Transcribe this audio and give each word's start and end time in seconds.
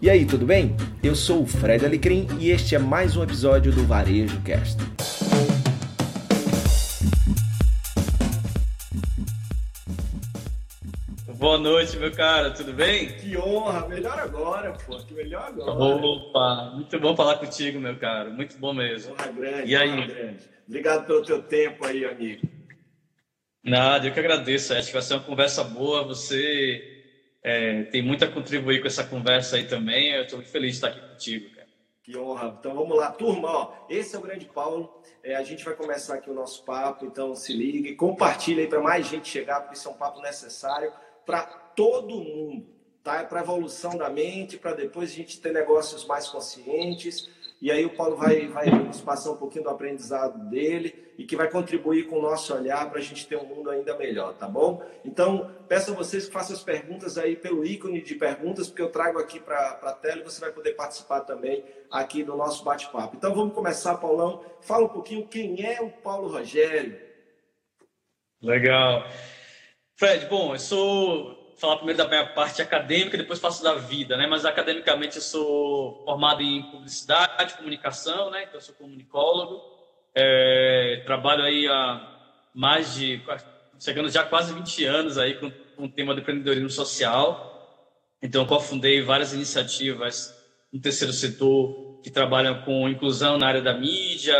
E 0.00 0.10
aí, 0.10 0.26
tudo 0.26 0.44
bem? 0.44 0.76
Eu 1.02 1.14
sou 1.14 1.42
o 1.42 1.46
Fred 1.46 1.82
Alecrim 1.82 2.28
e 2.38 2.50
este 2.50 2.74
é 2.74 2.78
mais 2.78 3.16
um 3.16 3.22
episódio 3.22 3.72
do 3.72 3.82
Varejo 3.86 4.38
Cast. 4.42 4.76
Boa 11.38 11.56
noite, 11.56 11.96
meu 11.96 12.12
cara, 12.12 12.50
tudo 12.50 12.74
bem? 12.74 13.08
Que 13.16 13.38
honra, 13.38 13.88
melhor 13.88 14.18
agora, 14.18 14.72
pô, 14.72 14.98
que 14.98 15.14
melhor 15.14 15.44
agora. 15.44 15.72
Opa, 15.72 16.72
muito 16.74 17.00
bom 17.00 17.16
falar 17.16 17.36
contigo, 17.36 17.80
meu 17.80 17.96
cara, 17.96 18.28
muito 18.28 18.58
bom 18.58 18.74
mesmo. 18.74 19.14
Honra 19.14 19.32
grande, 19.32 19.72
e 19.72 19.76
aí? 19.76 19.90
honra 19.90 20.06
grande. 20.08 20.44
Obrigado 20.68 21.06
pelo 21.06 21.22
teu 21.22 21.42
tempo 21.42 21.86
aí, 21.86 22.04
amigo. 22.04 22.46
Nada, 23.64 24.06
eu 24.06 24.12
que 24.12 24.20
agradeço, 24.20 24.74
acho 24.74 24.88
que 24.88 24.92
vai 24.92 25.02
ser 25.02 25.14
uma 25.14 25.22
conversa 25.22 25.64
boa, 25.64 26.04
você 26.04 26.95
é, 27.46 27.84
tem 27.84 28.02
muito 28.02 28.24
a 28.24 28.28
contribuir 28.28 28.80
com 28.80 28.88
essa 28.88 29.04
conversa 29.04 29.54
aí 29.54 29.68
também. 29.68 30.10
Eu 30.10 30.24
estou 30.24 30.40
muito 30.40 30.50
feliz 30.50 30.72
de 30.72 30.76
estar 30.78 30.88
aqui 30.88 30.98
contigo, 31.08 31.54
cara. 31.54 31.68
Que 32.02 32.16
honra. 32.16 32.56
Então 32.58 32.74
vamos 32.74 32.96
lá, 32.96 33.12
turma. 33.12 33.48
Ó, 33.48 33.72
esse 33.88 34.16
é 34.16 34.18
o 34.18 34.22
Grande 34.22 34.46
Paulo. 34.46 35.00
É, 35.22 35.36
a 35.36 35.44
gente 35.44 35.64
vai 35.64 35.74
começar 35.74 36.16
aqui 36.16 36.28
o 36.28 36.34
nosso 36.34 36.64
papo, 36.64 37.06
então 37.06 37.36
se 37.36 37.52
ligue, 37.52 37.94
compartilhe 37.94 38.62
aí 38.62 38.66
para 38.66 38.80
mais 38.80 39.06
gente 39.06 39.28
chegar, 39.28 39.60
porque 39.60 39.76
isso 39.76 39.88
é 39.88 39.92
um 39.92 39.94
papo 39.94 40.20
necessário 40.20 40.92
para 41.24 41.42
todo 41.76 42.16
mundo, 42.16 42.66
tá? 43.04 43.20
É 43.20 43.22
para 43.22 43.42
evolução 43.42 43.96
da 43.96 44.10
mente, 44.10 44.58
para 44.58 44.74
depois 44.74 45.12
a 45.12 45.14
gente 45.14 45.40
ter 45.40 45.52
negócios 45.52 46.04
mais 46.04 46.28
conscientes. 46.28 47.30
E 47.60 47.70
aí 47.70 47.84
o 47.86 47.90
Paulo 47.96 48.16
vai, 48.16 48.46
vai 48.48 48.66
nos 48.68 49.00
passar 49.00 49.30
um 49.30 49.36
pouquinho 49.36 49.64
do 49.64 49.70
aprendizado 49.70 50.38
dele 50.50 51.06
e 51.16 51.24
que 51.24 51.36
vai 51.36 51.50
contribuir 51.50 52.06
com 52.06 52.18
o 52.18 52.22
nosso 52.22 52.54
olhar 52.54 52.88
para 52.90 52.98
a 52.98 53.02
gente 53.02 53.26
ter 53.26 53.36
um 53.36 53.46
mundo 53.46 53.70
ainda 53.70 53.96
melhor, 53.96 54.34
tá 54.34 54.46
bom? 54.46 54.82
Então, 55.04 55.50
peço 55.66 55.90
a 55.90 55.94
vocês 55.94 56.26
que 56.26 56.32
façam 56.32 56.54
as 56.54 56.62
perguntas 56.62 57.16
aí 57.16 57.34
pelo 57.34 57.64
ícone 57.64 58.02
de 58.02 58.14
perguntas, 58.14 58.68
porque 58.68 58.82
eu 58.82 58.90
trago 58.90 59.18
aqui 59.18 59.40
para 59.40 59.78
a 59.82 59.92
tela 59.92 60.20
e 60.20 60.24
você 60.24 60.40
vai 60.40 60.52
poder 60.52 60.72
participar 60.72 61.20
também 61.22 61.64
aqui 61.90 62.22
do 62.22 62.36
nosso 62.36 62.62
bate-papo. 62.62 63.16
Então, 63.16 63.34
vamos 63.34 63.54
começar, 63.54 63.96
Paulão. 63.96 64.44
Fala 64.60 64.84
um 64.84 64.90
pouquinho 64.90 65.26
quem 65.26 65.64
é 65.64 65.80
o 65.80 65.90
Paulo 65.90 66.28
Rogério. 66.28 67.00
Legal. 68.42 69.04
Fred, 69.98 70.26
bom, 70.26 70.54
eu 70.54 70.58
sou 70.58 71.35
falar 71.56 71.76
primeiro 71.76 71.98
da 71.98 72.08
minha 72.08 72.26
parte 72.26 72.60
acadêmica, 72.60 73.16
depois 73.16 73.38
faço 73.38 73.62
da 73.62 73.74
vida, 73.74 74.16
né? 74.16 74.26
Mas 74.26 74.44
academicamente 74.44 75.16
eu 75.16 75.22
sou 75.22 76.02
formado 76.04 76.42
em 76.42 76.62
publicidade, 76.70 77.54
comunicação, 77.54 78.30
né? 78.30 78.42
Então 78.42 78.56
eu 78.56 78.60
sou 78.60 78.74
comunicólogo. 78.74 79.62
É, 80.14 81.02
trabalho 81.04 81.42
aí 81.42 81.66
há 81.66 82.14
mais 82.54 82.94
de, 82.94 83.22
chegando 83.78 84.08
já 84.08 84.24
quase 84.24 84.54
20 84.54 84.84
anos 84.84 85.18
aí 85.18 85.34
com, 85.34 85.50
com 85.50 85.84
o 85.84 85.88
tema 85.88 86.14
do 86.14 86.20
empreendedorismo 86.20 86.70
social. 86.70 87.52
Então, 88.22 88.42
eu 88.42 88.48
cofundei 88.48 89.02
várias 89.02 89.34
iniciativas 89.34 90.34
no 90.72 90.80
terceiro 90.80 91.12
setor 91.12 92.00
que 92.02 92.10
trabalham 92.10 92.62
com 92.62 92.88
inclusão 92.88 93.36
na 93.36 93.46
área 93.46 93.60
da 93.60 93.74
mídia, 93.74 94.34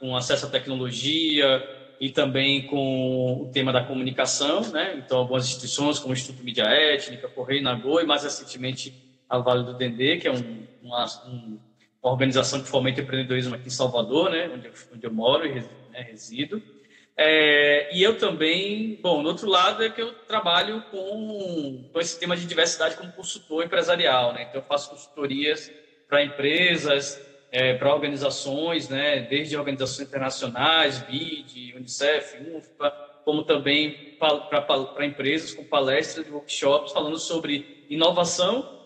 com 0.00 0.16
acesso 0.16 0.46
à 0.46 0.50
tecnologia 0.50 1.83
e 2.04 2.10
também 2.10 2.66
com 2.66 3.40
o 3.40 3.50
tema 3.50 3.72
da 3.72 3.82
comunicação, 3.82 4.60
né? 4.70 4.94
Então, 4.98 5.16
algumas 5.16 5.46
instituições 5.46 5.98
como 5.98 6.12
o 6.12 6.12
Instituto 6.12 6.44
Mídia 6.44 6.64
Étnica, 6.64 7.28
Correio 7.28 7.62
Nagô 7.62 7.98
e 7.98 8.04
mais 8.04 8.24
recentemente 8.24 8.92
a 9.26 9.38
Vale 9.38 9.64
do 9.64 9.72
Dendê, 9.72 10.18
que 10.18 10.28
é 10.28 10.30
um, 10.30 10.66
uma, 10.82 11.06
um 11.26 11.58
uma 12.02 12.12
organização 12.12 12.60
que 12.60 12.68
fomenta 12.68 13.00
o 13.00 13.04
empreendedorismo 13.04 13.54
aqui 13.54 13.68
em 13.68 13.70
Salvador, 13.70 14.30
né, 14.30 14.50
onde, 14.52 14.66
eu, 14.66 14.72
onde 14.94 15.06
eu 15.06 15.10
moro 15.10 15.46
e 15.46 15.54
né, 15.54 16.02
resido. 16.02 16.62
É, 17.16 17.88
e 17.96 18.02
eu 18.02 18.18
também, 18.18 18.98
bom, 19.00 19.22
no 19.22 19.30
outro 19.30 19.48
lado 19.48 19.82
é 19.82 19.88
que 19.88 20.02
eu 20.02 20.12
trabalho 20.12 20.82
com, 20.90 21.88
com 21.90 22.00
esse 22.00 22.20
tema 22.20 22.36
de 22.36 22.44
diversidade 22.44 22.96
como 22.96 23.10
consultor 23.12 23.64
empresarial, 23.64 24.34
né? 24.34 24.42
Então 24.42 24.60
eu 24.60 24.66
faço 24.66 24.90
consultorias 24.90 25.72
para 26.06 26.22
empresas, 26.22 27.18
é, 27.54 27.72
para 27.72 27.94
organizações, 27.94 28.88
né? 28.88 29.20
Desde 29.20 29.56
organizações 29.56 30.08
internacionais, 30.08 30.98
BID, 30.98 31.74
UNICEF, 31.76 32.36
UNFPA, 32.38 32.90
como 33.24 33.44
também 33.44 34.16
para 34.18 35.06
empresas 35.06 35.54
com 35.54 35.62
palestras 35.62 36.26
e 36.26 36.30
workshops 36.30 36.92
falando 36.92 37.16
sobre 37.16 37.86
inovação, 37.88 38.82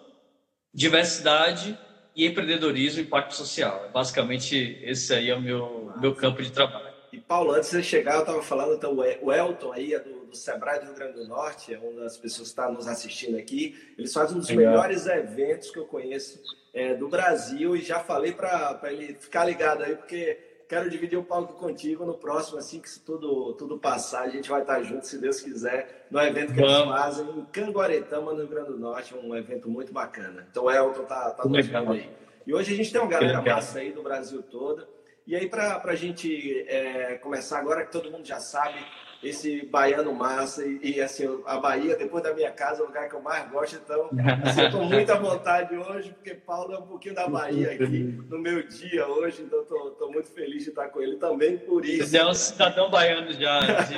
diversidade 0.72 1.78
e 2.14 2.26
empreendedorismo 2.26 3.00
e 3.00 3.04
impacto 3.04 3.34
social. 3.34 3.86
É 3.86 3.88
basicamente, 3.88 4.78
esse 4.82 5.14
aí 5.14 5.30
é 5.30 5.34
o 5.34 5.40
meu, 5.40 5.90
meu 5.98 6.14
campo 6.14 6.42
de 6.42 6.52
trabalho. 6.52 6.88
E 7.10 7.18
Paulo, 7.18 7.52
antes 7.52 7.70
de 7.70 7.76
você 7.76 7.82
chegar, 7.82 8.16
eu 8.16 8.20
estava 8.20 8.42
falando, 8.42 8.74
então, 8.74 8.94
o 8.94 9.32
Elton 9.32 9.72
aí 9.72 9.94
é 9.94 9.98
do, 9.98 10.26
do 10.26 10.36
Sebrae 10.36 10.80
do 10.80 10.86
Rio 10.86 10.94
Grande 10.94 11.14
do 11.14 11.26
Norte, 11.26 11.72
é 11.72 11.78
uma 11.78 12.02
das 12.02 12.18
pessoas 12.18 12.48
que 12.48 12.52
está 12.52 12.70
nos 12.70 12.86
assistindo 12.86 13.38
aqui. 13.38 13.94
Eles 13.96 14.12
fazem 14.12 14.36
um 14.36 14.40
dos 14.40 14.50
Legal. 14.50 14.72
melhores 14.72 15.06
eventos 15.06 15.70
que 15.70 15.78
eu 15.78 15.86
conheço 15.86 16.38
é, 16.78 16.94
do 16.94 17.08
Brasil 17.08 17.74
e 17.74 17.82
já 17.82 17.98
falei 17.98 18.32
para 18.32 18.78
ele 18.84 19.14
ficar 19.14 19.44
ligado 19.44 19.82
aí, 19.82 19.96
porque 19.96 20.38
quero 20.68 20.88
dividir 20.88 21.18
o 21.18 21.24
palco 21.24 21.54
contigo 21.54 22.04
no 22.04 22.14
próximo, 22.14 22.58
assim 22.58 22.80
que 22.80 22.88
tudo, 23.00 23.52
tudo 23.54 23.78
passar, 23.78 24.22
a 24.22 24.28
gente 24.28 24.48
vai 24.48 24.60
estar 24.60 24.80
junto, 24.82 25.04
se 25.04 25.18
Deus 25.18 25.40
quiser, 25.40 26.06
no 26.08 26.20
evento 26.20 26.54
que 26.54 26.60
Vamos. 26.60 26.76
eles 26.76 26.88
fazem 26.88 27.30
em 27.30 27.44
Canguaretama, 27.46 28.32
no 28.32 28.38
Rio 28.38 28.48
Grande 28.48 28.68
do 28.68 28.78
Norte, 28.78 29.12
um 29.12 29.34
evento 29.34 29.68
muito 29.68 29.92
bacana. 29.92 30.46
Então 30.48 30.64
o 30.64 30.70
Elton 30.70 31.02
tá, 31.04 31.30
tá 31.30 31.44
nos 31.48 31.74
aí. 31.74 32.08
E 32.46 32.54
hoje 32.54 32.72
a 32.72 32.76
gente 32.76 32.92
tem 32.92 33.00
uma 33.00 33.10
galera 33.10 33.42
massa 33.42 33.80
aí 33.80 33.90
do 33.90 34.02
Brasil 34.02 34.40
todo. 34.42 34.86
E 35.26 35.36
aí, 35.36 35.46
para 35.46 35.82
a 35.84 35.94
gente 35.94 36.64
é, 36.66 37.18
começar 37.18 37.58
agora, 37.58 37.84
que 37.84 37.92
todo 37.92 38.10
mundo 38.10 38.26
já 38.26 38.40
sabe, 38.40 38.78
esse 39.22 39.66
baiano 39.66 40.12
massa 40.12 40.64
e, 40.64 40.78
e, 40.82 41.00
assim, 41.00 41.42
a 41.44 41.58
Bahia, 41.58 41.96
depois 41.96 42.22
da 42.22 42.32
minha 42.32 42.50
casa, 42.52 42.80
é 42.80 42.84
o 42.84 42.86
lugar 42.86 43.08
que 43.08 43.14
eu 43.14 43.20
mais 43.20 43.50
gosto. 43.50 43.76
Então, 43.76 44.10
assim, 44.44 44.60
eu 44.60 44.66
estou 44.66 44.84
muito 44.84 45.10
à 45.10 45.16
vontade 45.16 45.76
hoje, 45.76 46.12
porque 46.12 46.34
Paulo 46.34 46.72
é 46.72 46.78
um 46.78 46.86
pouquinho 46.86 47.14
da 47.14 47.28
Bahia 47.28 47.72
aqui 47.72 48.18
no 48.28 48.38
meu 48.38 48.62
dia 48.66 49.06
hoje, 49.08 49.42
então 49.42 49.60
estou 49.62 50.12
muito 50.12 50.30
feliz 50.30 50.62
de 50.62 50.70
estar 50.70 50.88
com 50.88 51.00
ele 51.00 51.16
também 51.16 51.58
por 51.58 51.84
isso. 51.84 52.08
Você 52.08 52.18
é 52.18 52.26
um 52.26 52.34
cidadão 52.34 52.90
baiano 52.90 53.32
já, 53.32 53.60
de, 53.60 53.94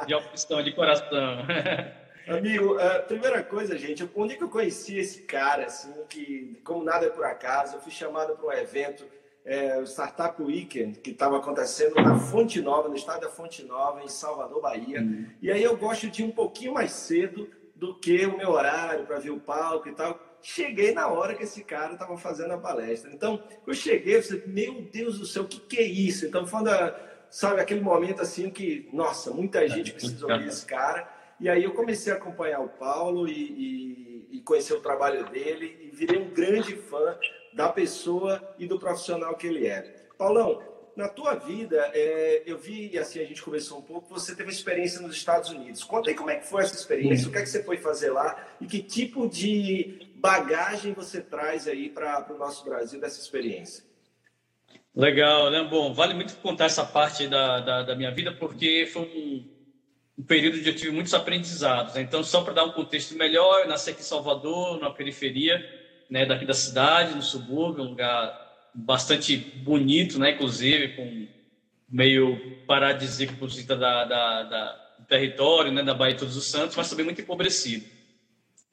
de, 0.00 0.06
de 0.06 0.14
opção, 0.14 0.62
de 0.62 0.72
coração. 0.72 1.38
Amigo, 2.28 2.78
a 2.78 2.98
primeira 2.98 3.42
coisa, 3.42 3.78
gente, 3.78 4.08
onde 4.14 4.34
é 4.34 4.36
que 4.36 4.44
eu 4.44 4.50
conheci 4.50 4.98
esse 4.98 5.22
cara, 5.22 5.64
assim, 5.64 5.92
que 6.10 6.60
como 6.62 6.84
nada 6.84 7.06
é 7.06 7.10
por 7.10 7.24
acaso, 7.24 7.76
eu 7.76 7.80
fui 7.80 7.90
chamado 7.90 8.36
para 8.36 8.46
um 8.46 8.52
evento 8.52 9.04
é, 9.48 9.78
o 9.78 9.86
Startup 9.86 10.40
Weekend, 10.42 10.98
que 10.98 11.10
estava 11.10 11.38
acontecendo 11.38 11.94
na 11.94 12.18
Fonte 12.18 12.60
Nova, 12.60 12.86
no 12.86 12.94
estado 12.94 13.22
da 13.22 13.30
Fonte 13.30 13.64
Nova, 13.64 14.02
em 14.02 14.08
Salvador, 14.08 14.60
Bahia. 14.60 15.00
Uhum. 15.00 15.26
E 15.40 15.50
aí 15.50 15.62
eu 15.62 15.74
gosto 15.74 16.10
de 16.10 16.22
ir 16.22 16.26
um 16.26 16.30
pouquinho 16.30 16.74
mais 16.74 16.92
cedo 16.92 17.48
do 17.74 17.94
que 17.94 18.26
o 18.26 18.36
meu 18.36 18.50
horário 18.50 19.06
para 19.06 19.18
ver 19.18 19.30
o 19.30 19.40
palco 19.40 19.88
e 19.88 19.92
tal. 19.92 20.20
Cheguei 20.42 20.92
na 20.92 21.08
hora 21.08 21.34
que 21.34 21.44
esse 21.44 21.64
cara 21.64 21.94
estava 21.94 22.18
fazendo 22.18 22.52
a 22.52 22.58
palestra. 22.58 23.10
Então, 23.10 23.42
eu 23.66 23.72
cheguei 23.72 24.18
e 24.18 24.22
falei, 24.22 24.44
meu 24.46 24.82
Deus 24.82 25.18
do 25.18 25.24
céu, 25.24 25.44
o 25.44 25.48
que, 25.48 25.60
que 25.60 25.78
é 25.78 25.82
isso? 25.82 26.26
Então, 26.26 26.46
foi 26.46 26.60
sabe, 27.30 27.62
aquele 27.62 27.80
momento 27.80 28.20
assim 28.20 28.50
que, 28.50 28.86
nossa, 28.92 29.30
muita 29.30 29.66
gente 29.66 29.92
precisa 29.92 30.26
ouvir 30.26 30.46
esse 30.46 30.66
cara. 30.66 31.08
E 31.40 31.48
aí 31.48 31.64
eu 31.64 31.72
comecei 31.72 32.12
a 32.12 32.16
acompanhar 32.16 32.60
o 32.60 32.68
Paulo 32.68 33.26
e, 33.26 33.32
e, 33.32 34.28
e 34.32 34.40
conhecer 34.42 34.74
o 34.74 34.80
trabalho 34.80 35.24
dele 35.30 35.90
e 35.90 35.96
virei 35.96 36.18
um 36.18 36.28
grande 36.28 36.76
fã 36.76 37.16
da 37.52 37.68
pessoa 37.68 38.54
e 38.58 38.66
do 38.66 38.78
profissional 38.78 39.36
que 39.36 39.46
ele 39.46 39.66
é. 39.66 39.82
Paulão, 40.16 40.62
na 40.98 41.08
tua 41.08 41.36
vida, 41.36 41.90
é, 41.94 42.42
eu 42.44 42.58
vi, 42.58 42.90
e 42.92 42.98
assim 42.98 43.20
a 43.20 43.24
gente 43.24 43.40
conversou 43.40 43.78
um 43.78 43.82
pouco, 43.82 44.08
você 44.08 44.34
teve 44.34 44.50
experiência 44.50 45.00
nos 45.00 45.14
Estados 45.14 45.48
Unidos. 45.48 45.84
Conta 45.84 46.10
aí 46.10 46.16
como 46.16 46.28
é 46.28 46.36
que 46.36 46.46
foi 46.48 46.64
essa 46.64 46.74
experiência, 46.74 47.28
o 47.28 47.30
que 47.30 47.38
é 47.38 47.42
que 47.42 47.48
você 47.48 47.62
foi 47.62 47.76
fazer 47.76 48.10
lá 48.10 48.48
e 48.60 48.66
que 48.66 48.82
tipo 48.82 49.28
de 49.28 50.10
bagagem 50.16 50.92
você 50.92 51.20
traz 51.20 51.68
aí 51.68 51.88
para 51.88 52.26
o 52.32 52.36
nosso 52.36 52.64
Brasil 52.64 53.00
dessa 53.00 53.20
experiência. 53.20 53.84
Legal, 54.92 55.52
né? 55.52 55.62
Bom, 55.62 55.94
vale 55.94 56.14
muito 56.14 56.34
contar 56.38 56.64
essa 56.64 56.84
parte 56.84 57.28
da, 57.28 57.60
da, 57.60 57.82
da 57.84 57.94
minha 57.94 58.10
vida, 58.10 58.32
porque 58.32 58.88
foi 58.92 59.02
um, 59.02 60.20
um, 60.20 60.24
período 60.24 60.58
onde 60.58 60.68
eu 60.68 60.74
tive 60.74 60.90
muitos 60.90 61.14
aprendizados. 61.14 61.94
Né? 61.94 62.00
Então, 62.00 62.24
só 62.24 62.42
para 62.42 62.54
dar 62.54 62.64
um 62.64 62.72
contexto 62.72 63.14
melhor, 63.14 63.60
eu 63.60 63.68
nasci 63.68 63.90
aqui 63.90 64.00
em 64.00 64.04
Salvador, 64.04 64.80
na 64.80 64.90
periferia, 64.90 65.64
né, 66.10 66.24
daqui 66.26 66.44
da 66.44 66.54
cidade, 66.54 67.14
no 67.14 67.22
subúrbio, 67.22 67.84
um 67.84 67.90
lugar 67.90 68.46
bastante 68.74 69.36
bonito, 69.36 70.18
né, 70.18 70.32
inclusive, 70.32 70.96
com 70.96 71.28
meio 71.88 72.64
paradisíaco 72.66 73.34
por 73.34 73.50
conta 73.50 73.76
da, 73.76 74.04
da, 74.04 74.42
da, 74.44 74.94
do 74.98 75.04
território, 75.06 75.72
né, 75.72 75.82
da 75.82 75.94
Baía 75.94 76.14
de 76.14 76.20
Todos 76.20 76.36
os 76.36 76.44
Santos, 76.44 76.76
mas 76.76 76.88
também 76.88 77.04
muito 77.04 77.20
empobrecido. 77.20 77.84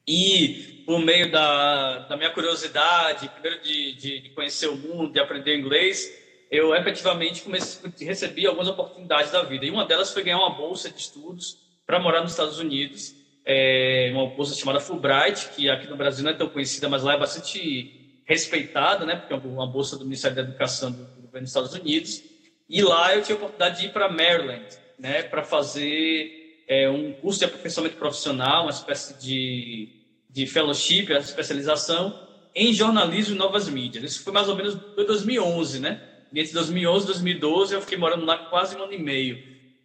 E 0.08 0.84
por 0.86 1.00
meio 1.00 1.32
da, 1.32 2.00
da 2.00 2.16
minha 2.18 2.30
curiosidade, 2.30 3.28
primeiro 3.30 3.64
de, 3.64 3.94
de, 3.94 4.20
de 4.22 4.30
conhecer 4.30 4.68
o 4.68 4.76
mundo, 4.76 5.12
de 5.12 5.20
aprender 5.20 5.58
inglês, 5.58 6.12
eu 6.52 6.76
efetivamente 6.76 7.42
comecei, 7.42 7.92
recebi 8.06 8.46
algumas 8.46 8.68
oportunidades 8.68 9.32
da 9.32 9.42
vida. 9.42 9.66
E 9.66 9.72
uma 9.72 9.86
delas 9.86 10.14
foi 10.14 10.24
ganhar 10.24 10.38
uma 10.38 10.52
bolsa 10.52 10.92
de 10.92 11.00
estudos 11.00 11.58
para 11.88 12.00
morar 12.00 12.22
nos 12.22 12.32
Estados 12.32 12.60
Unidos 12.60 13.15
é, 13.46 14.10
uma 14.12 14.28
bolsa 14.28 14.56
chamada 14.56 14.80
Fulbright, 14.80 15.50
que 15.50 15.70
aqui 15.70 15.88
no 15.88 15.96
Brasil 15.96 16.24
não 16.24 16.32
é 16.32 16.34
tão 16.34 16.50
conhecida, 16.50 16.90
mas 16.90 17.04
lá 17.04 17.14
é 17.14 17.20
bastante 17.20 18.22
respeitada, 18.26 19.06
né? 19.06 19.16
Porque 19.16 19.34
é 19.34 19.38
uma 19.38 19.68
bolsa 19.68 19.98
do 19.98 20.04
Ministério 20.04 20.36
da 20.36 20.42
Educação 20.42 20.92
do 20.92 21.06
governo 21.22 21.42
dos 21.42 21.50
Estados 21.50 21.74
Unidos. 21.74 22.24
E 22.68 22.82
lá 22.82 23.16
eu 23.16 23.22
tive 23.22 23.34
a 23.34 23.36
oportunidade 23.36 23.82
de 23.82 23.88
ir 23.88 23.92
para 23.92 24.10
Maryland, 24.10 24.66
né? 24.98 25.22
Para 25.22 25.44
fazer 25.44 26.64
é, 26.68 26.90
um 26.90 27.14
curso 27.14 27.40
de 27.40 27.46
aperfeiçoamento 27.46 27.98
profissional, 27.98 28.64
uma 28.64 28.72
espécie 28.72 29.22
de, 29.22 29.90
de 30.28 30.48
fellowship, 30.48 31.14
a 31.14 31.20
especialização, 31.20 32.20
em 32.56 32.74
jornalismo 32.74 33.36
e 33.36 33.38
novas 33.38 33.70
mídias. 33.70 34.04
Isso 34.04 34.24
foi 34.24 34.34
mais 34.34 34.50
ou 34.50 34.56
menos 34.56 34.74
2011, 34.74 35.80
né? 35.80 36.02
Entre 36.34 36.54
2011 36.54 37.04
e 37.04 37.08
2012 37.08 37.76
eu 37.76 37.82
fiquei 37.82 37.98
morando 37.98 38.26
lá 38.26 38.38
quase 38.38 38.76
um 38.76 38.84
ano 38.84 38.94
e 38.94 38.98
meio. 38.98 39.42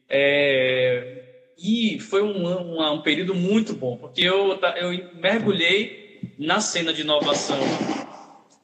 É... 0.09 1.20
E 1.63 2.01
foi 2.01 2.23
um, 2.23 2.47
um, 2.47 2.93
um, 2.93 3.03
período 3.03 3.35
muito 3.35 3.75
bom, 3.75 3.97
porque 3.97 4.23
eu, 4.23 4.59
eu 4.77 5.11
mergulhei 5.15 6.21
na 6.39 6.59
cena 6.61 6.93
de 6.93 7.03
inovação 7.03 7.59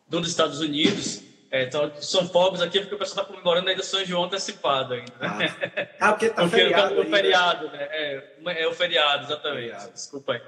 dos 0.09 0.29
Estados 0.29 0.61
Unidos. 0.61 1.23
É, 1.51 1.65
então, 1.65 1.93
são 2.01 2.27
fogos 2.27 2.63
aqui 2.63 2.81
porque 2.81 2.95
o 2.95 2.99
pessoal 2.99 3.23
está 3.23 3.35
comemorando 3.35 3.69
ainda 3.69 3.83
São 3.83 4.05
João 4.05 4.25
antecipado 4.25 4.95
ainda. 4.95 5.13
Né? 5.21 5.55
Ah, 6.01 6.09
ah 6.09 6.13
porque 6.13 6.27
está 6.27 6.49
feriado. 6.49 6.95
O, 6.95 7.03
o 7.03 7.05
feriado, 7.05 7.69
né? 7.69 7.89
É, 7.91 8.23
é, 8.47 8.67
o 8.67 8.73
feriado, 8.73 9.25
exatamente. 9.25 9.61
Feriado. 9.61 9.93
Desculpa 9.93 10.33
aí. 10.33 10.43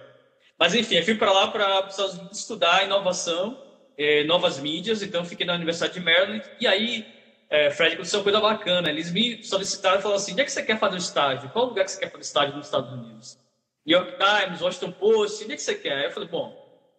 Mas 0.59 0.75
enfim, 0.75 0.97
eu 0.97 1.05
fui 1.05 1.15
para 1.15 1.31
lá 1.31 1.49
para 1.49 1.89
estudar 2.33 2.85
inovação, 2.85 3.63
eh, 3.97 4.25
novas 4.25 4.59
mídias, 4.59 5.03
então 5.03 5.25
fiquei 5.25 5.47
na 5.47 5.55
Universidade 5.55 5.93
de 5.93 6.01
Maryland. 6.01 6.43
E 6.61 6.67
aí, 6.67 7.07
eh, 7.51 7.71
Fred, 7.71 7.95
aconteceu 7.95 8.21
uma 8.21 8.25
coisa 8.25 8.41
bacana. 8.41 8.89
Eles 8.89 9.11
me 9.11 9.43
solicitaram 9.43 9.99
e 9.99 10.03
falaram 10.03 10.21
assim: 10.21 10.33
onde 10.33 10.43
é 10.43 10.45
que 10.45 10.53
você 10.53 10.63
quer 10.63 10.79
fazer 10.79 10.97
o 10.97 10.99
estágio? 10.99 11.51
Qual 11.51 11.67
lugar 11.67 11.85
que 11.85 11.93
você 11.93 12.01
quer 12.01 12.11
fazer 12.11 12.23
estágio 12.23 12.57
nos 12.57 12.67
Estados 12.67 12.93
Unidos? 12.93 13.39
New 13.87 13.99
York 13.99 14.17
Times, 14.19 14.61
Washington 14.61 14.93
Post, 14.93 15.45
onde 15.45 15.53
é 15.55 15.57
que 15.57 15.63
você 15.63 15.75
quer? 15.75 15.99
Aí 15.99 16.05
eu 16.05 16.11
falei: 16.11 16.29
bom, 16.29 16.53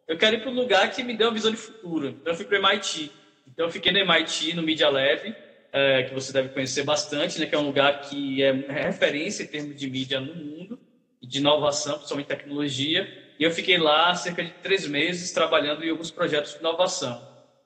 eu 0.07 0.17
quero 0.17 0.35
ir 0.35 0.41
para 0.41 0.49
um 0.49 0.55
lugar 0.55 0.89
que 0.89 1.03
me 1.03 1.15
dê 1.15 1.23
uma 1.23 1.33
visão 1.33 1.51
de 1.51 1.57
futuro. 1.57 2.07
Então 2.07 2.33
eu 2.33 2.35
fui 2.35 2.45
para 2.45 2.57
MIT. 2.57 3.11
Então 3.47 3.65
eu 3.67 3.71
fiquei 3.71 3.91
no 3.91 3.99
MIT, 3.99 4.55
no 4.55 4.63
Media 4.63 4.89
Lab, 4.89 5.35
eh, 5.71 6.03
que 6.03 6.13
você 6.13 6.33
deve 6.33 6.49
conhecer 6.49 6.83
bastante, 6.83 7.39
né, 7.39 7.45
que 7.45 7.53
é 7.53 7.57
um 7.57 7.65
lugar 7.65 8.01
que 8.01 8.41
é 8.41 8.51
referência 8.51 9.43
em 9.43 9.47
termos 9.47 9.75
de 9.75 9.87
mídia 9.89 10.19
no 10.19 10.33
mundo, 10.33 10.79
de 11.21 11.39
inovação, 11.39 11.95
principalmente 11.95 12.27
tecnologia. 12.27 13.07
E 13.37 13.43
eu 13.43 13.51
fiquei 13.51 13.77
lá 13.77 14.13
cerca 14.15 14.43
de 14.43 14.51
três 14.51 14.87
meses 14.87 15.31
trabalhando 15.31 15.83
em 15.83 15.89
alguns 15.89 16.11
projetos 16.11 16.53
de 16.53 16.59
inovação. 16.59 17.21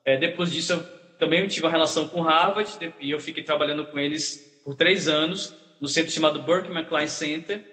É, 0.06 0.18
depois 0.18 0.52
disso, 0.52 0.74
eu 0.74 1.03
também 1.20 1.48
tive 1.48 1.66
uma 1.66 1.72
relação 1.72 2.08
com 2.08 2.22
Harvard 2.22 2.78
e 3.00 3.12
eu 3.12 3.20
fiquei 3.20 3.44
trabalhando 3.44 3.86
com 3.86 4.00
eles 4.00 4.62
por 4.64 4.76
três 4.76 5.08
anos 5.08 5.54
no 5.80 5.88
centro 5.88 6.12
chamado 6.12 6.42
Berkman 6.42 6.86
Klein 6.86 7.08
Center, 7.08 7.66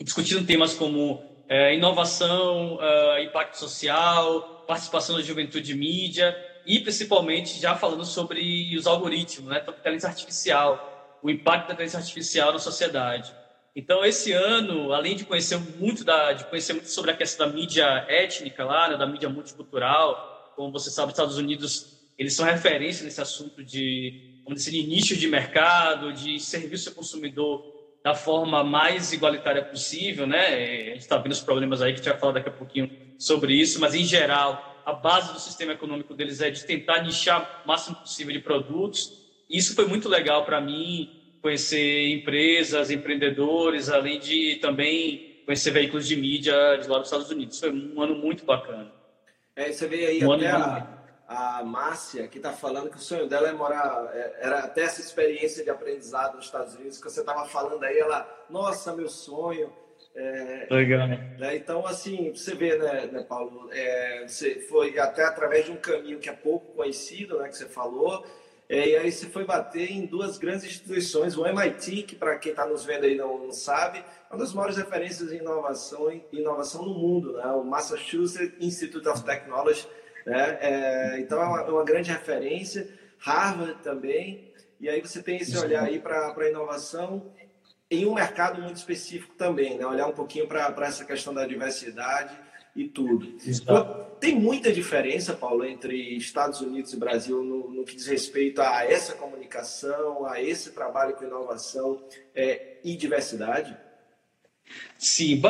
discutindo 0.00 0.46
temas 0.46 0.74
como 0.74 1.22
é, 1.48 1.74
inovação, 1.74 2.76
uh, 2.76 3.18
impacto 3.20 3.58
social, 3.58 4.64
participação 4.66 5.16
da 5.16 5.22
juventude 5.22 5.74
mídia 5.74 6.36
e 6.66 6.80
principalmente 6.80 7.60
já 7.60 7.74
falando 7.76 8.04
sobre 8.04 8.74
os 8.76 8.86
algoritmos, 8.86 9.50
né, 9.50 9.62
inteligência 9.68 10.08
artificial, 10.08 11.18
o 11.22 11.30
impacto 11.30 11.68
da 11.68 11.74
inteligência 11.74 11.98
artificial 11.98 12.52
na 12.52 12.58
sociedade. 12.58 13.34
Então, 13.76 14.04
esse 14.04 14.32
ano, 14.32 14.92
além 14.92 15.16
de 15.16 15.24
conhecer 15.24 15.58
muito, 15.58 16.04
da, 16.04 16.32
de 16.32 16.44
conhecer 16.44 16.72
muito 16.72 16.88
sobre 16.88 17.10
a 17.10 17.16
questão 17.16 17.48
da 17.48 17.52
mídia 17.52 17.84
étnica 18.08 18.64
lá, 18.64 18.88
né, 18.88 18.96
da 18.96 19.06
mídia 19.06 19.28
multicultural, 19.28 20.52
como 20.54 20.72
você 20.72 20.90
sabe, 20.90 21.08
os 21.08 21.14
Estados 21.14 21.36
Unidos 21.36 21.93
eles 22.18 22.34
são 22.34 22.44
referência 22.44 23.04
nesse 23.04 23.20
assunto 23.20 23.62
de, 23.62 24.40
vamos 24.44 24.62
dizer, 24.62 24.70
de 24.70 24.86
nicho 24.86 25.16
de 25.16 25.26
mercado, 25.26 26.12
de 26.12 26.38
serviço 26.38 26.90
ao 26.90 26.94
consumidor 26.94 27.74
da 28.04 28.14
forma 28.14 28.62
mais 28.62 29.12
igualitária 29.12 29.64
possível, 29.64 30.26
né? 30.26 30.46
A 30.46 30.90
gente 30.90 30.98
está 30.98 31.16
vendo 31.16 31.32
os 31.32 31.40
problemas 31.40 31.80
aí 31.80 31.92
que 31.92 32.00
a 32.00 32.02
gente 32.02 32.10
vai 32.10 32.20
falar 32.20 32.32
daqui 32.32 32.48
a 32.50 32.52
pouquinho 32.52 32.90
sobre 33.18 33.54
isso, 33.54 33.80
mas 33.80 33.94
em 33.94 34.04
geral 34.04 34.82
a 34.84 34.92
base 34.92 35.32
do 35.32 35.40
sistema 35.40 35.72
econômico 35.72 36.12
deles 36.12 36.42
é 36.42 36.50
de 36.50 36.64
tentar 36.64 37.02
nichar 37.02 37.62
o 37.64 37.68
máximo 37.68 37.96
possível 37.96 38.32
de 38.32 38.40
produtos. 38.40 39.24
Isso 39.48 39.74
foi 39.74 39.86
muito 39.86 40.08
legal 40.08 40.44
para 40.44 40.60
mim 40.60 41.10
conhecer 41.40 42.08
empresas, 42.08 42.90
empreendedores, 42.90 43.88
além 43.88 44.18
de 44.18 44.56
também 44.56 45.42
conhecer 45.44 45.70
veículos 45.70 46.06
de 46.06 46.16
mídia 46.16 46.76
de 46.76 46.88
lá 46.88 46.98
dos 46.98 47.08
Estados 47.08 47.30
Unidos. 47.30 47.58
Foi 47.58 47.72
um 47.72 48.00
ano 48.02 48.14
muito 48.14 48.44
bacana. 48.44 48.92
É, 49.56 49.72
você 49.72 49.86
vê 49.86 50.06
aí 50.06 50.24
um 50.24 50.32
até 50.32 50.50
a, 50.50 50.93
a 51.26 51.62
Márcia, 51.64 52.28
que 52.28 52.38
está 52.38 52.52
falando 52.52 52.90
que 52.90 52.96
o 52.96 53.00
sonho 53.00 53.28
dela 53.28 53.48
é 53.48 53.52
morar, 53.52 54.10
é, 54.12 54.38
era 54.40 54.58
até 54.60 54.82
essa 54.82 55.00
experiência 55.00 55.64
de 55.64 55.70
aprendizado 55.70 56.36
nos 56.36 56.46
Estados 56.46 56.74
Unidos, 56.74 56.98
que 56.98 57.10
você 57.10 57.20
estava 57.20 57.46
falando 57.46 57.82
aí, 57.84 57.98
ela, 57.98 58.28
nossa, 58.50 58.94
meu 58.94 59.08
sonho. 59.08 59.72
É, 60.14 60.68
Legal. 60.70 61.08
Né, 61.08 61.56
então, 61.56 61.86
assim, 61.86 62.32
você 62.32 62.54
vê, 62.54 62.76
né, 62.76 63.06
né 63.10 63.22
Paulo, 63.22 63.68
é, 63.72 64.26
você 64.26 64.60
foi 64.60 64.98
até 64.98 65.24
através 65.24 65.64
de 65.64 65.72
um 65.72 65.76
caminho 65.76 66.18
que 66.18 66.28
é 66.28 66.32
pouco 66.32 66.74
conhecido, 66.74 67.38
né, 67.38 67.48
que 67.48 67.56
você 67.56 67.66
falou, 67.66 68.24
é, 68.68 68.88
e 68.88 68.96
aí 68.96 69.12
você 69.12 69.26
foi 69.26 69.44
bater 69.44 69.90
em 69.90 70.06
duas 70.06 70.38
grandes 70.38 70.64
instituições, 70.64 71.36
o 71.36 71.46
MIT, 71.46 72.04
que 72.04 72.16
para 72.16 72.38
quem 72.38 72.50
está 72.50 72.66
nos 72.66 72.84
vendo 72.84 73.04
aí 73.04 73.14
não, 73.14 73.38
não, 73.38 73.52
sabe, 73.52 73.98
é 73.98 74.32
uma 74.32 74.38
das 74.38 74.54
maiores 74.54 74.76
referências 74.76 75.32
em 75.32 75.38
inovação, 75.38 76.10
em 76.10 76.24
inovação 76.32 76.84
no 76.84 76.94
mundo, 76.94 77.34
né? 77.34 77.46
o 77.46 77.62
Massachusetts 77.62 78.54
Institute 78.60 79.06
of 79.08 79.22
Technology. 79.22 79.86
Né? 80.26 80.58
É, 80.60 81.20
então 81.20 81.40
é 81.40 81.46
uma, 81.46 81.60
é 81.60 81.70
uma, 81.70 81.84
grande 81.84 82.10
referência, 82.10 82.88
Harvard 83.18 83.82
também, 83.82 84.52
e 84.80 84.88
aí 84.88 85.00
você 85.00 85.22
tem 85.22 85.36
esse 85.36 85.56
olhar 85.56 85.84
aí 85.84 85.98
para 85.98 86.34
a 86.34 86.48
inovação 86.48 87.32
em 87.90 88.06
um 88.06 88.14
mercado 88.14 88.60
muito 88.60 88.76
específico 88.76 89.34
também, 89.36 89.76
né? 89.76 89.86
olhar 89.86 90.06
um 90.06 90.12
pouquinho 90.12 90.48
para 90.48 90.74
essa 90.86 91.04
questão 91.04 91.32
da 91.32 91.46
diversidade 91.46 92.36
e 92.74 92.88
tudo. 92.88 93.36
Exato. 93.46 94.04
Tem 94.18 94.34
muita 94.34 94.72
diferença, 94.72 95.34
Paulo, 95.34 95.64
entre 95.64 96.16
Estados 96.16 96.60
Unidos 96.60 96.92
e 96.92 96.96
Brasil 96.96 97.42
no, 97.42 97.70
no, 97.70 97.84
que 97.84 97.94
diz 97.94 98.06
respeito 98.06 98.60
a 98.62 98.84
essa 98.84 99.14
comunicação, 99.14 100.26
a 100.26 100.40
esse 100.42 100.72
trabalho 100.72 101.14
com 101.14 101.24
inovação 101.24 102.02
é, 102.34 102.78
e 102.82 102.96
diversidade? 102.96 103.76
Sim, 104.98 105.42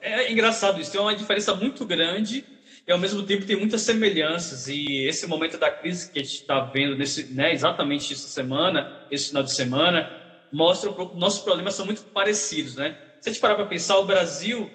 é 0.00 0.32
engraçado 0.32 0.80
isso. 0.80 0.90
Tem 0.90 1.00
uma 1.00 1.14
diferença 1.14 1.54
muito 1.54 1.84
grande 1.84 2.44
e, 2.86 2.92
ao 2.92 2.98
mesmo 2.98 3.22
tempo, 3.22 3.46
tem 3.46 3.56
muitas 3.56 3.82
semelhanças. 3.82 4.68
E 4.68 5.06
esse 5.06 5.26
momento 5.26 5.58
da 5.58 5.70
crise 5.70 6.10
que 6.10 6.18
a 6.18 6.22
gente 6.22 6.34
está 6.34 6.60
vendo 6.60 6.96
nesse, 6.96 7.32
né, 7.32 7.52
exatamente 7.52 8.12
essa 8.12 8.28
semana, 8.28 9.06
esse 9.10 9.28
final 9.28 9.42
de 9.42 9.52
semana, 9.52 10.10
mostra 10.52 10.92
que 10.92 11.16
nossos 11.16 11.42
problemas 11.42 11.74
são 11.74 11.86
muito 11.86 12.02
parecidos. 12.02 12.76
Né? 12.76 12.96
Se 13.20 13.30
a 13.30 13.32
gente 13.32 13.40
parar 13.40 13.54
para 13.54 13.66
pensar, 13.66 13.98
o 13.98 14.04
Brasil 14.04 14.70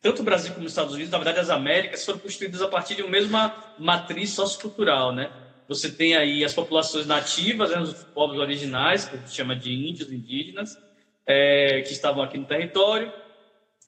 tanto 0.00 0.22
o 0.22 0.24
Brasil 0.24 0.54
como 0.54 0.64
os 0.64 0.72
Estados 0.72 0.94
Unidos, 0.94 1.10
na 1.10 1.18
verdade, 1.18 1.40
as 1.40 1.50
Américas 1.50 2.04
foram 2.04 2.20
construídas 2.20 2.62
a 2.62 2.68
partir 2.68 2.94
de 2.94 3.02
uma 3.02 3.10
mesma 3.10 3.52
matriz 3.78 4.30
sociocultural, 4.30 5.12
né? 5.12 5.30
Você 5.66 5.90
tem 5.90 6.16
aí 6.16 6.44
as 6.44 6.54
populações 6.54 7.06
nativas, 7.06 7.70
né, 7.70 7.80
os 7.80 7.92
povos 8.04 8.38
originais, 8.38 9.04
que 9.04 9.16
a 9.16 9.18
gente 9.18 9.34
chama 9.34 9.54
de 9.54 9.72
índios, 9.72 10.10
indígenas, 10.10 10.78
é, 11.26 11.82
que 11.82 11.92
estavam 11.92 12.22
aqui 12.22 12.38
no 12.38 12.46
território. 12.46 13.12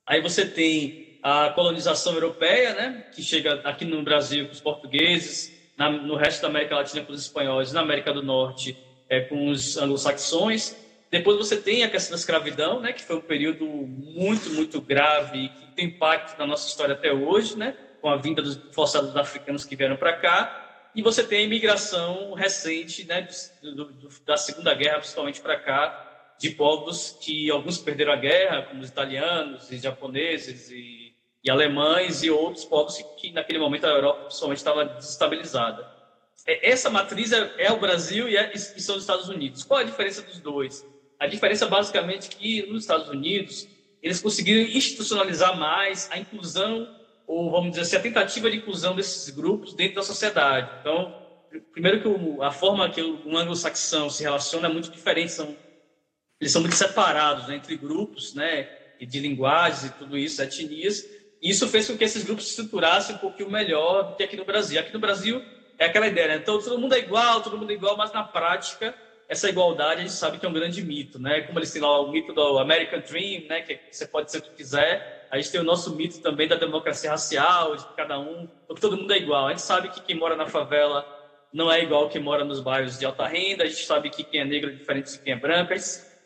Aí 0.04 0.20
você 0.20 0.44
tem 0.44 1.09
a 1.22 1.50
colonização 1.50 2.14
europeia, 2.14 2.74
né, 2.74 3.04
que 3.14 3.22
chega 3.22 3.60
aqui 3.64 3.84
no 3.84 4.02
Brasil 4.02 4.46
com 4.46 4.52
os 4.52 4.60
portugueses, 4.60 5.52
na, 5.76 5.90
no 5.90 6.16
resto 6.16 6.42
da 6.42 6.48
América 6.48 6.76
Latina 6.76 7.04
com 7.04 7.12
os 7.12 7.22
espanhóis, 7.22 7.72
na 7.72 7.80
América 7.80 8.12
do 8.12 8.22
Norte 8.22 8.76
é, 9.08 9.20
com 9.20 9.48
os 9.48 9.76
anglo-saxões. 9.76 10.76
Depois 11.10 11.36
você 11.36 11.56
tem 11.56 11.82
a 11.82 11.90
questão 11.90 12.12
da 12.12 12.20
escravidão, 12.20 12.80
né, 12.80 12.92
que 12.92 13.02
foi 13.02 13.16
um 13.16 13.20
período 13.20 13.66
muito, 13.66 14.50
muito 14.50 14.80
grave, 14.80 15.48
que 15.48 15.66
tem 15.74 15.86
impacto 15.86 16.38
na 16.38 16.46
nossa 16.46 16.68
história 16.68 16.94
até 16.94 17.12
hoje, 17.12 17.56
né, 17.56 17.76
com 18.00 18.08
a 18.08 18.16
vinda 18.16 18.40
dos 18.40 18.58
forçados 18.72 19.14
africanos 19.16 19.64
que 19.64 19.76
vieram 19.76 19.96
para 19.96 20.12
cá. 20.14 20.88
E 20.94 21.02
você 21.02 21.22
tem 21.22 21.40
a 21.40 21.42
imigração 21.42 22.32
recente, 22.34 23.04
né, 23.04 23.28
do, 23.62 23.86
do, 23.86 24.08
da 24.24 24.36
Segunda 24.36 24.72
Guerra, 24.74 24.98
principalmente 24.98 25.40
para 25.40 25.56
cá, 25.56 26.09
de 26.40 26.48
povos 26.48 27.18
que 27.20 27.50
alguns 27.50 27.76
perderam 27.76 28.14
a 28.14 28.16
guerra, 28.16 28.62
como 28.62 28.80
os 28.80 28.88
italianos 28.88 29.70
e 29.70 29.76
japoneses 29.76 30.70
e, 30.70 31.14
e 31.44 31.50
alemães, 31.50 32.22
e 32.22 32.30
outros 32.30 32.64
povos 32.64 32.96
que, 32.96 33.04
que, 33.20 33.32
naquele 33.32 33.58
momento 33.58 33.84
a 33.84 33.90
Europa 33.90 34.22
principalmente 34.22 34.56
estava 34.56 34.84
desestabilizada. 34.86 35.86
É, 36.46 36.70
essa 36.70 36.88
matriz 36.88 37.30
é, 37.30 37.52
é 37.58 37.70
o 37.70 37.78
Brasil 37.78 38.26
e, 38.26 38.38
é, 38.38 38.52
e 38.54 38.58
são 38.58 38.96
os 38.96 39.02
Estados 39.02 39.28
Unidos. 39.28 39.64
Qual 39.64 39.80
a 39.80 39.82
diferença 39.84 40.22
dos 40.22 40.40
dois? 40.40 40.82
A 41.18 41.26
diferença 41.26 41.66
basicamente 41.66 42.28
é 42.28 42.30
que 42.30 42.66
nos 42.72 42.84
Estados 42.84 43.10
Unidos 43.10 43.68
eles 44.02 44.18
conseguiram 44.18 44.62
institucionalizar 44.62 45.58
mais 45.58 46.10
a 46.10 46.18
inclusão 46.18 46.88
ou 47.26 47.50
vamos 47.50 47.72
dizer 47.72 47.82
assim 47.82 47.96
a 47.96 48.00
tentativa 48.00 48.50
de 48.50 48.56
inclusão 48.56 48.96
desses 48.96 49.28
grupos 49.28 49.74
dentro 49.74 49.96
da 49.96 50.02
sociedade. 50.02 50.70
Então, 50.80 51.14
primeiro 51.70 52.00
que 52.00 52.08
o, 52.08 52.42
a 52.42 52.50
forma 52.50 52.88
que 52.88 53.02
o 53.02 53.36
anglo-saxão 53.36 54.08
se 54.08 54.22
relaciona 54.22 54.68
é 54.68 54.72
muito 54.72 54.90
diferente, 54.90 55.32
são 55.32 55.54
eles 56.40 56.52
são 56.52 56.60
muito 56.62 56.76
separados 56.76 57.46
né, 57.46 57.56
entre 57.56 57.76
grupos, 57.76 58.34
né, 58.34 58.68
de 58.98 59.20
linguagens 59.20 59.84
e 59.84 59.90
tudo 59.90 60.16
isso, 60.16 60.42
etnias. 60.42 61.02
E 61.40 61.50
isso 61.50 61.68
fez 61.68 61.86
com 61.86 61.96
que 61.96 62.04
esses 62.04 62.24
grupos 62.24 62.44
se 62.44 62.50
estruturassem 62.50 63.14
um 63.14 63.18
pouquinho 63.18 63.50
melhor 63.50 64.04
do 64.04 64.14
que 64.14 64.22
aqui 64.22 64.36
no 64.36 64.44
Brasil. 64.44 64.80
Aqui 64.80 64.92
no 64.92 64.98
Brasil 64.98 65.42
é 65.78 65.86
aquela 65.86 66.06
ideia, 66.06 66.28
né? 66.28 66.36
Então 66.36 66.58
todo 66.58 66.78
mundo 66.78 66.94
é 66.94 66.98
igual, 66.98 67.42
todo 67.42 67.56
mundo 67.56 67.70
é 67.70 67.74
igual, 67.74 67.96
mas 67.96 68.12
na 68.12 68.22
prática 68.22 68.94
essa 69.30 69.48
igualdade 69.48 70.00
a 70.00 70.04
gente 70.04 70.16
sabe 70.16 70.38
que 70.38 70.44
é 70.44 70.48
um 70.48 70.52
grande 70.52 70.82
mito, 70.82 71.18
né? 71.18 71.42
Como 71.42 71.58
eles 71.58 71.70
têm 71.70 71.80
lá 71.80 72.00
o 72.00 72.10
mito 72.10 72.32
do 72.32 72.58
American 72.58 73.00
Dream, 73.00 73.46
né? 73.46 73.62
Que 73.62 73.80
você 73.90 74.04
pode 74.06 74.30
ser 74.30 74.38
o 74.38 74.42
que 74.42 74.50
quiser. 74.50 75.06
A 75.30 75.36
gente 75.36 75.52
tem 75.52 75.60
o 75.60 75.64
nosso 75.64 75.94
mito 75.94 76.20
também 76.20 76.48
da 76.48 76.56
democracia 76.56 77.10
racial, 77.10 77.76
de 77.76 77.86
cada 77.96 78.18
um, 78.18 78.48
que 78.74 78.80
todo 78.80 78.96
mundo 78.96 79.12
é 79.12 79.18
igual. 79.18 79.46
A 79.46 79.50
gente 79.50 79.62
sabe 79.62 79.88
que 79.88 80.00
quem 80.00 80.16
mora 80.16 80.34
na 80.34 80.46
favela 80.46 81.06
não 81.52 81.70
é 81.70 81.80
igual 81.80 82.08
quem 82.08 82.20
mora 82.20 82.44
nos 82.44 82.60
bairros 82.60 82.98
de 82.98 83.06
alta 83.06 83.26
renda. 83.26 83.62
A 83.62 83.66
gente 83.68 83.84
sabe 83.86 84.10
que 84.10 84.24
quem 84.24 84.40
é 84.40 84.44
negro 84.44 84.70
é 84.70 84.74
diferente 84.74 85.12
de 85.12 85.20
quem 85.20 85.32
é 85.32 85.36
branco. 85.36 85.72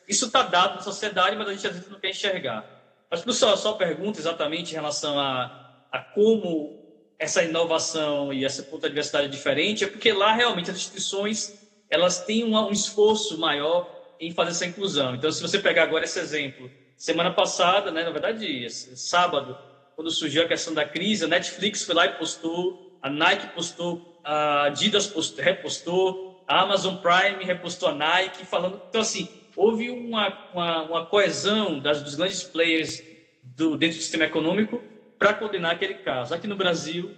Isso 0.08 0.26
está 0.26 0.42
dado 0.42 0.76
na 0.76 0.80
sociedade, 0.80 1.37
mas 1.37 1.49
a 1.49 1.52
gente 1.52 1.66
às 1.66 1.73
vezes 1.75 1.88
não 1.88 1.99
quer 1.99 2.11
enxergar. 2.11 2.64
Mas, 3.11 3.23
pessoal, 3.23 3.54
a 3.54 3.56
sua 3.56 3.76
pergunta 3.76 4.18
exatamente 4.18 4.73
em 4.73 4.75
relação 4.75 5.18
a, 5.18 5.50
a 5.90 5.99
como 6.00 6.84
essa 7.18 7.42
inovação 7.42 8.32
e 8.32 8.44
essa 8.44 8.62
ponto 8.62 8.82
de 8.82 8.88
diversidade 8.88 9.28
diferente 9.28 9.84
é 9.84 9.87
porque 9.87 10.12
lá 10.12 10.32
realmente 10.32 10.70
as 10.70 10.76
instituições 10.76 11.54
elas 11.88 12.25
têm 12.25 12.44
um, 12.44 12.56
um 12.56 12.73
esforço 12.73 13.38
maior 13.38 13.88
em 14.18 14.30
fazer 14.32 14.50
essa 14.50 14.66
inclusão. 14.66 15.14
Então, 15.14 15.30
se 15.30 15.40
você 15.40 15.58
pegar 15.58 15.84
agora 15.84 16.04
esse 16.04 16.18
exemplo, 16.18 16.70
semana 16.96 17.30
passada, 17.30 17.90
né, 17.90 18.02
na 18.04 18.11
verdade, 18.11 18.68
sábado, 18.70 19.56
quando 19.94 20.11
surgiu 20.11 20.42
a 20.42 20.49
questão 20.49 20.75
da 20.75 20.84
crise, 20.84 21.25
a 21.25 21.28
Netflix 21.28 21.84
foi 21.84 21.94
lá 21.94 22.06
e 22.06 22.16
postou, 22.18 22.99
a 23.00 23.08
Nike 23.08 23.49
postou, 23.49 24.20
a 24.25 24.64
Adidas 24.64 25.06
postou, 25.06 25.44
repostou, 25.44 26.44
a 26.46 26.62
Amazon 26.62 26.96
Prime 26.96 27.44
repostou 27.44 27.88
a 27.88 27.94
Nike, 27.94 28.44
falando. 28.44 28.80
Então, 28.88 29.00
assim, 29.00 29.28
houve 29.56 29.90
uma, 29.90 30.50
uma, 30.52 30.82
uma 30.82 31.06
coesão 31.06 31.78
das, 31.78 32.02
dos 32.02 32.14
grandes 32.14 32.42
players 32.42 33.02
do, 33.42 33.76
dentro 33.76 33.96
do 33.96 34.02
sistema 34.02 34.25
econômico 34.25 34.82
para 35.18 35.34
condenar 35.34 35.73
aquele 35.73 35.94
caso. 35.94 36.34
Aqui 36.34 36.46
no 36.46 36.56
Brasil, 36.56 37.11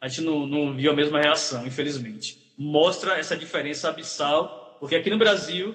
a 0.00 0.08
gente 0.08 0.22
não, 0.22 0.46
não 0.46 0.74
viu 0.74 0.90
a 0.90 0.94
mesma 0.94 1.20
reação, 1.20 1.66
infelizmente. 1.66 2.52
Mostra 2.56 3.18
essa 3.18 3.36
diferença 3.36 3.88
abissal, 3.88 4.76
porque 4.78 4.96
aqui 4.96 5.10
no 5.10 5.18
Brasil 5.18 5.74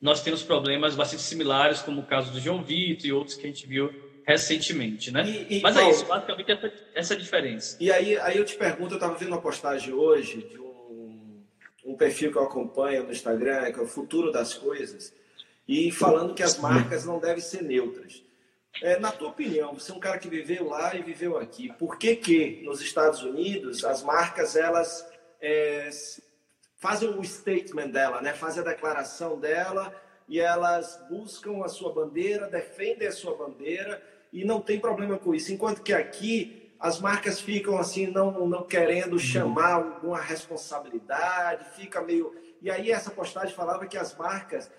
nós 0.00 0.22
temos 0.22 0.42
problemas 0.42 0.94
bastante 0.94 1.22
similares, 1.22 1.80
como 1.80 2.02
o 2.02 2.06
caso 2.06 2.32
do 2.32 2.40
João 2.40 2.62
Vitor 2.62 3.06
e 3.06 3.12
outros 3.12 3.36
que 3.36 3.44
a 3.44 3.48
gente 3.48 3.66
viu 3.66 3.90
recentemente, 4.26 5.12
né? 5.12 5.24
E, 5.48 5.58
e, 5.58 5.60
Mas 5.62 5.76
é 5.76 5.80
Paulo, 5.80 5.94
é 5.94 5.96
isso, 5.96 6.06
basicamente 6.06 6.50
essa, 6.50 6.72
essa 6.94 7.16
diferença. 7.16 7.76
E 7.80 7.92
aí, 7.92 8.18
aí 8.18 8.36
eu 8.36 8.44
te 8.44 8.56
pergunto, 8.56 8.94
eu 8.94 8.96
estava 8.96 9.14
vendo 9.14 9.28
uma 9.28 9.40
postagem 9.40 9.94
hoje 9.94 10.42
de 10.42 10.58
um, 10.58 10.65
um 11.96 11.98
perfil 11.98 12.30
que 12.30 12.36
eu 12.36 12.44
acompanho 12.44 13.04
no 13.04 13.10
Instagram, 13.10 13.72
que 13.72 13.80
é 13.80 13.82
o 13.82 13.86
Futuro 13.86 14.30
das 14.30 14.52
Coisas, 14.52 15.14
e 15.66 15.90
falando 15.90 16.34
que 16.34 16.42
as 16.42 16.58
marcas 16.58 17.06
não 17.06 17.18
devem 17.18 17.40
ser 17.40 17.62
neutras. 17.62 18.22
É, 18.82 18.98
na 18.98 19.10
tua 19.10 19.30
opinião, 19.30 19.72
você 19.72 19.90
é 19.90 19.94
um 19.94 19.98
cara 19.98 20.18
que 20.18 20.28
viveu 20.28 20.68
lá 20.68 20.94
e 20.94 21.02
viveu 21.02 21.38
aqui. 21.38 21.72
Por 21.78 21.96
que 21.96 22.14
que 22.14 22.60
nos 22.62 22.82
Estados 22.82 23.22
Unidos 23.22 23.82
as 23.82 24.02
marcas 24.02 24.54
elas 24.54 25.08
é, 25.40 25.88
fazem 26.76 27.08
o 27.08 27.24
statement 27.24 27.88
dela, 27.88 28.20
né? 28.20 28.34
Fazem 28.34 28.62
a 28.62 28.66
declaração 28.66 29.40
dela 29.40 29.94
e 30.28 30.38
elas 30.38 31.02
buscam 31.08 31.64
a 31.64 31.68
sua 31.68 31.90
bandeira, 31.90 32.46
defendem 32.46 33.08
a 33.08 33.12
sua 33.12 33.34
bandeira 33.34 34.02
e 34.30 34.44
não 34.44 34.60
tem 34.60 34.78
problema 34.78 35.18
com 35.18 35.34
isso. 35.34 35.50
Enquanto 35.50 35.82
que 35.82 35.94
aqui 35.94 36.65
as 36.78 37.00
marcas 37.00 37.40
ficam 37.40 37.78
assim 37.78 38.06
não 38.06 38.46
não 38.46 38.62
querendo 38.62 39.18
chamar 39.18 39.72
alguma 39.74 40.20
responsabilidade, 40.20 41.64
fica 41.76 42.00
meio 42.02 42.34
e 42.60 42.70
aí 42.70 42.90
essa 42.90 43.10
postagem 43.10 43.54
falava 43.54 43.86
que 43.86 43.96
as 43.96 44.16
marcas 44.16 44.70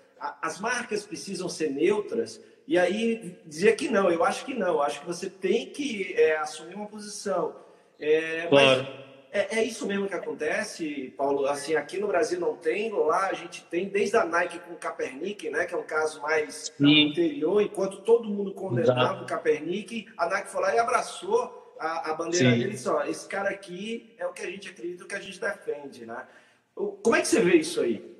as 0.42 0.60
marcas 0.60 1.04
precisam 1.04 1.48
ser 1.48 1.70
neutras 1.70 2.40
e 2.68 2.78
aí 2.78 3.38
dizia 3.46 3.74
que 3.74 3.88
não, 3.88 4.10
eu 4.10 4.22
acho 4.22 4.44
que 4.44 4.52
não, 4.52 4.74
eu 4.74 4.82
acho 4.82 5.00
que 5.00 5.06
você 5.06 5.30
tem 5.30 5.70
que 5.70 6.12
é, 6.14 6.36
assumir 6.36 6.74
uma 6.74 6.86
posição. 6.86 7.56
É, 7.98 8.46
claro. 8.46 8.86
É, 9.30 9.58
é, 9.58 9.64
isso 9.64 9.86
mesmo 9.86 10.06
que 10.06 10.14
acontece, 10.14 11.14
Paulo. 11.16 11.46
Assim, 11.46 11.74
aqui 11.76 11.98
no 11.98 12.06
Brasil 12.06 12.38
não 12.38 12.56
tem, 12.56 12.90
lá 12.92 13.28
a 13.28 13.32
gente 13.32 13.64
tem, 13.64 13.88
desde 13.88 14.16
a 14.18 14.24
Nike 14.24 14.58
com 14.58 14.74
o 14.74 14.76
Kaepernick, 14.76 15.48
né, 15.48 15.64
que 15.64 15.74
é 15.74 15.78
um 15.78 15.82
caso 15.82 16.20
mais 16.20 16.72
Sim. 16.76 17.10
anterior, 17.10 17.62
enquanto 17.62 18.02
todo 18.02 18.28
mundo 18.28 18.52
condenava 18.52 19.00
Exato. 19.00 19.24
o 19.24 19.26
Kaepernick, 19.26 20.06
a 20.16 20.28
Nike 20.28 20.50
foi 20.50 20.60
lá 20.60 20.74
e 20.74 20.78
abraçou 20.78 21.67
a, 21.78 22.10
a 22.10 22.14
bandeira 22.14 22.50
Sim. 22.50 22.58
dele 22.58 22.70
e 22.70 22.72
disse: 22.72 22.88
ó, 22.88 23.02
esse 23.04 23.26
cara 23.28 23.50
aqui 23.50 24.14
é 24.18 24.26
o 24.26 24.32
que 24.32 24.42
a 24.42 24.50
gente 24.50 24.68
acredita, 24.68 25.04
o 25.04 25.06
que 25.08 25.14
a 25.14 25.20
gente 25.20 25.40
defende, 25.40 26.06
né? 26.06 26.26
Como 26.74 27.16
é 27.16 27.20
que 27.20 27.28
você 27.28 27.40
vê 27.40 27.56
isso 27.56 27.80
aí? 27.80 28.16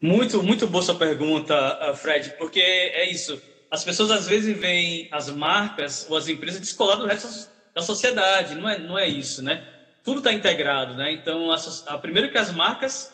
Muito, 0.00 0.42
muito 0.42 0.66
boa 0.66 0.82
sua 0.82 0.94
pergunta, 0.94 1.94
Fred, 1.96 2.34
porque 2.38 2.60
é 2.60 3.10
isso 3.10 3.40
as 3.74 3.82
pessoas 3.82 4.12
às 4.12 4.28
vezes 4.28 4.56
veem 4.56 5.08
as 5.10 5.28
marcas 5.28 6.06
ou 6.08 6.16
as 6.16 6.28
empresas 6.28 6.60
descoladas 6.60 7.02
do 7.02 7.08
resto 7.08 7.50
da 7.74 7.82
sociedade. 7.82 8.54
Não 8.54 8.68
é, 8.68 8.78
não 8.78 8.96
é 8.96 9.08
isso, 9.08 9.42
né? 9.42 9.66
Tudo 10.04 10.18
está 10.18 10.32
integrado, 10.32 10.94
né? 10.94 11.12
Então, 11.12 11.50
a, 11.50 11.56
a, 11.88 11.98
primeiro 11.98 12.30
que 12.30 12.38
as 12.38 12.52
marcas 12.52 13.12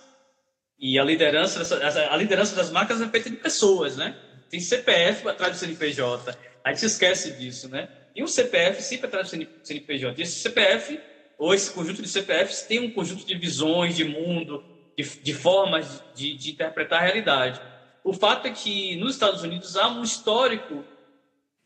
e 0.78 0.98
a 0.98 1.04
liderança, 1.04 1.62
a 2.10 2.16
liderança 2.16 2.54
das 2.54 2.70
marcas 2.70 3.00
é 3.00 3.08
feita 3.08 3.30
de 3.30 3.36
pessoas, 3.36 3.96
né? 3.96 4.14
Tem 4.50 4.60
CPF 4.60 5.26
atrás 5.28 5.52
do 5.54 5.58
CNPJ. 5.58 6.36
A 6.62 6.72
gente 6.72 6.84
esquece 6.84 7.32
disso, 7.38 7.68
né? 7.70 7.88
E 8.14 8.22
um 8.22 8.26
CPF 8.26 8.82
sempre 8.82 9.06
atrás 9.06 9.30
do 9.30 9.46
CNPJ. 9.62 10.18
E 10.18 10.22
esse 10.22 10.40
CPF, 10.40 11.00
ou 11.38 11.54
esse 11.54 11.70
conjunto 11.72 12.02
de 12.02 12.08
CPFs, 12.08 12.62
tem 12.62 12.80
um 12.80 12.90
conjunto 12.90 13.24
de 13.24 13.34
visões 13.36 13.96
de 13.96 14.04
mundo, 14.04 14.64
de, 14.96 15.04
de 15.22 15.34
formas 15.34 16.02
de, 16.14 16.34
de 16.34 16.50
interpretar 16.50 17.00
a 17.00 17.04
realidade. 17.04 17.60
O 18.02 18.12
fato 18.12 18.46
é 18.46 18.50
que 18.50 18.96
nos 18.96 19.14
Estados 19.14 19.42
Unidos 19.42 19.76
há 19.76 19.88
um 19.88 20.02
histórico. 20.02 20.84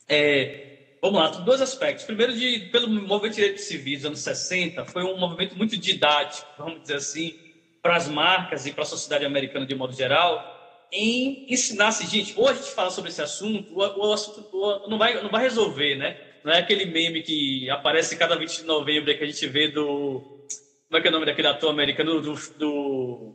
É, 0.09 0.97
vamos 1.01 1.19
lá, 1.21 1.29
dois 1.29 1.61
aspectos. 1.61 2.05
Primeiro, 2.05 2.33
de, 2.33 2.69
pelo 2.71 2.89
movimento 2.89 3.35
de 3.35 3.41
direitos 3.41 3.65
civis 3.65 4.01
dos 4.01 4.07
anos 4.07 4.21
60, 4.21 4.85
foi 4.87 5.05
um 5.05 5.17
movimento 5.19 5.57
muito 5.57 5.77
didático, 5.77 6.47
vamos 6.59 6.83
dizer 6.83 6.97
assim, 6.97 7.39
para 7.83 7.97
as 7.97 8.09
marcas 8.09 8.67
e 8.67 8.73
para 8.73 8.83
a 8.83 8.87
sociedade 8.87 9.25
americana 9.25 9.67
de 9.67 9.75
modo 9.75 9.93
geral, 9.93 10.55
em 10.91 11.45
ensinar-se, 11.53 12.07
gente, 12.07 12.33
ou 12.37 12.49
a 12.49 12.55
gente 12.55 12.71
fala 12.71 12.91
sobre 12.91 13.11
esse 13.11 13.21
assunto, 13.21 13.79
ou, 13.79 14.09
o 14.09 14.13
assunto 14.13 14.49
ou 14.53 14.89
não, 14.89 14.97
vai, 14.97 15.21
não 15.23 15.31
vai 15.31 15.43
resolver, 15.43 15.97
né? 15.97 16.19
Não 16.45 16.53
é 16.53 16.59
aquele 16.59 16.85
meme 16.85 17.23
que 17.23 17.71
aparece 17.71 18.17
cada 18.19 18.37
20 18.37 18.59
de 18.59 18.65
novembro 18.65 19.17
que 19.17 19.25
a 19.25 19.27
gente 19.27 19.47
vê 19.47 19.69
do. 19.69 20.21
Como 20.87 20.99
é 20.99 21.01
que 21.01 21.09
é 21.09 21.11
o 21.11 21.13
nome 21.13 21.25
daquele 21.25 21.49
ator 21.49 21.71
americano? 21.71 22.21
Do, 22.21 22.35
do 22.59 23.35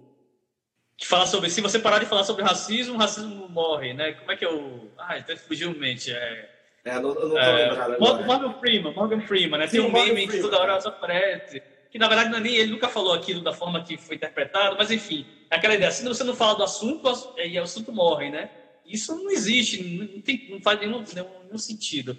que 0.96 1.08
fala 1.08 1.25
sobre 1.25 1.50
se 1.50 1.60
você 1.60 1.80
parar 1.80 1.98
de 1.98 2.06
falar 2.06 2.24
sobre 2.24 2.44
racismo, 2.44 2.94
o 2.94 2.98
racismo 2.98 3.50
morre, 3.50 3.94
né? 3.94 4.13
Como 4.13 4.32
é 4.32 4.36
que 4.36 4.46
é 4.46 4.50
o. 4.50 4.92
Ah, 4.96 5.16
até 5.16 5.36
fugiu 5.36 5.72
mente. 5.72 6.12
É, 6.12 6.50
é 6.86 7.00
não, 7.00 7.16
não 7.16 7.16
tô 7.16 7.38
é, 7.39 7.70
lembrado. 7.70 8.00
Morgan 8.00 8.54
Freeman, 8.60 8.94
Morgan 8.94 9.22
Freeman, 9.22 9.60
né? 9.60 9.68
Sim, 9.68 9.78
Tem 9.78 9.86
um 9.88 9.92
meme 9.92 10.28
que 10.28 10.39
toda 10.39 10.60
hora 10.60 10.78
aparece. 10.78 11.63
Que 11.89 11.98
na 11.98 12.08
verdade 12.08 12.36
é 12.36 12.39
nem 12.39 12.56
ele 12.56 12.72
nunca 12.72 12.88
falou 12.88 13.13
aquilo 13.13 13.42
da 13.42 13.51
forma 13.51 13.84
que 13.84 13.98
foi 13.98 14.18
interpretado, 14.18 14.75
mas 14.78 14.92
enfim, 14.92 15.25
é 15.50 15.56
aquela 15.56 15.74
ideia, 15.74 15.89
se 15.89 16.08
você 16.08 16.24
não 16.24 16.36
fala 16.36 16.54
do 16.54 16.63
assunto, 16.63 17.08
o 17.08 17.60
assunto 17.60 17.92
morre, 17.92 18.30
né? 18.30 18.51
Isso 18.86 19.16
não 19.16 19.32
existe, 19.32 19.82
não, 19.82 20.22
tem, 20.22 20.48
não 20.51 20.62
faz 20.62 20.80
nenhum, 20.80 21.04
nenhum 21.04 21.58
sentido. 21.58 22.16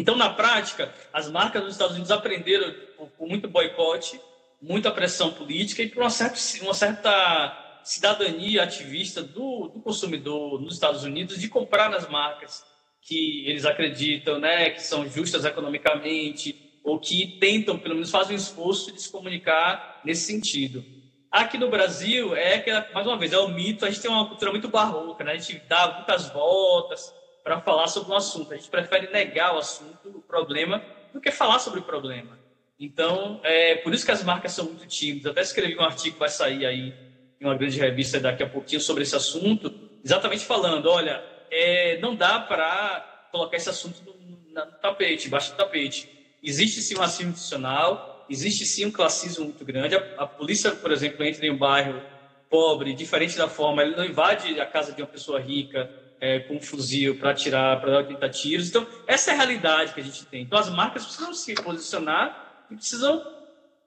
Então, 0.00 0.16
na 0.16 0.30
prática, 0.30 0.94
as 1.12 1.30
marcas 1.30 1.62
dos 1.62 1.72
Estados 1.72 1.92
Unidos 1.92 2.10
aprenderam 2.10 2.74
com 3.18 3.28
muito 3.28 3.46
boicote, 3.46 4.18
muita 4.60 4.90
pressão 4.90 5.30
política 5.30 5.82
e 5.82 5.90
por 5.90 6.02
uma 6.02 6.08
certa, 6.08 6.38
uma 6.62 6.72
certa 6.72 7.80
cidadania 7.84 8.62
ativista 8.62 9.22
do, 9.22 9.68
do, 9.68 9.80
consumidor 9.82 10.58
nos 10.58 10.72
Estados 10.72 11.04
Unidos 11.04 11.38
de 11.38 11.50
comprar 11.50 11.90
nas 11.90 12.08
marcas 12.08 12.64
que 13.02 13.46
eles 13.46 13.66
acreditam, 13.66 14.38
né, 14.38 14.70
que 14.70 14.82
são 14.82 15.06
justas 15.06 15.44
economicamente 15.44 16.80
ou 16.82 16.98
que 16.98 17.38
tentam, 17.38 17.78
pelo 17.78 17.94
menos, 17.94 18.10
fazem 18.10 18.34
um 18.34 18.38
esforço 18.38 18.92
de 18.92 19.02
se 19.02 19.12
comunicar 19.12 20.00
nesse 20.02 20.24
sentido. 20.24 20.82
Aqui 21.30 21.58
no 21.58 21.68
Brasil 21.68 22.34
é 22.34 22.58
que, 22.58 22.72
mais 22.94 23.06
uma 23.06 23.18
vez, 23.18 23.34
é 23.34 23.38
o 23.38 23.48
mito. 23.48 23.84
A 23.84 23.90
gente 23.90 24.00
tem 24.00 24.10
uma 24.10 24.26
cultura 24.26 24.50
muito 24.50 24.66
barroca, 24.66 25.22
né? 25.22 25.32
A 25.32 25.36
gente 25.36 25.62
dá 25.68 25.92
muitas 25.92 26.30
voltas 26.30 27.19
para 27.50 27.60
falar 27.60 27.88
sobre 27.88 28.12
um 28.12 28.16
assunto. 28.16 28.52
A 28.52 28.56
gente 28.56 28.70
prefere 28.70 29.10
negar 29.10 29.56
o 29.56 29.58
assunto, 29.58 30.08
o 30.08 30.22
problema, 30.22 30.80
do 31.12 31.20
que 31.20 31.32
falar 31.32 31.58
sobre 31.58 31.80
o 31.80 31.82
problema. 31.82 32.38
Então, 32.78 33.40
é 33.42 33.74
por 33.76 33.92
isso 33.92 34.04
que 34.04 34.12
as 34.12 34.22
marcas 34.22 34.52
são 34.52 34.66
muito 34.66 34.86
tímidas. 34.86 35.32
Até 35.32 35.40
escrevi 35.40 35.76
um 35.76 35.82
artigo 35.82 36.16
vai 36.16 36.28
sair 36.28 36.64
aí 36.64 36.94
em 37.40 37.44
uma 37.44 37.56
grande 37.56 37.76
revista 37.76 38.20
daqui 38.20 38.44
a 38.44 38.48
pouquinho 38.48 38.80
sobre 38.80 39.02
esse 39.02 39.16
assunto, 39.16 39.72
exatamente 40.04 40.44
falando, 40.44 40.88
olha, 40.88 41.24
é, 41.50 41.98
não 41.98 42.14
dá 42.14 42.38
para 42.38 43.28
colocar 43.32 43.56
esse 43.56 43.68
assunto 43.68 44.00
no, 44.04 44.14
no 44.14 44.72
tapete, 44.80 45.26
embaixo 45.26 45.50
do 45.50 45.56
tapete. 45.56 46.08
Existe 46.40 46.80
sim 46.80 46.94
um 46.94 47.00
racismo 47.00 47.32
institucional, 47.32 48.26
existe 48.30 48.64
sim 48.64 48.86
um 48.86 48.92
classismo 48.92 49.46
muito 49.46 49.64
grande. 49.64 49.96
A, 49.96 49.98
a, 50.18 50.26
polícia, 50.26 50.70
por 50.70 50.92
exemplo, 50.92 51.24
entra 51.24 51.44
em 51.44 51.50
um 51.50 51.58
bairro 51.58 52.00
pobre, 52.48 52.94
diferente 52.94 53.36
da 53.36 53.48
forma, 53.48 53.82
ele 53.82 53.96
não 53.96 54.04
invade 54.04 54.60
a 54.60 54.66
casa 54.66 54.92
de 54.92 55.02
uma 55.02 55.08
pessoa 55.08 55.40
rica 55.40 55.99
é, 56.20 56.40
com 56.40 56.56
um 56.56 56.60
fuzil 56.60 57.18
para 57.18 57.30
atirar, 57.30 57.80
para 57.80 57.98
80 57.98 58.28
tiros. 58.28 58.68
Então, 58.68 58.86
essa 59.06 59.30
é 59.30 59.34
a 59.34 59.36
realidade 59.36 59.94
que 59.94 60.00
a 60.00 60.04
gente 60.04 60.24
tem. 60.26 60.42
Então, 60.42 60.58
as 60.58 60.68
marcas 60.68 61.04
precisam 61.04 61.32
se 61.32 61.54
posicionar 61.54 62.66
e 62.70 62.74
precisam, 62.76 63.24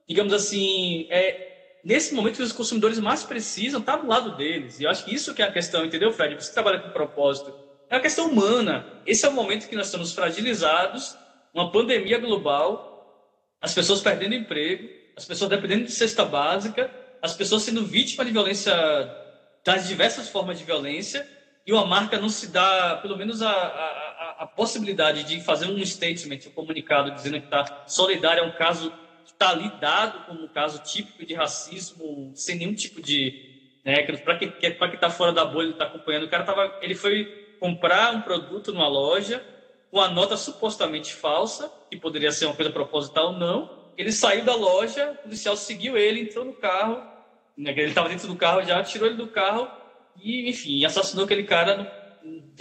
digamos 0.07 0.33
assim, 0.33 1.07
é, 1.09 1.79
nesse 1.83 2.13
momento 2.13 2.37
que 2.37 2.43
os 2.43 2.51
consumidores 2.51 2.99
mais 2.99 3.23
precisam 3.23 3.79
está 3.79 3.95
do 3.95 4.07
lado 4.07 4.35
deles. 4.35 4.79
E 4.79 4.83
eu 4.83 4.89
acho 4.89 5.05
que 5.05 5.13
isso 5.13 5.33
que 5.33 5.41
é 5.41 5.45
a 5.45 5.51
questão, 5.51 5.85
entendeu, 5.85 6.11
Fred? 6.11 6.35
Você 6.35 6.51
trabalha 6.51 6.79
com 6.79 6.89
propósito. 6.89 7.53
É 7.89 7.95
uma 7.95 8.01
questão 8.01 8.27
humana. 8.27 8.85
Esse 9.05 9.25
é 9.25 9.29
o 9.29 9.33
momento 9.33 9.69
que 9.69 9.75
nós 9.75 9.85
estamos 9.85 10.13
fragilizados, 10.13 11.15
uma 11.53 11.71
pandemia 11.71 12.17
global, 12.17 12.91
as 13.61 13.73
pessoas 13.73 14.01
perdendo 14.01 14.33
emprego, 14.33 14.89
as 15.15 15.25
pessoas 15.25 15.49
dependendo 15.49 15.85
de 15.85 15.91
cesta 15.91 16.25
básica, 16.25 16.89
as 17.21 17.33
pessoas 17.33 17.61
sendo 17.61 17.85
vítimas 17.85 18.25
de 18.25 18.33
violência, 18.33 18.73
das 19.63 19.87
diversas 19.87 20.27
formas 20.27 20.57
de 20.57 20.65
violência, 20.65 21.25
e 21.65 21.71
uma 21.71 21.85
marca 21.85 22.19
não 22.19 22.29
se 22.29 22.51
dá, 22.51 22.97
pelo 23.01 23.17
menos, 23.17 23.41
a, 23.41 23.49
a, 23.49 24.35
a 24.39 24.47
possibilidade 24.47 25.23
de 25.23 25.41
fazer 25.41 25.67
um 25.67 25.85
statement, 25.85 26.39
um 26.47 26.51
comunicado 26.51 27.11
dizendo 27.11 27.39
que 27.39 27.45
está 27.45 27.83
solidário 27.87 28.43
a 28.43 28.47
um 28.47 28.51
caso 28.51 28.91
está 29.25 29.49
ali 29.49 29.71
dado 29.79 30.25
como 30.25 30.43
um 30.43 30.47
caso 30.47 30.81
típico 30.83 31.25
de 31.25 31.33
racismo, 31.33 32.31
sem 32.35 32.57
nenhum 32.57 32.73
tipo 32.73 33.01
de. 33.01 33.51
Né, 33.83 34.01
para 34.23 34.37
quem 34.37 34.53
está 34.93 35.09
fora 35.09 35.33
da 35.33 35.43
bolha, 35.43 35.71
está 35.71 35.85
acompanhando, 35.85 36.23
o 36.23 36.29
cara 36.29 36.43
tava, 36.43 36.79
ele 36.81 36.95
foi 36.95 37.55
comprar 37.59 38.13
um 38.15 38.21
produto 38.21 38.71
numa 38.71 38.87
loja 38.87 39.45
com 39.91 39.99
a 39.99 40.09
nota 40.09 40.37
supostamente 40.37 41.13
falsa, 41.13 41.71
que 41.89 41.97
poderia 41.97 42.31
ser 42.31 42.45
uma 42.45 42.55
coisa 42.55 42.71
proposital 42.71 43.27
ou 43.27 43.33
não. 43.33 43.83
Ele 43.97 44.11
saiu 44.11 44.43
da 44.43 44.55
loja, 44.55 45.11
o 45.11 45.23
policial 45.23 45.55
seguiu 45.57 45.97
ele, 45.97 46.21
entrou 46.21 46.45
no 46.45 46.53
carro, 46.53 47.03
né, 47.57 47.71
ele 47.71 47.89
estava 47.89 48.09
dentro 48.09 48.27
do 48.27 48.35
carro 48.35 48.63
já, 48.63 48.81
tirou 48.83 49.07
ele 49.07 49.17
do 49.17 49.27
carro 49.27 49.67
e, 50.21 50.49
enfim, 50.49 50.83
assassinou 50.85 51.25
aquele 51.25 51.43
cara 51.43 51.91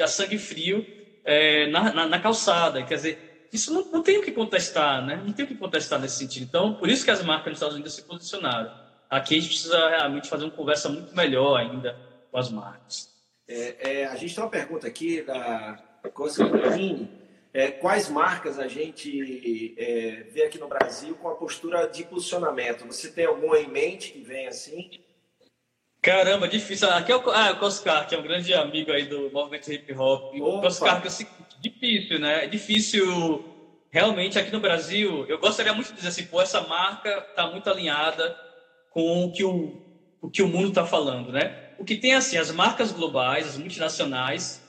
a 0.00 0.06
sangue 0.06 0.38
frio 0.38 0.84
é, 1.24 1.68
na, 1.68 1.92
na, 1.92 2.08
na, 2.08 2.20
calçada. 2.20 2.82
Quer 2.82 2.94
dizer, 2.94 3.48
isso 3.52 3.72
não, 3.72 3.84
não 3.90 4.02
tem 4.02 4.18
o 4.18 4.22
que 4.22 4.32
contestar, 4.32 5.04
né? 5.04 5.22
Não 5.24 5.32
tem 5.32 5.44
o 5.44 5.48
que 5.48 5.54
contestar 5.54 6.00
nesse 6.00 6.16
sentido. 6.16 6.44
Então, 6.44 6.74
por 6.74 6.88
isso 6.88 7.04
que 7.04 7.10
as 7.10 7.22
marcas 7.22 7.46
nos 7.46 7.56
Estados 7.58 7.74
Unidos 7.74 7.94
se 7.94 8.02
posicionaram. 8.02 8.72
Aqui 9.08 9.36
a 9.36 9.40
gente 9.40 9.48
precisa 9.48 9.88
realmente 9.90 10.28
fazer 10.28 10.44
uma 10.44 10.50
conversa 10.50 10.88
muito 10.88 11.14
melhor 11.14 11.58
ainda 11.58 11.96
com 12.30 12.38
as 12.38 12.50
marcas. 12.50 13.10
É, 13.46 14.00
é, 14.00 14.06
a 14.06 14.16
gente 14.16 14.34
tem 14.34 14.42
uma 14.42 14.50
pergunta 14.50 14.86
aqui 14.86 15.22
da 15.22 15.82
Constantine. 16.14 17.10
É, 17.52 17.70
quais 17.70 18.08
marcas 18.08 18.58
a 18.58 18.66
gente 18.66 19.74
é, 19.76 20.26
vê 20.30 20.44
aqui 20.44 20.58
no 20.58 20.66
Brasil 20.66 21.14
com 21.16 21.28
a 21.28 21.34
postura 21.34 21.86
de 21.86 22.04
posicionamento? 22.04 22.86
Você 22.86 23.10
tem 23.10 23.26
alguma 23.26 23.58
em 23.58 23.68
mente 23.68 24.12
que 24.12 24.22
vem 24.22 24.46
assim? 24.46 24.90
Caramba, 26.02 26.48
difícil. 26.48 26.90
Aqui 26.90 27.12
é 27.12 27.16
o, 27.16 27.30
ah, 27.30 27.52
o 27.52 27.56
Coscar, 27.58 28.08
que 28.08 28.14
é 28.14 28.18
um 28.18 28.22
grande 28.22 28.52
amigo 28.52 28.90
aí 28.90 29.04
do 29.06 29.30
movimento 29.30 29.72
hip 29.72 29.92
hop. 29.94 30.34
O 30.34 30.60
Coscar, 30.60 31.00
que 31.00 31.06
é 31.06 31.26
difícil, 31.60 32.18
né? 32.18 32.44
É 32.44 32.46
difícil, 32.48 33.44
realmente, 33.88 34.36
aqui 34.36 34.50
no 34.50 34.58
Brasil, 34.58 35.24
eu 35.28 35.38
gostaria 35.38 35.72
muito 35.72 35.90
de 35.90 35.94
dizer 35.94 36.08
assim, 36.08 36.26
pô, 36.26 36.42
essa 36.42 36.60
marca 36.62 37.24
está 37.28 37.46
muito 37.46 37.70
alinhada 37.70 38.36
com 38.90 39.26
o 39.26 39.32
que 39.32 39.44
o, 39.44 39.80
o, 40.20 40.28
que 40.28 40.42
o 40.42 40.48
mundo 40.48 40.70
está 40.70 40.84
falando, 40.84 41.30
né? 41.30 41.56
O 41.78 41.84
que 41.84 41.96
tem, 41.96 42.14
assim, 42.14 42.36
as 42.36 42.50
marcas 42.50 42.90
globais, 42.90 43.46
as 43.46 43.56
multinacionais, 43.56 44.60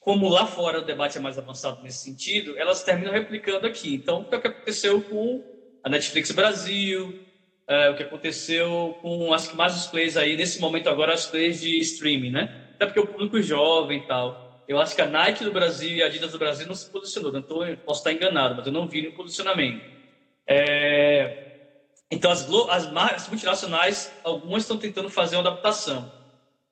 como 0.00 0.28
lá 0.28 0.46
fora 0.46 0.80
o 0.80 0.84
debate 0.84 1.16
é 1.16 1.20
mais 1.20 1.38
avançado 1.38 1.80
nesse 1.80 1.98
sentido, 1.98 2.58
elas 2.58 2.82
terminam 2.82 3.12
replicando 3.12 3.68
aqui. 3.68 3.94
Então, 3.94 4.22
o 4.22 4.24
que 4.24 4.34
aconteceu 4.34 5.00
com 5.00 5.44
a 5.84 5.88
Netflix 5.88 6.32
Brasil, 6.32 7.14
é, 7.66 7.90
o 7.90 7.94
que 7.94 8.02
aconteceu 8.02 8.98
com 9.00 9.32
as 9.32 9.52
mais 9.52 9.76
os 9.76 9.86
plays 9.86 10.16
aí, 10.16 10.36
nesse 10.36 10.60
momento 10.60 10.88
agora, 10.88 11.14
as 11.14 11.26
plays 11.26 11.60
de 11.60 11.78
streaming, 11.80 12.30
né? 12.30 12.72
Até 12.74 12.86
porque 12.86 13.00
o 13.00 13.06
público 13.06 13.40
jovem 13.40 13.98
e 13.98 14.06
tal. 14.06 14.64
Eu 14.66 14.80
acho 14.80 14.94
que 14.94 15.02
a 15.02 15.06
Nike 15.06 15.44
do 15.44 15.52
Brasil 15.52 15.96
e 15.96 16.02
a 16.02 16.06
Adidas 16.06 16.32
do 16.32 16.38
Brasil 16.38 16.66
não 16.66 16.74
se 16.74 16.90
posicionou. 16.90 17.32
Não 17.32 17.42
tô, 17.42 17.64
posso 17.84 18.00
estar 18.00 18.12
enganado, 18.12 18.54
mas 18.56 18.66
eu 18.66 18.72
não 18.72 18.88
vi 18.88 19.02
no 19.02 19.12
posicionamento. 19.12 19.84
É... 20.46 21.50
Então, 22.10 22.30
as, 22.30 22.46
as 22.68 23.28
multinacionais, 23.28 24.12
algumas 24.22 24.64
estão 24.64 24.76
tentando 24.76 25.08
fazer 25.08 25.36
uma 25.36 25.48
adaptação. 25.48 26.12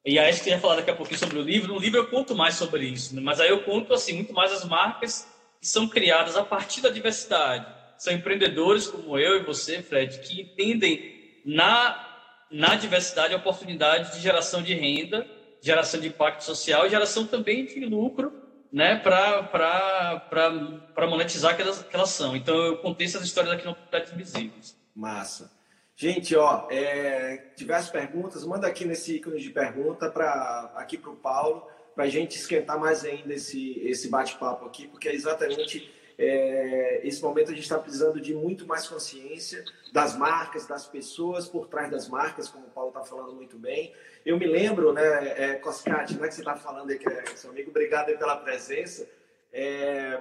E 0.04 0.18
aí, 0.18 0.30
acho 0.30 0.42
que 0.42 0.50
eu 0.50 0.54
ia 0.54 0.60
falar 0.60 0.76
daqui 0.76 0.90
a 0.90 0.96
pouquinho 0.96 1.18
sobre 1.18 1.38
o 1.38 1.42
livro. 1.42 1.72
No 1.72 1.78
livro 1.78 1.98
eu 1.98 2.06
conto 2.08 2.34
mais 2.34 2.54
sobre 2.54 2.86
isso, 2.86 3.14
né? 3.14 3.20
mas 3.20 3.40
aí 3.40 3.48
eu 3.48 3.62
conto 3.62 3.92
assim 3.92 4.14
muito 4.14 4.32
mais 4.32 4.52
as 4.52 4.64
marcas 4.64 5.26
que 5.60 5.66
são 5.66 5.86
criadas 5.88 6.36
a 6.36 6.42
partir 6.42 6.80
da 6.80 6.88
diversidade 6.88 7.79
são 8.00 8.14
empreendedores 8.14 8.86
como 8.86 9.18
eu 9.18 9.36
e 9.36 9.44
você, 9.44 9.82
Fred, 9.82 10.20
que 10.20 10.40
entendem 10.40 11.42
na, 11.44 12.24
na 12.50 12.74
diversidade 12.74 13.34
a 13.34 13.36
oportunidade 13.36 14.16
de 14.16 14.22
geração 14.22 14.62
de 14.62 14.72
renda, 14.72 15.26
geração 15.60 16.00
de 16.00 16.08
impacto 16.08 16.42
social 16.42 16.86
e 16.86 16.88
geração 16.88 17.26
também 17.26 17.66
de 17.66 17.84
lucro 17.84 18.32
né, 18.72 18.96
para 18.96 21.06
monetizar 21.06 21.52
aquelas, 21.52 21.82
aquelas 21.82 22.08
são. 22.08 22.34
Então, 22.34 22.56
eu 22.56 22.78
contei 22.78 23.06
essas 23.06 23.22
histórias 23.22 23.52
aqui 23.52 23.66
no 23.66 23.74
Projetos 23.74 24.14
Invisíveis. 24.14 24.74
Massa. 24.96 25.52
Gente, 25.94 26.34
ó, 26.34 26.68
é, 26.70 27.52
tiver 27.54 27.86
perguntas, 27.90 28.46
manda 28.46 28.66
aqui 28.66 28.86
nesse 28.86 29.16
ícone 29.16 29.38
de 29.38 29.50
pergunta 29.50 30.10
para 30.10 30.72
aqui 30.74 30.96
para 30.96 31.10
o 31.10 31.16
Paulo, 31.16 31.66
para 31.94 32.04
a 32.04 32.08
gente 32.08 32.38
esquentar 32.38 32.80
mais 32.80 33.04
ainda 33.04 33.34
esse, 33.34 33.78
esse 33.80 34.08
bate-papo 34.08 34.64
aqui, 34.64 34.88
porque 34.88 35.06
é 35.06 35.14
exatamente 35.14 35.99
é, 36.22 37.00
esse 37.02 37.22
momento 37.22 37.50
a 37.50 37.54
gente 37.54 37.62
está 37.62 37.78
precisando 37.78 38.20
de 38.20 38.34
muito 38.34 38.66
mais 38.66 38.86
consciência 38.86 39.64
das 39.90 40.14
marcas, 40.14 40.66
das 40.66 40.86
pessoas 40.86 41.48
por 41.48 41.66
trás 41.66 41.90
das 41.90 42.10
marcas, 42.10 42.46
como 42.46 42.66
o 42.66 42.70
Paulo 42.70 42.90
está 42.90 43.02
falando 43.02 43.32
muito 43.32 43.56
bem. 43.56 43.94
Eu 44.24 44.38
me 44.38 44.46
lembro, 44.46 44.92
né, 44.92 45.02
é, 45.34 45.54
Coscate, 45.54 46.18
né, 46.18 46.28
que 46.28 46.34
você 46.34 46.42
está 46.42 46.54
falando 46.54 46.90
aí, 46.90 46.98
que 46.98 47.08
é 47.08 47.24
seu 47.34 47.50
amigo, 47.50 47.70
obrigado 47.70 48.14
pela 48.18 48.36
presença. 48.36 49.08
É, 49.50 50.20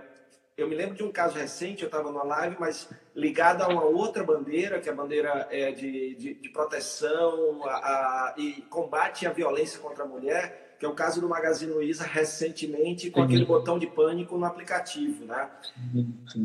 eu 0.56 0.70
me 0.70 0.76
lembro 0.76 0.96
de 0.96 1.04
um 1.04 1.12
caso 1.12 1.38
recente, 1.38 1.84
eu 1.84 1.88
estava 1.88 2.10
numa 2.10 2.24
live, 2.24 2.56
mas 2.58 2.90
ligada 3.14 3.66
a 3.66 3.68
uma 3.68 3.84
outra 3.84 4.24
bandeira, 4.24 4.80
que 4.80 4.88
é 4.88 4.94
a 4.94 4.96
bandeira 4.96 5.50
é, 5.52 5.74
de, 5.74 6.16
de, 6.16 6.34
de 6.36 6.50
proteção 6.50 7.62
a, 7.66 7.76
a, 7.76 8.36
e 8.38 8.62
combate 8.70 9.28
à 9.28 9.34
violência 9.34 9.80
contra 9.80 10.06
a 10.06 10.08
mulher 10.08 10.69
que 10.80 10.86
é 10.86 10.88
o 10.88 10.94
caso 10.94 11.20
do 11.20 11.28
Magazine 11.28 11.74
Luiza 11.74 12.06
recentemente 12.06 13.12
com 13.12 13.22
aquele 13.22 13.44
botão 13.44 13.78
de 13.78 13.86
pânico 13.86 14.38
no 14.38 14.46
aplicativo, 14.46 15.26
né? 15.26 15.50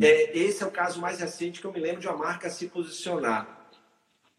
É, 0.03 0.37
esse 0.37 0.65
é 0.65 0.67
o 0.67 0.73
caso 0.73 1.01
mais 1.01 1.21
recente 1.21 1.61
que 1.61 1.67
eu 1.67 1.73
me 1.73 1.79
lembro 1.79 2.01
de 2.01 2.09
uma 2.09 2.17
marca 2.17 2.51
se 2.51 2.67
posicionar. 2.67 3.69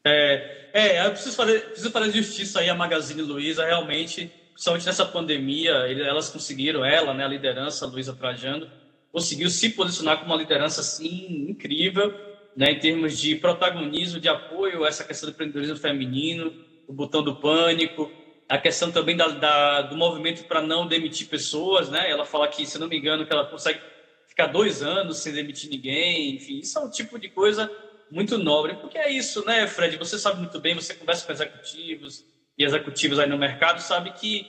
É, 0.04 0.70
é 0.74 1.08
eu 1.08 1.12
preciso 1.12 1.36
fazer, 1.38 1.62
preciso 1.68 1.92
fazer 1.92 2.12
justiça 2.12 2.60
aí 2.60 2.70
a 2.70 2.76
Magazine 2.76 3.22
Luiza, 3.22 3.66
realmente, 3.66 4.30
principalmente 4.52 4.86
nessa 4.86 5.06
pandemia, 5.06 5.72
elas 5.72 6.30
conseguiram, 6.30 6.84
ela, 6.84 7.14
né, 7.14 7.24
a 7.24 7.30
liderança, 7.30 7.86
a 7.86 7.88
Luiza 7.88 8.14
Trajano, 8.14 8.70
conseguiu 9.14 9.50
se 9.50 9.70
posicionar 9.70 10.20
como 10.20 10.34
uma 10.34 10.38
liderança, 10.38 10.82
assim, 10.82 11.48
incrível, 11.50 12.14
né, 12.54 12.72
em 12.72 12.80
termos 12.80 13.18
de 13.18 13.36
protagonismo, 13.36 14.20
de 14.20 14.28
apoio 14.28 14.84
a 14.84 14.90
essa 14.90 15.06
questão 15.06 15.30
do 15.30 15.34
empreendedorismo 15.34 15.78
feminino, 15.78 16.54
o 16.86 16.92
botão 16.92 17.24
do 17.24 17.38
pânico, 17.38 18.12
a 18.48 18.58
questão 18.58 18.92
também 18.92 19.18
da, 19.18 19.28
da 19.28 19.82
do 19.84 19.98
movimento 19.98 20.44
para 20.46 20.62
não 20.62 20.88
demitir 20.88 21.28
pessoas, 21.28 21.90
né? 21.90 22.10
Ela 22.10 22.26
fala 22.26 22.48
que, 22.48 22.66
se 22.66 22.78
não 22.78 22.88
me 22.88 22.98
engano, 22.98 23.26
que 23.26 23.34
ela 23.34 23.46
consegue 23.46 23.80
ficar 24.28 24.48
dois 24.48 24.84
anos 24.84 25.20
sem 25.20 25.34
demitir 25.34 25.70
ninguém, 25.70 26.36
enfim, 26.36 26.60
isso 26.60 26.78
é 26.78 26.82
um 26.82 26.90
tipo 26.90 27.18
de 27.18 27.30
coisa 27.30 27.72
muito 28.12 28.38
nobre, 28.38 28.76
porque 28.76 28.98
é 28.98 29.10
isso, 29.10 29.46
né, 29.46 29.66
Fred? 29.66 29.98
Você 29.98 30.20
sabe 30.20 30.40
muito 30.40 30.60
bem, 30.60 30.76
você 30.76 30.94
conversa 30.94 31.26
com 31.26 31.32
executivos 31.32 32.26
e 32.58 32.64
executivos 32.64 33.18
aí 33.18 33.28
no 33.28 33.38
mercado, 33.38 33.82
sabe 33.82 34.12
que 34.12 34.46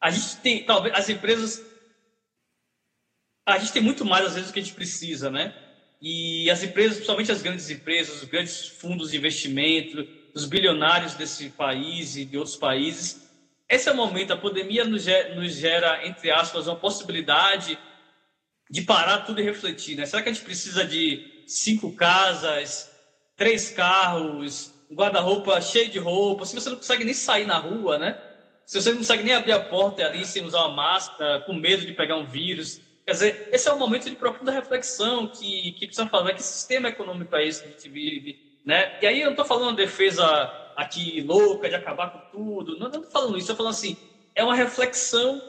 a 0.00 0.10
gente 0.10 0.36
tem, 0.36 0.64
talvez, 0.64 0.94
as 0.94 1.08
empresas, 1.08 1.64
a 3.46 3.58
gente 3.58 3.72
tem 3.72 3.82
muito 3.82 4.04
mais 4.04 4.26
às 4.26 4.34
vezes 4.34 4.50
do 4.50 4.52
que 4.52 4.60
a 4.60 4.62
gente 4.62 4.74
precisa, 4.74 5.30
né? 5.30 5.54
E 6.00 6.50
as 6.50 6.62
empresas, 6.62 6.96
principalmente 6.96 7.32
as 7.32 7.42
grandes 7.42 7.70
empresas, 7.70 8.22
os 8.22 8.28
grandes 8.28 8.68
fundos 8.68 9.10
de 9.10 9.16
investimento, 9.16 10.06
os 10.36 10.44
bilionários 10.44 11.14
desse 11.14 11.48
país 11.48 12.14
e 12.14 12.26
de 12.26 12.36
outros 12.36 12.56
países. 12.56 13.26
Esse 13.66 13.88
é 13.88 13.92
o 13.92 13.96
momento, 13.96 14.34
a 14.34 14.36
pandemia 14.36 14.84
nos 14.84 15.02
gera, 15.02 16.06
entre 16.06 16.30
aspas, 16.30 16.66
uma 16.66 16.76
possibilidade 16.76 17.78
de 18.70 18.82
parar 18.82 19.20
tudo 19.20 19.40
e 19.40 19.44
refletir. 19.44 19.96
Né? 19.96 20.04
Será 20.04 20.22
que 20.22 20.28
a 20.28 20.32
gente 20.32 20.44
precisa 20.44 20.84
de 20.84 21.42
cinco 21.46 21.90
casas, 21.96 22.92
três 23.34 23.70
carros, 23.70 24.74
um 24.90 24.94
guarda-roupa 24.94 25.58
cheio 25.62 25.88
de 25.88 25.98
roupa? 25.98 26.44
Se 26.44 26.54
você 26.54 26.68
não 26.68 26.76
consegue 26.76 27.04
nem 27.04 27.14
sair 27.14 27.46
na 27.46 27.56
rua, 27.56 27.98
né? 27.98 28.20
Se 28.66 28.78
você 28.78 28.90
não 28.90 28.98
consegue 28.98 29.22
nem 29.22 29.32
abrir 29.32 29.52
a 29.52 29.60
porta 29.60 30.04
ali 30.04 30.26
sem 30.26 30.44
usar 30.44 30.66
uma 30.66 30.76
máscara, 30.76 31.40
com 31.46 31.54
medo 31.54 31.86
de 31.86 31.94
pegar 31.94 32.16
um 32.16 32.26
vírus. 32.26 32.78
Quer 33.06 33.12
dizer, 33.12 33.48
esse 33.52 33.68
é 33.68 33.72
um 33.72 33.78
momento 33.78 34.10
de 34.10 34.16
profunda 34.16 34.52
reflexão 34.52 35.28
que, 35.28 35.72
que 35.72 35.86
precisa 35.86 36.06
falar. 36.08 36.34
Que 36.34 36.42
sistema 36.42 36.88
econômico 36.88 37.34
é 37.36 37.46
esse 37.46 37.62
que 37.62 37.68
a 37.68 37.70
gente 37.70 37.88
vive? 37.88 38.45
Né? 38.66 38.98
E 39.00 39.06
aí 39.06 39.20
eu 39.20 39.26
não 39.26 39.30
estou 39.30 39.44
falando 39.44 39.76
defesa 39.76 40.26
aqui 40.74 41.22
louca 41.22 41.68
de 41.68 41.76
acabar 41.76 42.10
com 42.10 42.36
tudo, 42.36 42.76
não 42.76 42.88
estou 42.88 43.04
falando 43.04 43.38
isso, 43.38 43.42
estou 43.42 43.56
falando 43.56 43.72
assim, 43.72 43.96
é 44.34 44.42
uma 44.42 44.56
reflexão 44.56 45.40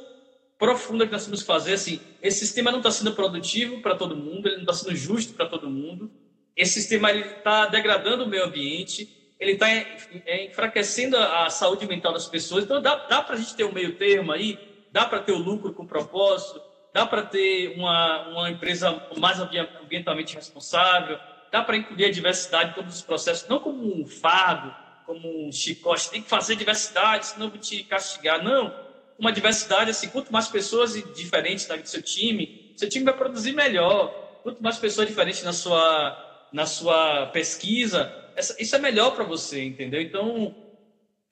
profunda 0.59 1.05
que 1.05 1.11
nós 1.11 1.25
temos 1.25 1.41
que 1.41 1.47
fazer, 1.47 1.73
assim, 1.73 1.99
esse 2.21 2.39
sistema 2.39 2.71
não 2.71 2.77
está 2.77 2.91
sendo 2.91 3.13
produtivo 3.13 3.81
para 3.81 3.95
todo 3.95 4.15
mundo, 4.15 4.47
ele 4.47 4.57
não 4.57 4.61
está 4.61 4.73
sendo 4.73 4.95
justo 4.95 5.33
para 5.33 5.47
todo 5.47 5.67
mundo, 5.67 6.11
esse 6.55 6.73
sistema 6.73 7.11
está 7.11 7.65
degradando 7.65 8.23
o 8.23 8.27
meio 8.27 8.45
ambiente, 8.45 9.09
ele 9.39 9.53
está 9.53 9.67
é, 9.69 10.45
enfraquecendo 10.45 11.17
a 11.17 11.49
saúde 11.49 11.87
mental 11.87 12.13
das 12.13 12.27
pessoas, 12.27 12.63
então 12.63 12.81
dá, 12.81 12.95
dá 13.07 13.21
para 13.21 13.35
a 13.35 13.37
gente 13.37 13.55
ter 13.55 13.63
um 13.63 13.71
meio 13.71 13.95
termo 13.95 14.31
aí, 14.31 14.59
dá 14.91 15.05
para 15.05 15.19
ter 15.19 15.31
o 15.31 15.37
lucro 15.37 15.73
com 15.73 15.85
propósito, 15.87 16.61
dá 16.93 17.05
para 17.05 17.23
ter 17.23 17.75
uma, 17.77 18.27
uma 18.29 18.49
empresa 18.49 19.07
mais 19.17 19.39
ambientalmente 19.39 20.35
responsável, 20.35 21.19
dá 21.51 21.63
para 21.63 21.77
incluir 21.77 22.05
a 22.05 22.11
diversidade 22.11 22.71
em 22.71 22.73
todos 22.73 22.95
os 22.95 23.01
processos, 23.01 23.47
não 23.47 23.59
como 23.59 24.01
um 24.01 24.05
fardo, 24.05 24.73
como 25.05 25.47
um 25.47 25.51
chicote, 25.51 26.09
tem 26.09 26.21
que 26.21 26.29
fazer 26.29 26.55
diversidade, 26.55 27.27
senão 27.27 27.47
eu 27.47 27.51
vou 27.51 27.59
te 27.59 27.83
castigar. 27.83 28.43
Não, 28.43 28.73
uma 29.17 29.31
diversidade, 29.31 29.89
assim, 29.89 30.09
quanto 30.09 30.31
mais 30.31 30.47
pessoas 30.47 30.93
diferentes 31.15 31.65
do 31.65 31.87
seu 31.87 32.01
time, 32.01 32.73
seu 32.75 32.89
time 32.89 33.05
vai 33.05 33.15
produzir 33.15 33.53
melhor. 33.53 34.09
Quanto 34.43 34.61
mais 34.61 34.77
pessoas 34.77 35.07
diferentes 35.07 35.43
na 35.43 35.53
sua, 35.53 36.47
na 36.53 36.65
sua 36.65 37.27
pesquisa, 37.27 38.13
essa, 38.35 38.55
isso 38.61 38.75
é 38.75 38.79
melhor 38.79 39.15
para 39.15 39.23
você, 39.23 39.63
entendeu? 39.63 40.01
Então, 40.01 40.55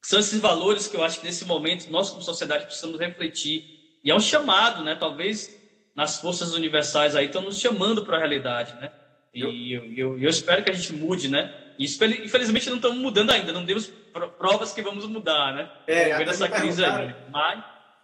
são 0.01 0.19
esses 0.19 0.39
valores 0.39 0.87
que 0.87 0.97
eu 0.97 1.03
acho 1.03 1.19
que 1.19 1.25
nesse 1.25 1.45
momento 1.45 1.89
nós, 1.91 2.09
como 2.09 2.21
sociedade, 2.21 2.65
precisamos 2.65 2.99
refletir. 2.99 3.63
E 4.03 4.09
é 4.09 4.15
um 4.15 4.19
chamado, 4.19 4.83
né? 4.83 4.95
Talvez 4.95 5.55
nas 5.95 6.19
forças 6.19 6.53
universais 6.53 7.15
aí 7.15 7.27
estão 7.27 7.41
nos 7.41 7.59
chamando 7.59 8.03
para 8.03 8.17
a 8.17 8.19
realidade, 8.19 8.73
né? 8.75 8.91
E 9.35 9.73
eu, 9.73 9.83
eu, 9.93 10.17
eu, 10.17 10.29
espero 10.29 10.63
que 10.63 10.71
a 10.71 10.73
gente 10.73 10.93
mude, 10.93 11.29
né? 11.29 11.53
E 11.77 11.83
infelizmente 11.83 12.69
não 12.69 12.77
estamos 12.77 12.97
mudando 12.97 13.31
ainda, 13.31 13.51
não 13.51 13.65
temos 13.65 13.91
provas 14.37 14.71
que 14.73 14.81
vamos 14.81 15.05
mudar, 15.07 15.53
né? 15.53 15.69
É, 15.85 16.11
essa 16.23 16.47
crise 16.47 16.85
aí. 16.85 17.13
Mas... 17.29 17.61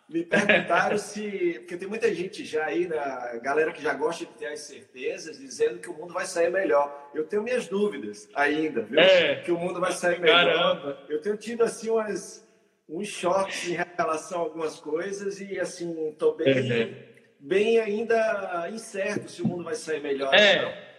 me 0.10 0.26
perguntaram 0.26 0.98
se. 0.98 1.56
Porque 1.60 1.78
tem 1.78 1.88
muita 1.88 2.13
gente 2.13 2.44
já 2.44 2.65
aí, 2.65 2.86
na 2.86 3.39
galera 3.41 3.72
que 3.72 3.82
já 3.82 3.94
gosta 3.94 4.26
de 4.26 4.32
ter 4.34 4.48
as 4.48 4.60
certezas, 4.60 5.39
dizendo 5.39 5.80
que 5.80 5.89
o 5.89 5.94
mundo 5.94 6.13
vai 6.13 6.26
sair 6.26 6.52
melhor. 6.52 7.10
Eu 7.15 7.24
tenho 7.24 7.44
minhas 7.44 7.65
dúvidas 7.65 8.30
ainda, 8.36 8.82
viu? 8.82 9.00
É, 9.00 9.36
que 9.36 9.54
o 9.54 9.58
mundo 9.58 9.80
vai 9.80 9.94
sair 9.94 10.20
melhor. 10.20 10.46
Caramba. 10.46 11.00
Eu 11.08 11.22
tenho 11.22 11.38
tido 11.38 11.63
assim 11.63 11.89
umas, 11.89 12.46
uns 12.89 13.08
choques 13.08 13.70
em 13.70 13.78
relação 13.98 14.39
a 14.39 14.44
algumas 14.44 14.82
coisas 14.82 15.39
e 15.39 15.58
assim, 15.58 16.10
estou 16.10 16.36
bem, 16.36 16.60
uhum. 16.60 16.96
bem 17.39 17.80
ainda 17.80 18.67
incerto 18.70 19.32
se 19.32 19.41
o 19.41 19.48
mundo 19.48 19.63
vai 19.63 19.76
sair 19.76 20.02
melhor. 20.02 20.34
É. 20.34 20.62
Não, 20.62 20.91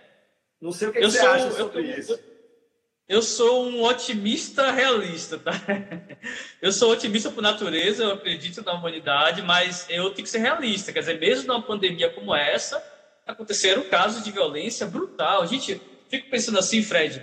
não 0.62 0.70
sei 0.70 0.88
o 0.88 0.92
que, 0.92 1.00
que 1.00 1.04
você 1.04 1.18
sou, 1.18 1.28
acha 1.28 1.50
sobre 1.50 1.80
eu, 1.80 1.98
isso. 1.98 2.20
Eu 3.08 3.20
sou 3.20 3.66
um 3.66 3.82
otimista 3.82 4.70
realista, 4.70 5.36
tá? 5.36 5.50
Eu 6.62 6.70
sou 6.70 6.92
otimista 6.92 7.30
por 7.30 7.42
natureza, 7.42 8.04
eu 8.04 8.12
acredito 8.12 8.64
na 8.64 8.72
humanidade, 8.74 9.42
mas 9.42 9.84
eu 9.90 10.10
tenho 10.10 10.24
que 10.24 10.30
ser 10.30 10.38
realista. 10.38 10.92
Quer 10.92 11.00
dizer, 11.00 11.18
mesmo 11.18 11.48
numa 11.48 11.60
pandemia 11.60 12.08
como 12.08 12.32
essa, 12.32 12.80
aconteceram 13.26 13.82
casos 13.82 14.22
de 14.22 14.30
violência 14.30 14.86
brutal. 14.86 15.44
Gente, 15.48 15.80
fico 16.08 16.30
pensando 16.30 16.60
assim, 16.60 16.80
Fred, 16.80 17.20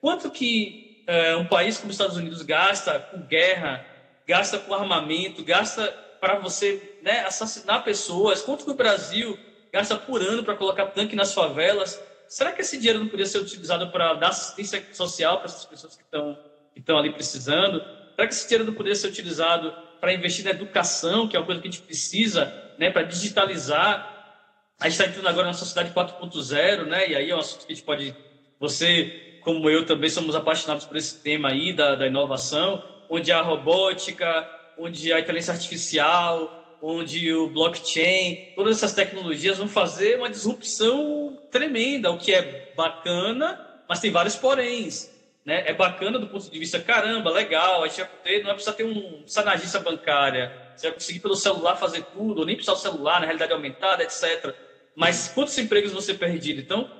quanto 0.00 0.28
que 0.28 1.04
é, 1.06 1.36
um 1.36 1.46
país 1.46 1.78
como 1.78 1.90
os 1.90 1.94
Estados 1.94 2.16
Unidos 2.16 2.42
gasta 2.42 2.98
com 2.98 3.20
guerra, 3.22 3.86
gasta 4.26 4.58
com 4.58 4.74
armamento, 4.74 5.44
gasta 5.44 5.86
para 6.20 6.40
você 6.40 6.98
né, 7.02 7.20
assassinar 7.20 7.84
pessoas? 7.84 8.42
Quanto 8.42 8.64
que 8.64 8.70
o 8.72 8.74
Brasil 8.74 9.38
gasta 9.72 9.96
por 9.96 10.20
ano 10.20 10.42
para 10.42 10.56
colocar 10.56 10.86
tanque 10.86 11.14
nas 11.14 11.32
favelas? 11.32 12.09
Será 12.30 12.52
que 12.52 12.60
esse 12.60 12.78
dinheiro 12.78 13.00
não 13.00 13.06
poderia 13.06 13.26
ser 13.26 13.38
utilizado 13.38 13.90
para 13.90 14.14
dar 14.14 14.28
assistência 14.28 14.86
social 14.92 15.38
para 15.38 15.46
essas 15.46 15.66
pessoas 15.66 15.96
que 15.96 16.02
estão, 16.04 16.38
que 16.72 16.78
estão 16.78 16.96
ali 16.96 17.12
precisando? 17.12 17.80
Será 18.14 18.28
que 18.28 18.32
esse 18.34 18.46
dinheiro 18.46 18.64
não 18.64 18.72
poderia 18.72 18.94
ser 18.94 19.08
utilizado 19.08 19.74
para 20.00 20.14
investir 20.14 20.44
na 20.44 20.52
educação, 20.52 21.26
que 21.26 21.36
é 21.36 21.40
uma 21.40 21.44
coisa 21.44 21.60
que 21.60 21.66
a 21.66 21.70
gente 21.70 21.82
precisa, 21.82 22.54
né, 22.78 22.88
para 22.88 23.02
digitalizar? 23.02 24.38
A 24.78 24.84
gente 24.84 24.92
está 24.92 25.06
entrando 25.06 25.26
agora 25.26 25.48
na 25.48 25.54
sociedade 25.54 25.92
4.0, 25.92 26.86
né, 26.86 27.10
e 27.10 27.16
aí 27.16 27.30
é 27.30 27.34
um 27.34 27.40
assunto 27.40 27.66
que 27.66 27.72
a 27.72 27.74
gente 27.74 27.84
pode... 27.84 28.14
Você, 28.60 29.40
como 29.42 29.68
eu, 29.68 29.84
também 29.84 30.08
somos 30.08 30.36
apaixonados 30.36 30.86
por 30.86 30.96
esse 30.96 31.20
tema 31.20 31.48
aí 31.48 31.72
da, 31.72 31.96
da 31.96 32.06
inovação, 32.06 32.80
onde 33.08 33.32
a 33.32 33.42
robótica, 33.42 34.48
onde 34.78 35.12
a 35.12 35.18
inteligência 35.18 35.52
artificial, 35.52 36.59
onde 36.82 37.32
o 37.32 37.48
blockchain, 37.48 38.52
todas 38.54 38.76
essas 38.76 38.94
tecnologias 38.94 39.58
vão 39.58 39.68
fazer 39.68 40.16
uma 40.16 40.30
disrupção 40.30 41.38
tremenda, 41.50 42.10
o 42.10 42.18
que 42.18 42.32
é 42.32 42.72
bacana, 42.74 43.82
mas 43.88 44.00
tem 44.00 44.10
vários 44.10 44.36
poréns. 44.36 45.10
Né? 45.44 45.62
É 45.66 45.74
bacana 45.74 46.18
do 46.18 46.28
ponto 46.28 46.50
de 46.50 46.58
vista, 46.58 46.78
caramba, 46.78 47.30
legal, 47.30 47.82
a 47.82 47.88
gente 47.88 48.00
vai 48.00 48.10
ter, 48.22 48.42
não 48.42 48.50
é 48.50 48.54
precisa 48.54 48.74
ter 48.74 48.84
um 48.84 49.22
sanagista 49.26 49.80
bancária, 49.80 50.52
você 50.76 50.86
vai 50.86 50.94
conseguir 50.94 51.20
pelo 51.20 51.36
celular 51.36 51.76
fazer 51.76 52.02
tudo, 52.14 52.40
ou 52.40 52.46
nem 52.46 52.56
precisar 52.56 52.74
do 52.74 52.80
celular, 52.80 53.20
na 53.20 53.26
realidade 53.26 53.52
aumentada, 53.52 54.02
etc. 54.02 54.54
Mas 54.94 55.28
quantos 55.28 55.56
empregos 55.58 55.92
vão 55.92 56.00
ser 56.00 56.14
perdidos? 56.14 56.62
Então, 56.62 56.90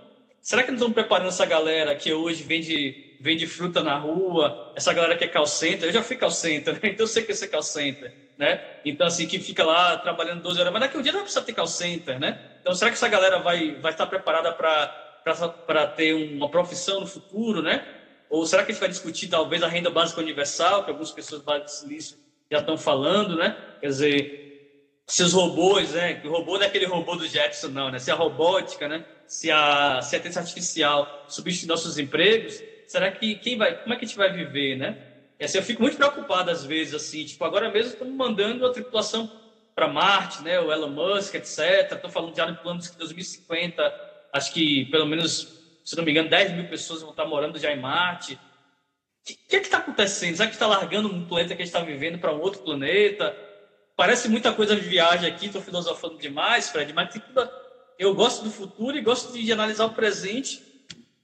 será 0.43 0.63
que 0.63 0.71
não 0.71 0.77
estão 0.77 0.93
preparando 0.93 1.29
essa 1.29 1.47
galera 1.47 1.95
que 1.95 2.13
hoje 2.13 2.43
vende, 2.43 3.17
vende 3.21 3.47
fruta 3.47 3.83
na 3.83 3.99
rua, 3.99 4.73
essa 4.77 4.93
galera 4.93 5.17
que 5.17 5.25
é 5.25 5.29
call 5.29 5.47
center? 5.47 5.89
Eu 5.89 5.93
já 5.93 6.03
fui 6.03 6.17
call 6.17 6.31
center, 6.31 6.75
né? 6.75 6.81
então 6.85 7.05
eu 7.05 7.09
sei 7.09 7.23
que 7.23 7.35
ser 7.35 7.49
call 7.49 7.63
center 7.63 8.30
né? 8.41 8.59
Então, 8.87 9.07
assim, 9.07 9.27
que 9.27 9.39
fica 9.39 9.63
lá 9.63 9.99
trabalhando 9.99 10.41
12 10.41 10.59
horas, 10.59 10.73
mas 10.73 10.81
daqui 10.81 10.97
a 10.97 11.01
um 11.01 11.03
dia 11.03 11.13
não 11.13 11.21
precisa 11.21 11.43
ter 11.43 11.53
call 11.53 11.67
center, 11.67 12.19
né? 12.19 12.41
Então, 12.63 12.75
será 12.75 12.91
que 12.91 12.97
essa 12.97 13.07
galera 13.07 13.39
vai, 13.39 13.75
vai 13.75 13.93
estar 13.93 14.07
preparada 14.07 14.51
para 14.51 15.87
ter 15.89 16.15
uma 16.15 16.49
profissão 16.49 17.01
no 17.01 17.07
futuro, 17.07 17.61
né? 17.61 17.87
Ou 18.31 18.47
será 18.47 18.65
que 18.65 18.71
a 18.71 18.73
gente 18.73 18.81
vai 18.81 18.89
discutir, 18.89 19.29
talvez, 19.29 19.63
a 19.63 19.69
renda 19.69 19.91
básica 19.91 20.23
universal, 20.23 20.85
que 20.85 20.89
algumas 20.89 21.11
pessoas 21.11 21.43
do 21.43 21.69
Silício 21.69 22.17
já 22.51 22.61
estão 22.61 22.79
falando, 22.79 23.37
né? 23.37 23.55
Quer 23.79 23.89
dizer, 23.89 24.41
se 25.07 25.23
os 25.23 25.35
robôs, 25.35 25.93
né? 25.93 26.23
O 26.25 26.31
robô 26.31 26.57
não 26.57 26.65
é 26.65 26.67
aquele 26.67 26.87
robô 26.87 27.17
do 27.17 27.29
Jetson, 27.29 27.69
não, 27.69 27.91
né? 27.91 27.99
Se 27.99 28.11
a 28.11 28.15
robótica, 28.15 28.89
né? 28.89 29.05
Se 29.27 29.51
a, 29.51 30.01
se 30.01 30.17
a 30.17 30.19
inteligência 30.19 30.41
artificial 30.41 31.27
substituir 31.29 31.69
nossos 31.69 31.99
empregos, 31.99 32.59
será 32.87 33.11
que 33.11 33.35
quem 33.35 33.59
vai, 33.59 33.83
como 33.83 33.93
é 33.93 33.99
que 33.99 34.07
a 34.07 34.09
gente 34.09 34.17
vai 34.17 34.33
viver, 34.33 34.79
né? 34.79 34.97
E 35.41 35.45
assim, 35.47 35.57
eu 35.57 35.65
fico 35.65 35.81
muito 35.81 35.97
preocupado 35.97 36.51
às 36.51 36.67
vezes, 36.67 36.93
assim, 36.93 37.25
tipo, 37.25 37.43
agora 37.47 37.71
mesmo 37.71 37.93
estamos 37.95 38.15
mandando 38.15 38.67
a 38.67 38.73
tripulação 38.73 39.33
para 39.75 39.89
Marte, 39.89 40.43
né, 40.43 40.61
o 40.61 40.71
Elon 40.71 40.91
Musk, 40.91 41.35
etc. 41.35 41.93
Estou 41.93 42.11
falando 42.11 42.37
já 42.37 42.47
no 42.47 42.57
plano 42.57 42.79
de 42.79 42.93
2050, 42.93 43.83
acho 44.35 44.53
que 44.53 44.85
pelo 44.87 45.07
menos, 45.07 45.59
se 45.83 45.97
não 45.97 46.05
me 46.05 46.11
engano, 46.11 46.29
10 46.29 46.53
mil 46.53 46.69
pessoas 46.69 47.01
vão 47.01 47.13
estar 47.13 47.25
morando 47.25 47.59
já 47.59 47.73
em 47.73 47.81
Marte. 47.81 48.35
O 48.35 48.39
que, 49.25 49.35
que 49.35 49.57
é 49.57 49.61
que 49.61 49.67
está 49.67 49.79
acontecendo? 49.79 50.37
Será 50.37 50.47
que 50.47 50.55
está 50.55 50.67
largando 50.67 51.09
um 51.09 51.25
planeta 51.27 51.57
que 51.57 51.63
a 51.63 51.65
gente 51.65 51.75
está 51.75 51.81
vivendo 51.83 52.19
para 52.19 52.35
um 52.35 52.41
outro 52.41 52.61
planeta? 52.61 53.35
Parece 53.97 54.29
muita 54.29 54.53
coisa 54.53 54.77
de 54.77 54.83
viagem 54.83 55.27
aqui, 55.27 55.47
estou 55.47 55.63
filosofando 55.63 56.19
demais, 56.19 56.69
Fred, 56.69 56.93
mas 56.93 57.15
eu 57.99 58.15
gosto 58.15 58.45
do 58.45 58.51
futuro 58.51 58.95
e 58.95 59.01
gosto 59.01 59.33
de 59.33 59.51
analisar 59.51 59.87
o 59.87 59.95
presente 59.95 60.63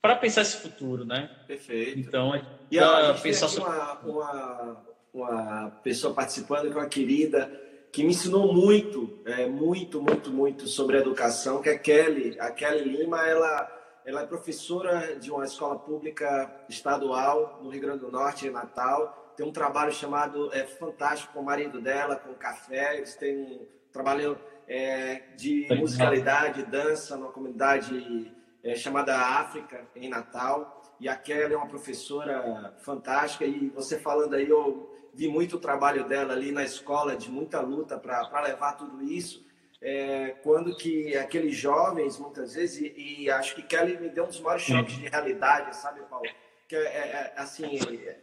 para 0.01 0.17
pensar 0.17 0.41
esse 0.41 0.57
futuro, 0.57 1.05
né? 1.05 1.29
Perfeito. 1.47 1.99
Então, 1.99 2.35
e 2.71 2.79
a, 2.79 2.97
a 2.97 3.13
gente 3.13 3.23
pensar 3.23 3.49
tem 3.49 3.59
uma, 3.59 4.01
uma, 4.01 4.87
uma 5.13 5.71
pessoa 5.83 6.13
participando 6.13 6.71
que 6.71 6.77
é 6.77 6.81
uma 6.81 6.89
querida 6.89 7.67
que 7.97 8.03
me 8.03 8.11
ensinou 8.11 8.53
muito, 8.53 9.21
é, 9.25 9.47
muito, 9.47 10.03
muito, 10.03 10.31
muito 10.31 10.67
sobre 10.67 10.99
educação, 10.99 11.63
que 11.63 11.71
é 11.71 11.73
a 11.73 11.79
Kelly. 11.79 12.39
A 12.39 12.51
Kelly 12.51 12.85
Lima, 12.85 13.27
ela, 13.27 13.73
ela 14.05 14.21
é 14.21 14.27
professora 14.27 15.17
de 15.19 15.31
uma 15.31 15.47
escola 15.47 15.79
pública 15.79 16.55
estadual 16.69 17.59
no 17.63 17.71
Rio 17.71 17.81
Grande 17.81 18.01
do 18.01 18.13
Norte, 18.13 18.47
em 18.47 18.51
Natal. 18.51 19.33
Tem 19.35 19.47
um 19.47 19.51
trabalho 19.51 19.93
chamado 19.93 20.53
é, 20.53 20.65
Fantástico 20.65 21.33
com 21.33 21.41
o 21.41 21.45
marido 21.45 21.81
dela, 21.81 22.17
com 22.17 22.35
café. 22.35 22.99
Eles 22.99 23.15
têm 23.15 23.35
um 23.35 23.67
trabalho 23.91 24.39
é, 24.69 25.23
de 25.35 25.67
musicalidade, 25.79 26.65
dança 26.65 27.17
numa 27.17 27.33
comunidade 27.33 28.31
é, 28.63 28.75
chamada 28.75 29.17
África, 29.17 29.89
em 29.97 30.11
Natal. 30.11 30.76
E 30.99 31.09
a 31.09 31.17
Kelly 31.17 31.55
é 31.55 31.57
uma 31.57 31.67
professora 31.67 32.75
fantástica. 32.79 33.45
E 33.45 33.69
você 33.71 33.99
falando 33.99 34.35
aí, 34.35 34.49
eu 34.49 34.91
vi 35.13 35.29
muito 35.29 35.57
o 35.57 35.61
trabalho 35.61 36.07
dela 36.07 36.35
ali 36.35 36.53
na 36.53 36.63
escola, 36.63 37.17
de 37.17 37.31
muita 37.31 37.61
luta 37.61 37.99
para 37.99 38.41
levar 38.43 38.73
tudo 38.75 39.03
isso. 39.03 39.47
É, 39.81 40.37
quando 40.43 40.75
que 40.77 41.17
aqueles 41.17 41.55
jovens, 41.57 42.19
muitas 42.19 42.55
vezes, 42.55 42.81
e, 42.81 43.23
e, 43.23 43.31
acho 43.31 43.55
que 43.55 43.63
Kelly 43.63 43.99
me 43.99 44.09
deu 44.09 44.25
um 44.25 44.29
dos 44.29 44.41
maiores 44.41 44.65
choques 44.65 44.97
de 44.97 45.09
realidade, 45.09 45.77
sabe, 45.77 46.01
Paulo? 46.09 46.29
Que 46.67 46.77
é, 46.77 46.81
é, 46.81 47.33
é 47.37 47.41
assim, 47.41 47.79
é, 48.07 48.19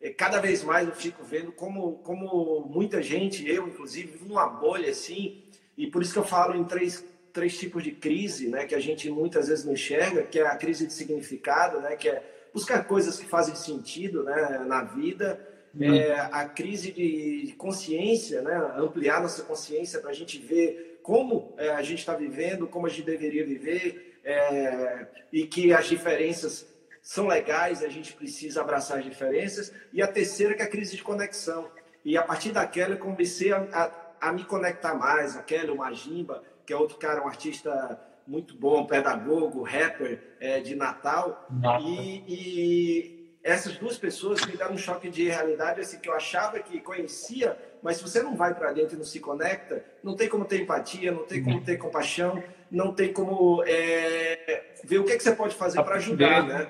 é, 0.00 0.10
cada 0.10 0.40
vez 0.40 0.62
mais 0.62 0.88
eu 0.88 0.94
fico 0.94 1.22
vendo 1.24 1.52
como, 1.52 1.98
como 1.98 2.60
muita 2.68 3.00
gente, 3.00 3.48
eu 3.48 3.68
inclusive, 3.68 4.12
vivo 4.12 4.26
numa 4.26 4.48
bolha 4.48 4.90
assim, 4.90 5.44
e 5.76 5.86
por 5.86 6.02
isso 6.02 6.12
que 6.12 6.18
eu 6.18 6.24
falo 6.24 6.56
em 6.56 6.64
três 6.64 7.04
três 7.32 7.58
tipos 7.58 7.82
de 7.82 7.92
crise, 7.92 8.48
né, 8.48 8.64
que 8.64 8.74
a 8.74 8.80
gente 8.80 9.10
muitas 9.10 9.48
vezes 9.48 9.64
não 9.64 9.72
enxerga, 9.72 10.22
que 10.22 10.38
é 10.38 10.46
a 10.46 10.56
crise 10.56 10.86
de 10.86 10.92
significado, 10.92 11.80
né, 11.80 11.96
que 11.96 12.08
é 12.08 12.22
buscar 12.52 12.84
coisas 12.84 13.18
que 13.18 13.26
fazem 13.26 13.54
sentido, 13.54 14.24
né, 14.24 14.64
na 14.66 14.82
vida, 14.82 15.38
uhum. 15.74 15.94
é, 15.94 16.18
a 16.32 16.44
crise 16.46 16.92
de 16.92 17.54
consciência, 17.56 18.42
né, 18.42 18.56
ampliar 18.76 19.20
nossa 19.20 19.42
consciência 19.42 20.00
para 20.00 20.10
a 20.10 20.14
gente 20.14 20.38
ver 20.38 21.00
como 21.02 21.54
é, 21.56 21.70
a 21.70 21.82
gente 21.82 22.00
está 22.00 22.14
vivendo, 22.14 22.66
como 22.66 22.86
a 22.86 22.88
gente 22.90 23.02
deveria 23.02 23.44
viver, 23.44 24.18
é, 24.24 25.06
e 25.32 25.46
que 25.46 25.72
as 25.72 25.86
diferenças 25.86 26.66
são 27.00 27.26
legais, 27.26 27.82
a 27.82 27.88
gente 27.88 28.12
precisa 28.12 28.60
abraçar 28.60 28.98
as 28.98 29.04
diferenças. 29.04 29.72
E 29.92 30.02
a 30.02 30.06
terceira 30.06 30.54
que 30.54 30.60
é 30.60 30.66
a 30.66 30.68
crise 30.68 30.96
de 30.96 31.02
conexão. 31.02 31.70
E 32.04 32.18
a 32.18 32.22
partir 32.22 32.52
daquela 32.52 32.92
eu 32.92 32.98
comecei 32.98 33.52
a, 33.52 33.66
a, 33.72 34.28
a 34.28 34.32
me 34.32 34.44
conectar 34.44 34.94
mais, 34.94 35.34
aquela, 35.34 35.72
o 35.72 35.78
Magimba, 35.78 36.42
que 36.68 36.72
é 36.74 36.76
outro 36.76 36.98
cara, 36.98 37.24
um 37.24 37.26
artista 37.26 37.98
muito 38.26 38.54
bom, 38.54 38.84
pedagogo, 38.84 39.62
rapper 39.62 40.36
é, 40.38 40.60
de 40.60 40.76
Natal. 40.76 41.48
E, 41.80 42.22
e, 42.28 43.38
essas 43.42 43.78
duas 43.78 43.96
pessoas 43.96 44.44
me 44.44 44.54
deram 44.54 44.74
um 44.74 44.76
choque 44.76 45.08
de 45.08 45.26
realidade, 45.30 45.80
assim, 45.80 45.98
que 45.98 46.10
eu 46.10 46.12
achava 46.12 46.58
que 46.58 46.78
conhecia, 46.80 47.58
mas 47.82 47.96
se 47.96 48.02
você 48.02 48.22
não 48.22 48.36
vai 48.36 48.54
para 48.54 48.70
dentro 48.72 48.96
e 48.96 48.98
não 48.98 49.04
se 49.06 49.18
conecta, 49.18 49.82
não 50.04 50.14
tem 50.14 50.28
como 50.28 50.44
ter 50.44 50.60
empatia, 50.60 51.10
não 51.10 51.24
tem 51.24 51.42
como 51.42 51.58
ter 51.62 51.78
compaixão, 51.78 52.44
não 52.70 52.92
tem 52.92 53.14
como 53.14 53.64
é, 53.66 54.74
ver 54.84 54.98
o 54.98 55.04
que, 55.04 55.12
é 55.12 55.16
que 55.16 55.22
você 55.22 55.34
pode 55.34 55.54
fazer 55.54 55.82
para 55.82 55.94
ajudar, 55.94 56.46
né? 56.46 56.68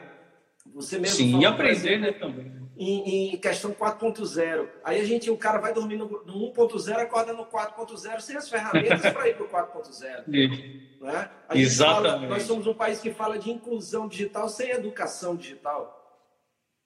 Você 0.77 0.97
mesmo 0.97 1.17
Sim, 1.17 1.41
e 1.41 1.45
aprender, 1.45 1.99
né, 1.99 2.13
também 2.13 2.58
em, 2.79 3.35
em 3.35 3.37
questão 3.37 3.73
4.0. 3.73 4.69
Aí 4.85 5.01
a 5.01 5.05
gente, 5.05 5.29
o 5.31 5.37
cara 5.37 5.59
vai 5.59 5.75
dormir 5.75 5.97
no, 5.97 6.07
no 6.25 6.53
1.0, 6.53 6.97
acorda 6.97 7.33
no 7.33 7.45
4.0 7.45 8.21
sem 8.21 8.37
as 8.37 8.49
ferramentas 8.49 9.13
para 9.13 9.29
ir 9.29 9.35
para 9.35 9.45
o 9.45 9.49
4.0. 9.49 10.25
Né? 11.01 11.31
Exatamente. 11.53 12.21
Fala, 12.21 12.29
nós 12.29 12.43
somos 12.45 12.67
um 12.67 12.75
país 12.75 13.01
que 13.01 13.11
fala 13.11 13.39
de 13.39 13.51
inclusão 13.51 14.07
digital 14.07 14.49
sem 14.49 14.71
educação 14.71 15.35
digital. 15.35 15.97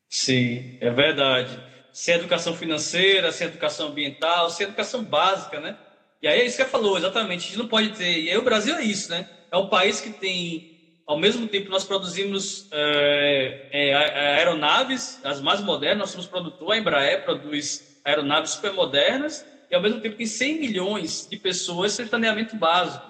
Sim, 0.09 0.79
é 0.81 0.91
verdade. 0.91 1.63
Sem 1.93 2.15
educação 2.15 2.55
financeira, 2.55 3.31
sem 3.31 3.47
educação 3.47 3.89
ambiental, 3.89 4.49
sem 4.49 4.67
educação 4.67 5.05
básica, 5.05 5.61
né? 5.61 5.79
E 6.23 6.29
aí 6.29 6.41
é 6.41 6.47
isso 6.47 6.57
que 6.57 6.63
você 6.63 6.69
falou, 6.71 6.97
exatamente. 6.97 7.45
A 7.45 7.49
gente 7.49 7.59
não 7.59 7.69
pode 7.69 7.91
ter. 7.91 8.21
E 8.21 8.31
aí 8.31 8.39
o 8.39 8.45
Brasil 8.45 8.75
é 8.75 8.83
isso, 8.83 9.11
né? 9.11 9.29
É 9.51 9.57
um 9.59 9.69
país 9.69 10.01
que 10.01 10.11
tem 10.11 10.72
ao 11.13 11.19
mesmo 11.19 11.47
tempo, 11.47 11.71
nós 11.71 11.85
produzimos 11.85 12.69
é, 12.73 13.69
é, 13.71 13.95
aeronaves, 14.39 15.21
as 15.23 15.41
mais 15.41 15.61
modernas, 15.61 15.99
nós 15.99 16.11
somos 16.11 16.27
produtor, 16.27 16.73
a 16.73 16.79
Embraer 16.79 17.23
produz 17.23 18.01
aeronaves 18.03 18.53
super 18.53 18.73
modernas, 18.73 19.47
e 19.71 19.75
ao 19.75 19.81
mesmo 19.81 20.01
tempo 20.01 20.17
tem 20.17 20.27
100 20.27 20.59
milhões 20.59 21.29
de 21.31 21.37
pessoas 21.37 21.93
sem 21.93 22.07
saneamento 22.07 22.57
básico. 22.57 23.07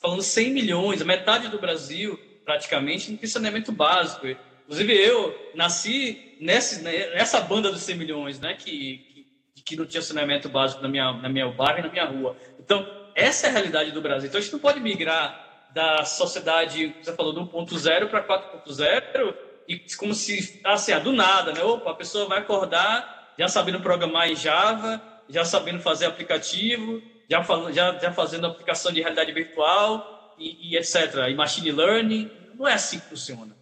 Falando 0.00 0.22
100 0.22 0.50
milhões, 0.52 1.00
a 1.00 1.04
metade 1.04 1.48
do 1.48 1.58
Brasil, 1.58 2.18
praticamente, 2.44 3.10
não 3.10 3.16
tem 3.16 3.28
saneamento 3.28 3.72
básico. 3.72 4.26
Inclusive, 4.64 4.94
eu 4.94 5.50
nasci 5.54 6.36
nessa, 6.40 6.82
nessa 6.82 7.40
banda 7.40 7.70
dos 7.70 7.80
100 7.82 7.96
milhões, 7.96 8.38
né? 8.38 8.54
Que, 8.54 9.24
que, 9.54 9.62
que 9.62 9.76
não 9.76 9.86
tinha 9.86 10.02
saneamento 10.02 10.48
básico 10.48 10.82
na 10.82 10.88
minha, 10.88 11.12
na 11.14 11.28
minha 11.28 11.48
bairro 11.48 11.78
e 11.78 11.82
na 11.82 11.88
minha 11.88 12.04
rua. 12.04 12.36
Então, 12.60 12.86
essa 13.14 13.46
é 13.46 13.50
a 13.50 13.52
realidade 13.52 13.92
do 13.92 14.02
Brasil. 14.02 14.28
Então, 14.28 14.38
a 14.38 14.42
gente 14.42 14.52
não 14.52 14.60
pode 14.60 14.80
migrar 14.80 15.45
da 15.76 16.06
sociedade, 16.06 16.96
você 17.02 17.12
falou, 17.12 17.34
do 17.34 17.42
1.0 17.42 18.08
para 18.08 18.26
4.0 18.26 19.34
e 19.68 19.78
como 19.98 20.14
se, 20.14 20.58
assim, 20.64 20.92
ah, 20.92 20.98
do 20.98 21.12
nada, 21.12 21.52
né? 21.52 21.62
Opa, 21.62 21.90
a 21.90 21.94
pessoa 21.94 22.26
vai 22.26 22.38
acordar 22.38 23.34
já 23.38 23.46
sabendo 23.46 23.80
programar 23.80 24.26
em 24.30 24.34
Java, 24.34 25.02
já 25.28 25.44
sabendo 25.44 25.80
fazer 25.80 26.06
aplicativo, 26.06 27.02
já, 27.28 27.42
já, 27.72 27.98
já 27.98 28.10
fazendo 28.10 28.46
aplicação 28.46 28.90
de 28.90 29.02
realidade 29.02 29.30
virtual 29.32 30.34
e, 30.38 30.72
e, 30.72 30.78
etc. 30.78 31.14
E 31.28 31.34
machine 31.34 31.70
learning. 31.70 32.30
Não 32.54 32.66
é 32.66 32.72
assim 32.72 32.98
que 32.98 33.10
funciona. 33.10 33.54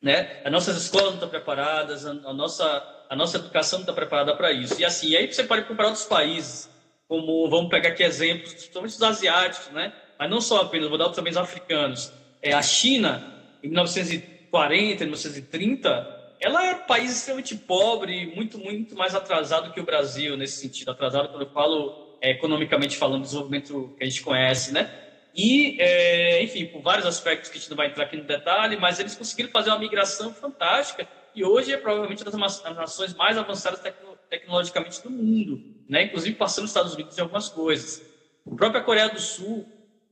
Né? 0.00 0.40
As 0.42 0.50
nossas 0.50 0.78
escolas 0.78 1.08
não 1.08 1.14
estão 1.14 1.28
preparadas, 1.28 2.06
a, 2.06 2.10
a 2.10 2.32
nossa, 2.32 3.04
a 3.10 3.14
nossa 3.14 3.36
educação 3.36 3.80
não 3.80 3.84
está 3.84 3.92
preparada 3.92 4.34
para 4.34 4.50
isso. 4.50 4.80
E 4.80 4.84
assim, 4.84 5.14
aí 5.14 5.30
você 5.30 5.44
pode 5.44 5.66
comparar 5.66 5.88
outros 5.88 6.06
países, 6.06 6.70
como, 7.06 7.50
vamos 7.50 7.68
pegar 7.68 7.90
aqui 7.90 8.02
exemplos, 8.02 8.54
principalmente 8.54 8.92
os 8.92 9.02
asiáticos, 9.02 9.70
né? 9.72 9.92
Mas 10.18 10.30
não 10.30 10.40
só 10.40 10.62
apenas, 10.62 10.88
vou 10.88 10.98
dar 10.98 11.10
também 11.10 11.30
os 11.30 11.36
africanos. 11.36 12.12
É, 12.42 12.52
a 12.52 12.62
China, 12.62 13.22
em 13.62 13.68
1940, 13.68 15.04
1930, 15.04 16.18
ela 16.40 16.66
é 16.66 16.74
um 16.74 16.86
país 16.86 17.12
extremamente 17.12 17.56
pobre, 17.56 18.26
muito, 18.34 18.58
muito 18.58 18.94
mais 18.94 19.14
atrasado 19.14 19.72
que 19.72 19.80
o 19.80 19.84
Brasil 19.84 20.36
nesse 20.36 20.60
sentido. 20.60 20.90
Atrasado 20.90 21.28
quando 21.28 21.42
eu 21.42 21.50
falo 21.50 22.16
é, 22.20 22.30
economicamente 22.30 22.96
falando, 22.96 23.22
desenvolvimento 23.22 23.94
que 23.96 24.04
a 24.04 24.06
gente 24.06 24.22
conhece, 24.22 24.72
né? 24.72 24.90
E, 25.34 25.76
é, 25.80 26.42
enfim, 26.42 26.66
por 26.66 26.82
vários 26.82 27.06
aspectos 27.06 27.50
que 27.50 27.58
a 27.58 27.60
gente 27.60 27.70
não 27.70 27.76
vai 27.76 27.86
entrar 27.88 28.04
aqui 28.04 28.16
no 28.16 28.24
detalhe, 28.24 28.76
mas 28.76 28.98
eles 28.98 29.14
conseguiram 29.14 29.50
fazer 29.50 29.70
uma 29.70 29.78
migração 29.78 30.32
fantástica 30.32 31.06
e 31.34 31.44
hoje 31.44 31.72
é 31.72 31.76
provavelmente 31.76 32.22
uma 32.24 32.32
das 32.32 32.76
nações 32.76 33.14
mais 33.14 33.38
avançadas 33.38 33.80
tecno 33.80 34.18
tecnologicamente 34.28 35.02
do 35.02 35.10
mundo, 35.10 35.62
né? 35.88 36.02
Inclusive 36.02 36.34
passando 36.34 36.64
os 36.64 36.70
Estados 36.70 36.94
Unidos 36.94 37.16
em 37.16 37.20
algumas 37.20 37.48
coisas. 37.48 38.02
A 38.46 38.54
própria 38.54 38.82
Coreia 38.82 39.08
do 39.08 39.20
Sul, 39.20 39.66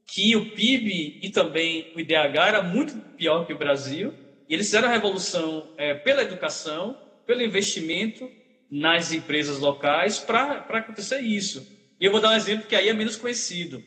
que 0.06 0.36
o 0.36 0.52
PIB 0.52 1.18
e 1.20 1.30
também 1.30 1.92
o 1.94 2.00
IDH 2.00 2.36
era 2.46 2.62
muito 2.62 2.96
pior 3.16 3.44
que 3.44 3.52
o 3.52 3.58
Brasil, 3.58 4.14
e 4.48 4.54
eles 4.54 4.66
fizeram 4.66 4.88
a 4.88 4.92
revolução 4.92 5.72
é, 5.76 5.94
pela 5.94 6.22
educação, 6.22 6.96
pelo 7.26 7.42
investimento 7.42 8.30
nas 8.70 9.12
empresas 9.12 9.58
locais 9.58 10.18
para 10.18 10.64
acontecer 10.68 11.20
isso. 11.20 11.66
E 12.00 12.04
eu 12.04 12.12
vou 12.12 12.20
dar 12.20 12.30
um 12.30 12.36
exemplo 12.36 12.66
que 12.66 12.76
aí 12.76 12.88
é 12.88 12.92
menos 12.92 13.16
conhecido. 13.16 13.82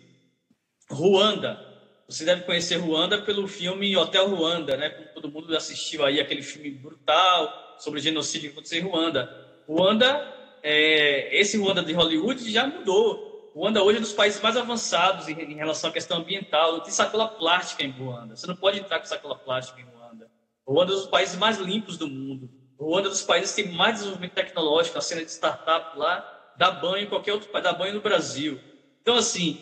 Ruanda. 0.89 1.65
Você 2.07 2.25
deve 2.25 2.41
conhecer 2.41 2.77
Ruanda 2.77 3.21
pelo 3.21 3.47
filme 3.47 3.95
Hotel 3.95 4.27
Ruanda, 4.27 4.75
né? 4.75 4.89
Todo 5.13 5.31
mundo 5.31 5.55
assistiu 5.55 6.03
aí 6.03 6.19
aquele 6.19 6.41
filme 6.41 6.71
brutal 6.71 7.77
sobre 7.77 7.99
o 7.99 8.03
genocídio 8.03 8.49
que 8.49 8.53
aconteceu 8.53 8.79
em 8.79 8.83
Ruanda. 8.83 9.29
Ruanda, 9.67 10.35
é, 10.63 11.39
esse 11.39 11.55
Ruanda 11.57 11.83
de 11.83 11.93
Hollywood 11.93 12.51
já 12.51 12.65
mudou. 12.65 13.28
Ruanda 13.53 13.83
hoje 13.83 13.97
é 13.97 13.99
um 13.99 14.03
dos 14.03 14.13
países 14.13 14.41
mais 14.41 14.55
avançados 14.55 15.27
em, 15.27 15.33
em 15.33 15.55
relação 15.55 15.89
à 15.89 15.93
questão 15.93 16.17
ambiental. 16.17 16.73
Não 16.73 16.79
tem 16.81 16.91
sacola 16.91 17.27
plástica 17.27 17.83
em 17.83 17.91
Ruanda. 17.91 18.35
Você 18.35 18.47
não 18.47 18.55
pode 18.55 18.79
entrar 18.79 18.99
com 18.99 19.05
sacola 19.05 19.35
plástica 19.35 19.81
em 19.81 19.85
Ruanda. 19.85 20.29
Ruanda 20.67 20.91
é 20.91 20.95
um 20.95 20.99
dos 20.99 21.07
países 21.07 21.35
mais 21.35 21.57
limpos 21.57 21.97
do 21.97 22.07
mundo. 22.07 22.49
Ruanda 22.79 23.07
é 23.07 23.09
um 23.09 23.13
dos 23.13 23.23
países 23.23 23.53
que 23.53 23.63
tem 23.63 23.71
mais 23.71 23.95
desenvolvimento 23.95 24.33
tecnológico, 24.33 24.97
a 24.97 25.01
cena 25.01 25.23
de 25.23 25.31
startup 25.31 25.97
lá 25.97 26.35
dá 26.55 26.71
banho 26.71 27.05
em 27.05 27.09
qualquer 27.09 27.31
outro 27.31 27.49
país, 27.49 27.63
dá 27.63 27.71
banho 27.71 27.93
no 27.93 28.01
Brasil. 28.01 28.59
Então, 29.01 29.15
assim, 29.15 29.57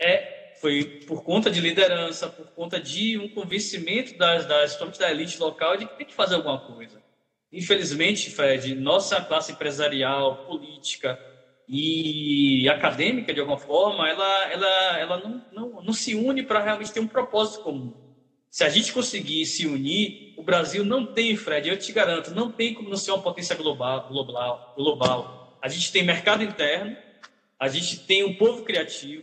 é, 0.00 0.52
foi 0.60 0.84
por 1.06 1.22
conta 1.22 1.48
de 1.48 1.60
liderança, 1.60 2.28
por 2.28 2.50
conta 2.50 2.80
de 2.80 3.16
um 3.16 3.28
convencimento 3.28 4.18
das, 4.18 4.46
das, 4.46 4.76
da 4.98 5.10
elite 5.10 5.38
local 5.38 5.76
de 5.76 5.86
que 5.86 5.96
tem 5.96 6.06
que 6.06 6.14
fazer 6.14 6.34
alguma 6.34 6.58
coisa. 6.58 7.00
Infelizmente, 7.52 8.30
Fred, 8.30 8.74
nossa 8.74 9.20
classe 9.20 9.52
empresarial, 9.52 10.44
política 10.44 11.18
e 11.72 12.68
acadêmica, 12.68 13.32
de 13.32 13.38
alguma 13.38 13.56
forma, 13.56 14.08
ela, 14.08 14.50
ela, 14.50 14.98
ela 14.98 15.16
não, 15.18 15.44
não, 15.52 15.82
não 15.82 15.92
se 15.92 16.16
une 16.16 16.42
para 16.42 16.60
realmente 16.60 16.92
ter 16.92 16.98
um 16.98 17.06
propósito 17.06 17.62
comum. 17.62 17.94
Se 18.50 18.64
a 18.64 18.68
gente 18.68 18.92
conseguir 18.92 19.46
se 19.46 19.68
unir, 19.68 20.34
o 20.36 20.42
Brasil 20.42 20.84
não 20.84 21.06
tem, 21.06 21.36
Fred, 21.36 21.68
eu 21.68 21.78
te 21.78 21.92
garanto, 21.92 22.34
não 22.34 22.50
tem 22.50 22.74
como 22.74 22.90
não 22.90 22.96
ser 22.96 23.12
uma 23.12 23.22
potência 23.22 23.54
global, 23.54 24.08
global, 24.08 24.74
global. 24.76 25.56
A 25.62 25.68
gente 25.68 25.92
tem 25.92 26.02
mercado 26.02 26.42
interno, 26.42 26.96
a 27.56 27.68
gente 27.68 28.00
tem 28.00 28.24
um 28.24 28.34
povo 28.34 28.64
criativo, 28.64 29.22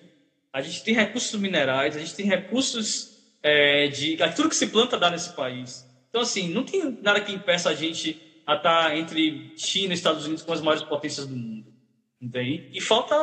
a 0.53 0.61
gente 0.61 0.81
tem 0.83 0.93
recursos 0.93 1.37
minerais, 1.37 1.97
a 1.97 1.99
gente 1.99 2.15
tem 2.15 2.25
recursos 2.25 3.17
é, 3.43 3.87
de. 3.87 4.15
Tudo 4.37 4.47
que 4.47 4.55
se 4.55 4.67
planta 4.67 4.97
dá 4.97 5.09
nesse 5.09 5.35
país. 5.35 5.85
Então, 6.09 6.21
assim, 6.21 6.47
não 6.47 6.63
tem 6.63 6.97
nada 7.01 7.19
que 7.19 7.33
impeça 7.33 7.69
a 7.69 7.75
gente 7.75 8.21
a 8.45 8.55
estar 8.55 8.95
entre 8.95 9.51
China 9.57 9.91
e 9.91 9.95
Estados 9.95 10.25
Unidos 10.25 10.43
com 10.43 10.53
as 10.53 10.61
maiores 10.61 10.83
potências 10.83 11.27
do 11.27 11.35
mundo. 11.35 11.56
Entende? 12.21 12.69
E 12.73 12.81
falta 12.81 13.15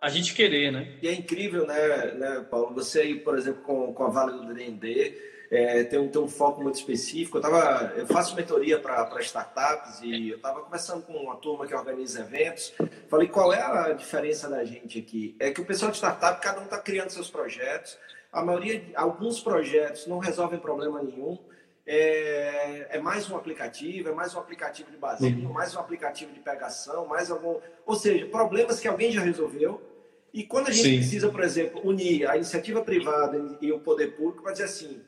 a 0.00 0.08
gente 0.08 0.34
querer, 0.34 0.70
né? 0.70 0.98
E 1.02 1.08
é 1.08 1.12
incrível, 1.12 1.66
né, 1.66 2.12
né 2.12 2.46
Paulo? 2.50 2.74
Você 2.74 3.00
aí, 3.00 3.14
por 3.20 3.36
exemplo, 3.36 3.62
com, 3.62 3.92
com 3.92 4.04
a 4.04 4.08
Vale 4.08 4.32
do 4.32 4.54
DND, 4.54 5.16
é, 5.50 5.84
tem, 5.84 5.98
um, 5.98 6.08
tem 6.08 6.20
um 6.20 6.28
foco 6.28 6.62
muito 6.62 6.76
específico. 6.76 7.38
Eu, 7.38 7.42
tava, 7.42 7.94
eu 7.96 8.06
faço 8.06 8.34
mentoria 8.34 8.78
para 8.78 9.20
startups 9.20 10.00
e 10.02 10.30
eu 10.30 10.36
estava 10.36 10.60
conversando 10.60 11.02
com 11.02 11.12
uma 11.14 11.36
turma 11.36 11.66
que 11.66 11.74
organiza 11.74 12.20
eventos. 12.20 12.74
Falei, 13.08 13.28
qual 13.28 13.52
é 13.52 13.60
a 13.60 13.92
diferença 13.92 14.48
da 14.48 14.64
gente 14.64 14.98
aqui? 14.98 15.36
É 15.40 15.50
que 15.50 15.60
o 15.60 15.64
pessoal 15.64 15.90
de 15.90 15.96
startup, 15.96 16.40
cada 16.40 16.60
um 16.60 16.64
está 16.64 16.78
criando 16.78 17.10
seus 17.10 17.30
projetos. 17.30 17.96
A 18.32 18.44
maioria, 18.44 18.84
alguns 18.94 19.40
projetos 19.40 20.06
não 20.06 20.18
resolvem 20.18 20.58
problema 20.58 21.02
nenhum. 21.02 21.38
É, 21.86 22.96
é, 22.96 23.00
mais 23.00 23.30
um 23.30 23.36
aplicativo, 23.36 24.08
é 24.08 24.12
mais 24.12 24.34
um 24.34 24.40
aplicativo 24.40 24.90
de 24.90 24.96
baseio, 24.96 25.46
uhum. 25.46 25.52
mais 25.52 25.76
um 25.76 25.78
aplicativo 25.78 26.32
de 26.32 26.40
pegação, 26.40 27.06
mais 27.06 27.30
algum. 27.30 27.60
Ou 27.84 27.94
seja, 27.94 28.26
problemas 28.26 28.80
que 28.80 28.88
alguém 28.88 29.12
já 29.12 29.20
resolveu. 29.20 29.80
E 30.34 30.44
quando 30.44 30.68
a 30.68 30.72
gente 30.72 30.88
Sim. 30.88 30.96
precisa, 30.96 31.30
por 31.30 31.42
exemplo, 31.42 31.80
unir 31.86 32.28
a 32.28 32.36
iniciativa 32.36 32.82
privada 32.82 33.56
e 33.60 33.70
o 33.70 33.78
poder 33.78 34.16
público 34.16 34.42
para 34.42 34.52
dizer 34.52 34.64
assim, 34.64 35.00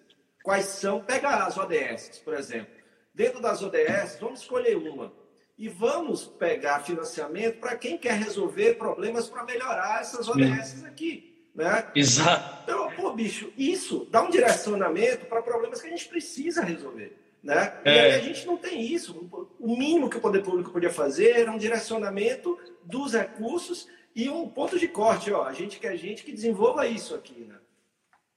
quais 0.43 0.67
são. 0.67 1.03
Pega 1.03 1.45
as 1.45 1.59
ODS, 1.59 2.21
por 2.25 2.35
exemplo. 2.35 2.73
Dentro 3.13 3.41
das 3.41 3.61
ODS, 3.61 4.17
vamos 4.21 4.41
escolher 4.41 4.77
uma. 4.77 5.13
E 5.59 5.69
vamos 5.69 6.25
pegar 6.25 6.85
financiamento 6.85 7.59
para 7.59 7.77
quem 7.77 7.99
quer 7.99 8.15
resolver 8.15 8.75
problemas 8.75 9.29
para 9.29 9.43
melhorar 9.43 10.01
essas 10.01 10.29
ODS 10.29 10.85
aqui. 10.85 11.38
Né? 11.59 11.89
Exato. 11.93 12.63
Então, 12.63 12.89
pô, 12.93 13.13
bicho, 13.13 13.53
isso 13.59 14.07
dá 14.13 14.23
um 14.23 14.31
direcionamento 14.31 15.27
para 15.27 15.43
problemas 15.43 15.81
que 15.81 15.89
a 15.89 15.91
gente 15.91 16.07
precisa 16.07 16.63
resolver. 16.63 17.19
Né? 17.43 17.73
É. 17.85 17.95
E 17.95 17.99
aí 17.99 18.13
a 18.13 18.21
gente 18.21 18.47
não 18.47 18.57
tem 18.57 18.81
isso. 18.81 19.29
O 19.59 19.77
mínimo 19.77 20.09
que 20.09 20.19
o 20.19 20.21
poder 20.21 20.45
público 20.45 20.71
podia 20.71 20.91
fazer 20.91 21.33
era 21.33 21.51
um 21.51 21.59
direcionamento 21.59 22.57
dos 22.85 23.13
recursos 23.13 23.89
e 24.15 24.29
um 24.29 24.49
ponto 24.49 24.79
de 24.79 24.87
corte. 24.87 25.33
Ó, 25.33 25.43
a 25.43 25.53
gente 25.53 25.81
quer 25.81 25.97
gente 25.97 26.23
que 26.23 26.31
desenvolva 26.31 26.87
isso 26.87 27.13
aqui. 27.13 27.41
Né? 27.41 27.57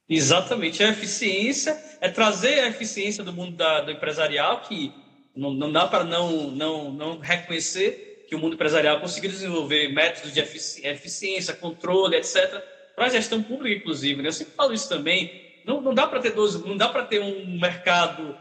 Exatamente. 0.10 0.84
A 0.84 0.89
eficiência 0.89 1.79
é 2.01 2.10
trazer 2.10 2.62
a 2.62 2.69
eficiência 2.69 3.23
do 3.23 3.31
mundo 3.31 3.55
da, 3.55 3.81
do 3.81 3.91
empresarial, 3.91 4.62
que 4.62 4.91
não, 5.36 5.53
não 5.53 5.71
dá 5.71 5.86
para 5.86 6.03
não, 6.03 6.49
não, 6.49 6.91
não 6.91 7.19
reconhecer 7.19 8.25
que 8.27 8.34
o 8.34 8.39
mundo 8.39 8.55
empresarial 8.55 8.99
conseguiu 8.99 9.29
desenvolver 9.29 9.89
métodos 9.89 10.34
de 10.34 10.39
eficiência, 10.39 11.53
controle, 11.53 12.15
etc., 12.15 12.81
para 12.95 13.06
a 13.06 13.10
gestão 13.10 13.41
pública, 13.41 13.75
inclusive. 13.75 14.21
Né? 14.21 14.30
Eu 14.30 14.34
sempre 14.34 14.54
falo 14.54 14.73
isso 14.73 14.89
também. 14.89 15.62
Não, 15.65 15.82
não 15.82 15.93
dá 15.93 16.08
para 16.08 16.19
ter 16.19 16.32
dois, 16.32 16.56
não 16.63 16.75
dá 16.75 16.89
para 16.89 17.04
ter 17.04 17.19
um 17.19 17.60
mercado 17.60 18.38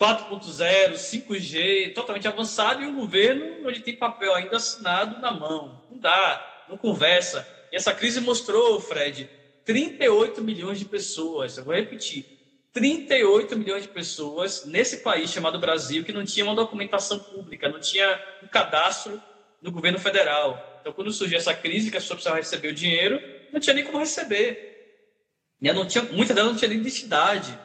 4.0, 0.00 0.92
5G, 0.94 1.94
totalmente 1.94 2.28
avançado 2.28 2.82
e 2.82 2.86
um 2.86 2.94
governo 2.94 3.66
onde 3.66 3.80
tem 3.80 3.96
papel 3.96 4.34
ainda 4.34 4.56
assinado 4.56 5.20
na 5.20 5.32
mão. 5.32 5.82
Não 5.90 5.98
dá, 5.98 6.64
não 6.68 6.76
conversa. 6.76 7.46
E 7.72 7.76
essa 7.76 7.92
crise 7.92 8.20
mostrou, 8.20 8.78
Fred, 8.80 9.28
38 9.64 10.42
milhões 10.42 10.78
de 10.78 10.84
pessoas, 10.84 11.58
eu 11.58 11.64
vou 11.64 11.74
repetir, 11.74 12.24
38 12.72 13.56
milhões 13.56 13.82
de 13.82 13.88
pessoas 13.88 14.64
nesse 14.66 14.98
país 14.98 15.30
chamado 15.30 15.58
Brasil 15.58 16.04
que 16.04 16.12
não 16.12 16.24
tinha 16.24 16.44
uma 16.44 16.54
documentação 16.54 17.18
pública, 17.18 17.68
não 17.68 17.80
tinha 17.80 18.22
um 18.42 18.46
cadastro 18.46 19.20
no 19.60 19.72
governo 19.72 19.98
federal. 19.98 20.78
Então, 20.80 20.92
quando 20.92 21.12
surgiu 21.12 21.38
essa 21.38 21.52
crise, 21.52 21.90
que 21.90 21.96
as 21.96 22.04
pessoas 22.04 22.18
precisavam 22.18 22.40
receber 22.40 22.68
o 22.68 22.74
dinheiro, 22.74 23.20
não 23.52 23.60
tinha 23.60 23.74
nem 23.74 23.84
como 23.84 23.98
receber. 23.98 24.68
E 25.60 25.72
não 25.72 25.86
tinha, 25.86 26.04
muitas 26.04 26.34
delas 26.34 26.52
não 26.52 26.58
tinham 26.58 26.70
nem 26.70 26.80
identidade. 26.80 27.58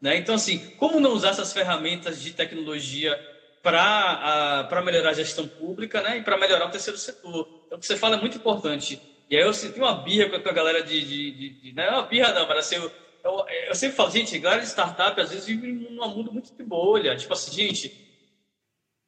Né? 0.00 0.16
Então, 0.16 0.34
assim, 0.34 0.58
como 0.78 1.00
não 1.00 1.12
usar 1.12 1.30
essas 1.30 1.52
ferramentas 1.52 2.20
de 2.20 2.32
tecnologia 2.32 3.18
para 3.62 4.82
melhorar 4.84 5.10
a 5.10 5.14
gestão 5.14 5.46
pública 5.46 6.00
né? 6.00 6.18
e 6.18 6.22
para 6.22 6.38
melhorar 6.38 6.66
o 6.66 6.70
terceiro 6.70 6.98
setor? 6.98 7.64
Então, 7.66 7.76
o 7.76 7.80
que 7.80 7.86
você 7.86 7.96
fala 7.96 8.16
é 8.16 8.20
muito 8.20 8.36
importante. 8.36 9.00
E 9.28 9.36
aí 9.36 9.42
eu 9.42 9.52
senti 9.52 9.78
uma 9.78 9.94
birra 9.94 10.40
com 10.40 10.48
a 10.48 10.52
galera 10.52 10.82
de. 10.82 11.00
de, 11.00 11.30
de, 11.32 11.48
de 11.60 11.72
não 11.72 11.82
é 11.82 11.90
uma 11.90 12.02
birra, 12.02 12.32
não, 12.32 12.48
mas 12.48 12.58
assim, 12.58 12.76
eu, 12.76 12.90
eu, 13.22 13.46
eu, 13.68 13.74
sempre 13.74 13.96
falo, 13.96 14.10
gente, 14.10 14.36
galera 14.38 14.60
de 14.60 14.68
startup 14.68 15.20
às 15.20 15.30
vezes 15.30 15.46
vive 15.46 15.70
num 15.70 16.08
mundo 16.08 16.32
muito 16.32 16.52
de 16.52 16.62
bolha. 16.64 17.16
Tipo 17.16 17.32
assim, 17.34 17.52
gente, 17.52 18.09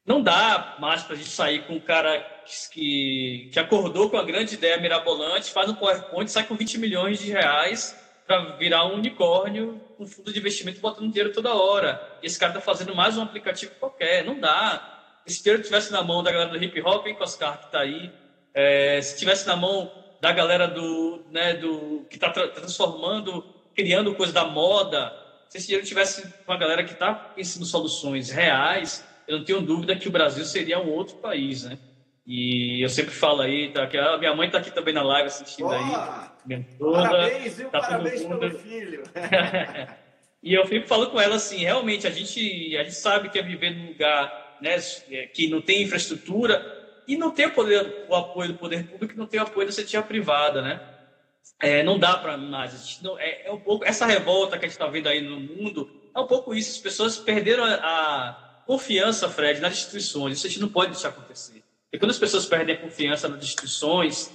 não 0.05 0.21
dá 0.21 0.77
mais 0.81 1.03
para 1.03 1.15
a 1.15 1.17
gente 1.17 1.31
sair 1.31 1.65
com 1.67 1.75
um 1.75 1.81
cara 1.81 2.21
que, 2.73 3.49
que 3.53 3.59
acordou 3.59 4.11
com 4.11 4.17
a 4.17 4.25
grande 4.25 4.55
ideia 4.55 4.77
mirabolante, 4.79 5.53
faz 5.53 5.71
um 5.71 5.75
PowerPoint, 5.75 6.31
sai 6.31 6.45
com 6.45 6.57
20 6.57 6.79
milhões 6.79 7.21
de 7.21 7.31
reais 7.31 7.97
para 8.27 8.57
virar 8.57 8.87
um 8.87 8.95
unicórnio 8.95 9.81
com 9.97 10.05
um 10.05 10.07
fundo 10.07 10.33
de 10.33 10.39
investimento 10.39 10.81
botando 10.81 11.09
dinheiro 11.09 11.33
toda 11.33 11.55
hora. 11.55 12.19
Esse 12.23 12.39
cara 12.39 12.51
está 12.51 12.61
fazendo 12.61 12.95
mais 12.95 13.17
um 13.17 13.23
aplicativo 13.23 13.73
qualquer. 13.79 14.25
Não 14.25 14.39
dá. 14.39 15.01
Se 15.25 15.35
esse 15.35 15.43
dinheiro 15.43 15.63
tivesse 15.63 15.93
na 15.93 16.03
mão 16.03 16.23
da 16.23 16.33
galera 16.33 16.51
do 16.51 16.63
hip 16.63 16.81
hop, 16.83 17.07
hein, 17.07 17.17
Oscar, 17.21 17.59
que 17.59 17.67
está 17.67 17.81
aí, 17.81 18.13
é, 18.53 19.01
se 19.01 19.17
tivesse 19.19 19.47
na 19.47 19.55
mão 19.55 19.91
da 20.21 20.33
galera 20.33 20.67
do, 20.67 21.25
né, 21.31 21.55
do 21.55 22.07
que 22.09 22.17
está 22.17 22.31
tra 22.31 22.49
transformando, 22.49 23.45
criando 23.75 24.15
coisa 24.15 24.33
da 24.33 24.45
moda, 24.45 25.13
se 25.49 25.59
esse 25.59 25.67
dinheiro 25.67 25.87
tivesse 25.87 26.27
com 26.45 26.53
a 26.53 26.57
galera 26.57 26.83
que 26.85 26.93
está 26.93 27.13
pensando 27.15 27.65
soluções 27.65 28.31
reais, 28.31 29.05
eu 29.27 29.39
não 29.39 29.45
tenho 29.45 29.61
dúvida 29.61 29.97
que 29.97 30.09
o 30.09 30.13
Brasil 30.13 30.45
seria 30.45 30.81
um 30.81 30.91
outro 30.91 31.17
país, 31.17 31.65
né? 31.65 31.79
E 32.27 32.85
eu 32.85 32.89
sempre 32.89 33.13
falo 33.13 33.41
aí, 33.41 33.73
tá, 33.73 33.87
que 33.87 33.99
a 33.99 34.17
minha 34.17 34.35
mãe 34.35 34.47
está 34.47 34.59
aqui 34.59 34.71
também 34.71 34.95
na 34.95 35.03
live 35.03 35.27
assistindo 35.27 35.67
Boa! 35.67 36.33
aí. 36.49 36.65
Toda, 36.79 37.03
parabéns, 37.03 37.57
viu? 37.57 37.71
Tá 37.71 37.81
parabéns 37.81 38.25
pelo 38.25 38.51
filho. 38.59 39.03
e 40.43 40.55
eu 40.55 40.65
fico 40.67 40.87
falando 40.87 41.11
com 41.11 41.21
ela 41.21 41.37
assim, 41.37 41.59
realmente, 41.59 42.07
a 42.07 42.11
gente, 42.11 42.77
a 42.77 42.85
gente 42.85 42.95
sabe 42.95 43.29
que 43.29 43.39
é 43.39 43.43
viver 43.43 43.71
num 43.71 43.89
lugar 43.89 44.59
né, 44.61 44.77
que 45.33 45.49
não 45.49 45.61
tem 45.61 45.83
infraestrutura 45.83 46.81
e 47.07 47.17
não 47.17 47.33
tem 47.33 47.47
o, 47.47 47.51
poder, 47.53 48.07
o 48.09 48.15
apoio 48.15 48.53
do 48.53 48.59
poder 48.59 48.87
público, 48.87 49.19
não 49.19 49.27
tem 49.27 49.41
o 49.41 49.43
apoio 49.43 49.67
da 49.67 49.73
iniciativa 49.73 50.03
privada, 50.03 50.63
né? 50.63 50.81
É, 51.61 51.83
não 51.83 51.99
dá 51.99 52.17
para 52.17 52.37
mais. 52.37 53.01
Não, 53.03 53.19
é, 53.19 53.47
é, 53.47 53.53
um 53.53 53.59
pouco 53.59 53.85
essa 53.85 54.07
revolta 54.07 54.59
que 54.59 54.65
a 54.65 54.69
gente 54.69 54.77
está 54.77 54.87
vendo 54.87 55.09
aí 55.09 55.21
no 55.21 55.41
mundo 55.41 55.91
é 56.15 56.21
um 56.21 56.27
pouco 56.27 56.55
isso. 56.55 56.71
As 56.71 56.79
pessoas 56.79 57.19
perderam 57.19 57.65
a, 57.65 57.75
a 57.75 58.52
confiança, 58.67 59.29
Fred, 59.29 59.61
nas 59.61 59.75
instituições. 59.75 60.39
Isso 60.39 60.47
a 60.47 60.51
gente 60.51 60.61
não 60.61 60.69
pode 60.69 60.93
deixar 60.93 61.09
acontecer. 61.09 61.63
E 61.93 61.99
quando 61.99 62.11
as 62.11 62.19
pessoas 62.19 62.47
perdem 62.47 62.75
a 62.75 62.81
confiança 62.81 63.29
nas 63.29 63.43
instituições, 63.43 64.31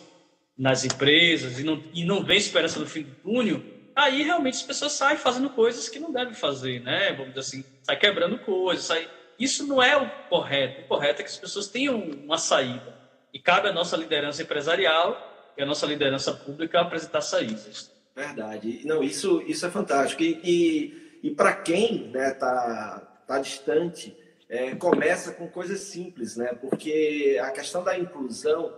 nas 0.57 0.85
empresas 0.85 1.59
e 1.59 1.63
não, 1.63 1.83
e 1.93 2.05
não 2.05 2.25
esperança 2.31 2.79
no 2.79 2.85
fim 2.85 3.03
do 3.03 3.15
túnel, 3.15 3.63
aí 3.95 4.23
realmente 4.23 4.55
as 4.55 4.63
pessoas 4.63 4.93
saem 4.93 5.17
fazendo 5.17 5.49
coisas 5.49 5.89
que 5.89 5.99
não 5.99 6.11
devem 6.11 6.33
fazer, 6.33 6.81
né? 6.81 7.11
Vamos 7.13 7.29
dizer 7.33 7.39
assim, 7.39 7.65
sai 7.83 7.97
quebrando 7.97 8.37
coisas, 8.39 8.85
sai... 8.85 9.07
Isso 9.39 9.65
não 9.67 9.81
é 9.81 9.95
o 9.95 10.09
correto. 10.29 10.81
O 10.81 10.87
correto 10.87 11.21
é 11.21 11.23
que 11.23 11.29
as 11.29 11.37
pessoas 11.37 11.67
tenham 11.67 11.99
uma 11.99 12.37
saída. 12.37 12.95
E 13.33 13.39
cabe 13.39 13.69
à 13.69 13.73
nossa 13.73 13.95
liderança 13.95 14.41
empresarial 14.41 15.53
e 15.55 15.61
à 15.61 15.65
nossa 15.65 15.85
liderança 15.85 16.33
pública 16.33 16.81
apresentar 16.81 17.21
saídas. 17.21 17.91
Verdade. 18.15 18.81
Não, 18.83 19.03
isso, 19.03 19.43
isso 19.45 19.63
é 19.63 19.69
fantástico. 19.69 20.23
E, 20.23 20.39
e, 20.43 21.19
e 21.29 21.31
para 21.35 21.53
quem 21.53 22.11
está 22.15 23.01
né, 23.03 23.06
tá, 23.27 23.39
distante, 23.39 24.17
é, 24.49 24.73
começa 24.75 25.33
com 25.33 25.47
coisas 25.47 25.81
simples, 25.81 26.37
né? 26.37 26.53
Porque 26.53 27.37
a 27.41 27.51
questão 27.51 27.83
da 27.83 27.97
inclusão, 27.97 28.73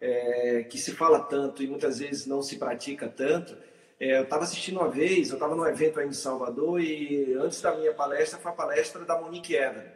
é, 0.00 0.64
que 0.64 0.78
se 0.78 0.92
fala 0.92 1.20
tanto 1.20 1.62
e 1.62 1.66
muitas 1.66 1.98
vezes 1.98 2.26
não 2.26 2.42
se 2.42 2.56
pratica 2.56 3.08
tanto, 3.08 3.56
é, 3.98 4.18
eu 4.18 4.24
estava 4.24 4.44
assistindo 4.44 4.80
uma 4.80 4.90
vez, 4.90 5.30
eu 5.30 5.34
estava 5.34 5.54
num 5.54 5.66
evento 5.66 5.98
aí 5.98 6.06
em 6.06 6.12
Salvador 6.12 6.80
e 6.80 7.32
antes 7.34 7.60
da 7.62 7.74
minha 7.74 7.94
palestra 7.94 8.38
foi 8.38 8.52
a 8.52 8.54
palestra 8.54 9.04
da 9.04 9.20
Monique 9.20 9.54
Eder. 9.54 9.94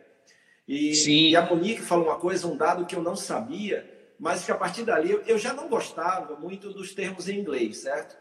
E, 0.67 1.31
e, 1.31 1.37
a 1.37 1.43
Monique 1.43 1.83
falou 1.83 2.07
uma 2.07 2.19
coisa, 2.19 2.47
um 2.47 2.57
dado 2.57 2.87
que 2.87 2.95
eu 2.95 3.03
não 3.03 3.17
sabia, 3.17 3.89
mas 4.19 4.45
que 4.45 4.53
a 4.53 4.55
partir 4.55 4.85
dali 4.85 5.11
eu, 5.11 5.23
eu 5.23 5.39
já 5.39 5.53
não 5.53 5.69
gostava 5.69 6.37
muito 6.37 6.73
dos 6.73 6.95
termos 6.95 7.29
em 7.29 7.39
inglês, 7.39 7.79
certo? 7.79 8.17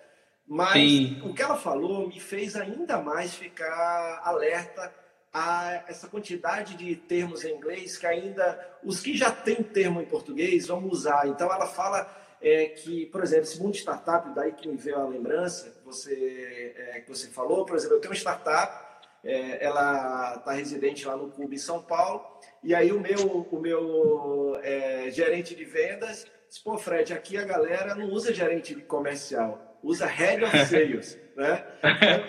Mas 0.48 0.82
Sim. 0.82 1.22
o 1.24 1.34
que 1.34 1.42
ela 1.42 1.58
falou 1.58 2.08
me 2.08 2.20
fez 2.20 2.56
ainda 2.56 3.02
mais 3.02 3.34
ficar 3.34 4.22
alerta 4.24 4.94
a 5.34 5.84
essa 5.88 6.08
quantidade 6.08 6.76
de 6.76 6.96
termos 6.96 7.44
em 7.44 7.56
inglês 7.56 7.98
que 7.98 8.06
ainda 8.06 8.60
os 8.84 9.00
que 9.00 9.16
já 9.16 9.32
têm 9.32 9.62
termo 9.64 10.02
em 10.02 10.06
português 10.06 10.68
vão 10.68 10.88
usar. 10.88 11.28
Então 11.28 11.52
ela 11.52 11.68
fala 11.68 12.10
é, 12.42 12.66
que, 12.68 13.06
por 13.08 13.24
exemplo, 13.24 13.44
esse 13.44 13.60
mundo 13.60 13.74
de 13.74 13.80
startup, 13.80 14.34
daí 14.34 14.52
que 14.52 14.68
me 14.68 14.78
veio 14.78 15.00
a 15.00 15.08
lembrança 15.08 15.78
você, 15.88 16.74
é, 16.76 17.00
que 17.00 17.10
você 17.10 17.28
falou, 17.30 17.66
por 17.66 17.76
exemplo, 17.76 17.96
eu 17.96 18.02
tenho 18.02 18.12
uma 18.12 18.18
startup, 18.18 18.86
é, 19.24 19.64
ela 19.64 20.36
está 20.36 20.52
residente 20.52 21.06
lá 21.06 21.16
no 21.16 21.32
Clube 21.32 21.56
em 21.56 21.60
São 21.60 21.82
Paulo, 21.82 22.26
e 22.62 22.76
aí 22.76 22.92
o 22.92 23.00
meu, 23.00 23.48
o 23.50 23.60
meu 23.60 24.60
é, 24.62 25.10
gerente 25.10 25.56
de 25.56 25.64
vendas 25.64 26.26
disse, 26.48 26.62
pô, 26.64 26.78
Fred, 26.78 27.14
aqui 27.14 27.38
a 27.38 27.46
galera 27.46 27.96
não 27.96 28.10
usa 28.10 28.34
gerente 28.34 28.76
comercial, 28.76 29.67
usa 29.88 30.06
head 30.06 30.44
of 30.44 30.58
sales, 30.66 31.18
né? 31.36 31.64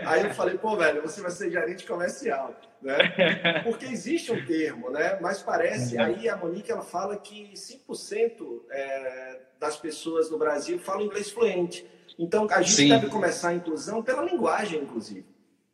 Aí 0.07 0.25
eu 0.25 0.31
falei, 0.35 0.57
pô, 0.57 0.77
velho, 0.77 1.03
você 1.03 1.21
vai 1.21 1.31
ser 1.31 1.51
gerente 1.51 1.85
comercial 1.87 2.55
né? 2.81 3.61
Porque 3.65 3.87
existe 3.87 4.33
um 4.33 4.45
termo, 4.45 4.91
né? 4.91 5.19
Mas 5.21 5.43
parece, 5.43 5.97
uhum. 5.97 6.05
aí 6.05 6.29
a 6.29 6.37
Monique 6.37 6.71
ela 6.71 6.83
fala 6.83 7.17
que 7.17 7.53
5% 7.53 8.63
é, 8.71 9.41
das 9.59 9.77
pessoas 9.77 10.31
no 10.31 10.39
Brasil 10.39 10.79
falam 10.79 11.03
inglês 11.03 11.31
fluente. 11.31 11.85
Então 12.19 12.47
a 12.51 12.63
gente 12.63 12.75
Sim. 12.75 12.89
deve 12.89 13.09
começar 13.09 13.51
a 13.51 13.55
inclusão 13.55 14.03
pela 14.03 14.23
linguagem, 14.23 14.81
inclusive. 14.81 15.27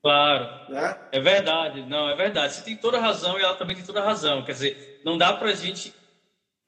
Claro. 0.03 0.70
Né? 0.70 0.99
É 1.12 1.20
verdade, 1.20 1.87
não, 1.88 2.11
é 2.11 2.16
verdade. 2.16 2.55
Você 2.55 2.62
tem 2.62 2.77
toda 2.77 2.99
a 2.99 3.01
razão 3.01 3.38
e 3.38 3.42
ela 3.42 3.55
também 3.55 3.77
tem 3.77 3.85
toda 3.85 4.01
a 4.01 4.05
razão. 4.05 4.44
Quer 4.44 4.53
dizer, 4.53 5.01
não 5.05 5.16
dá 5.16 5.33
para 5.33 5.49
a 5.49 5.55
gente 5.55 5.94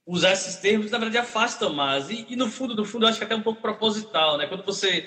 usar 0.07 0.33
esses 0.33 0.57
termos, 0.57 0.90
na 0.90 0.99
verdade 0.99 1.19
afasta 1.19 1.69
mais. 1.69 2.09
E, 2.09 2.25
e 2.29 2.37
no 2.37 2.49
fundo, 2.49 2.75
no 2.75 2.85
fundo, 2.85 3.05
eu 3.05 3.09
acho 3.09 3.19
que 3.19 3.25
é 3.25 3.27
até 3.27 3.35
um 3.35 3.42
pouco 3.42 3.61
proposital, 3.61 4.38
né? 4.38 4.47
Quando 4.47 4.64
você 4.64 5.05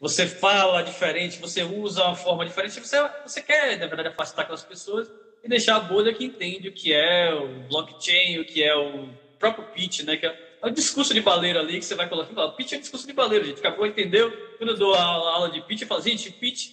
você 0.00 0.26
fala 0.26 0.82
diferente, 0.82 1.40
você 1.40 1.62
usa 1.64 2.04
uma 2.04 2.14
forma 2.14 2.44
diferente, 2.46 2.78
você, 2.78 2.96
você 3.24 3.42
quer, 3.42 3.76
na 3.78 3.86
verdade, 3.86 4.08
afastar 4.08 4.42
aquelas 4.42 4.62
pessoas 4.62 5.10
e 5.42 5.48
deixar 5.48 5.76
a 5.76 5.80
bolha 5.80 6.14
que 6.14 6.24
entende 6.24 6.68
o 6.68 6.72
que 6.72 6.92
é 6.92 7.34
o 7.34 7.62
blockchain, 7.62 8.38
o 8.38 8.44
que 8.44 8.62
é 8.62 8.74
o 8.76 9.12
próprio 9.38 9.64
pitch, 9.72 10.04
né? 10.04 10.16
Que 10.16 10.26
é, 10.26 10.38
o 10.62 10.70
discurso 10.70 11.12
de 11.12 11.20
baleiro 11.20 11.58
ali 11.58 11.78
que 11.78 11.84
você 11.84 11.96
vai 11.96 12.08
colocar. 12.08 12.32
Fala, 12.32 12.54
pitch 12.54 12.72
é 12.72 12.78
discurso 12.78 13.06
de 13.06 13.12
baleiro, 13.12 13.44
gente. 13.44 13.58
Acabou, 13.58 13.86
entendeu? 13.86 14.32
Quando 14.56 14.70
eu 14.70 14.76
dou 14.76 14.94
a 14.94 15.02
aula 15.02 15.50
de 15.50 15.60
pitch, 15.62 15.82
eu 15.82 15.88
falo, 15.88 16.00
gente, 16.00 16.30
pitch, 16.30 16.70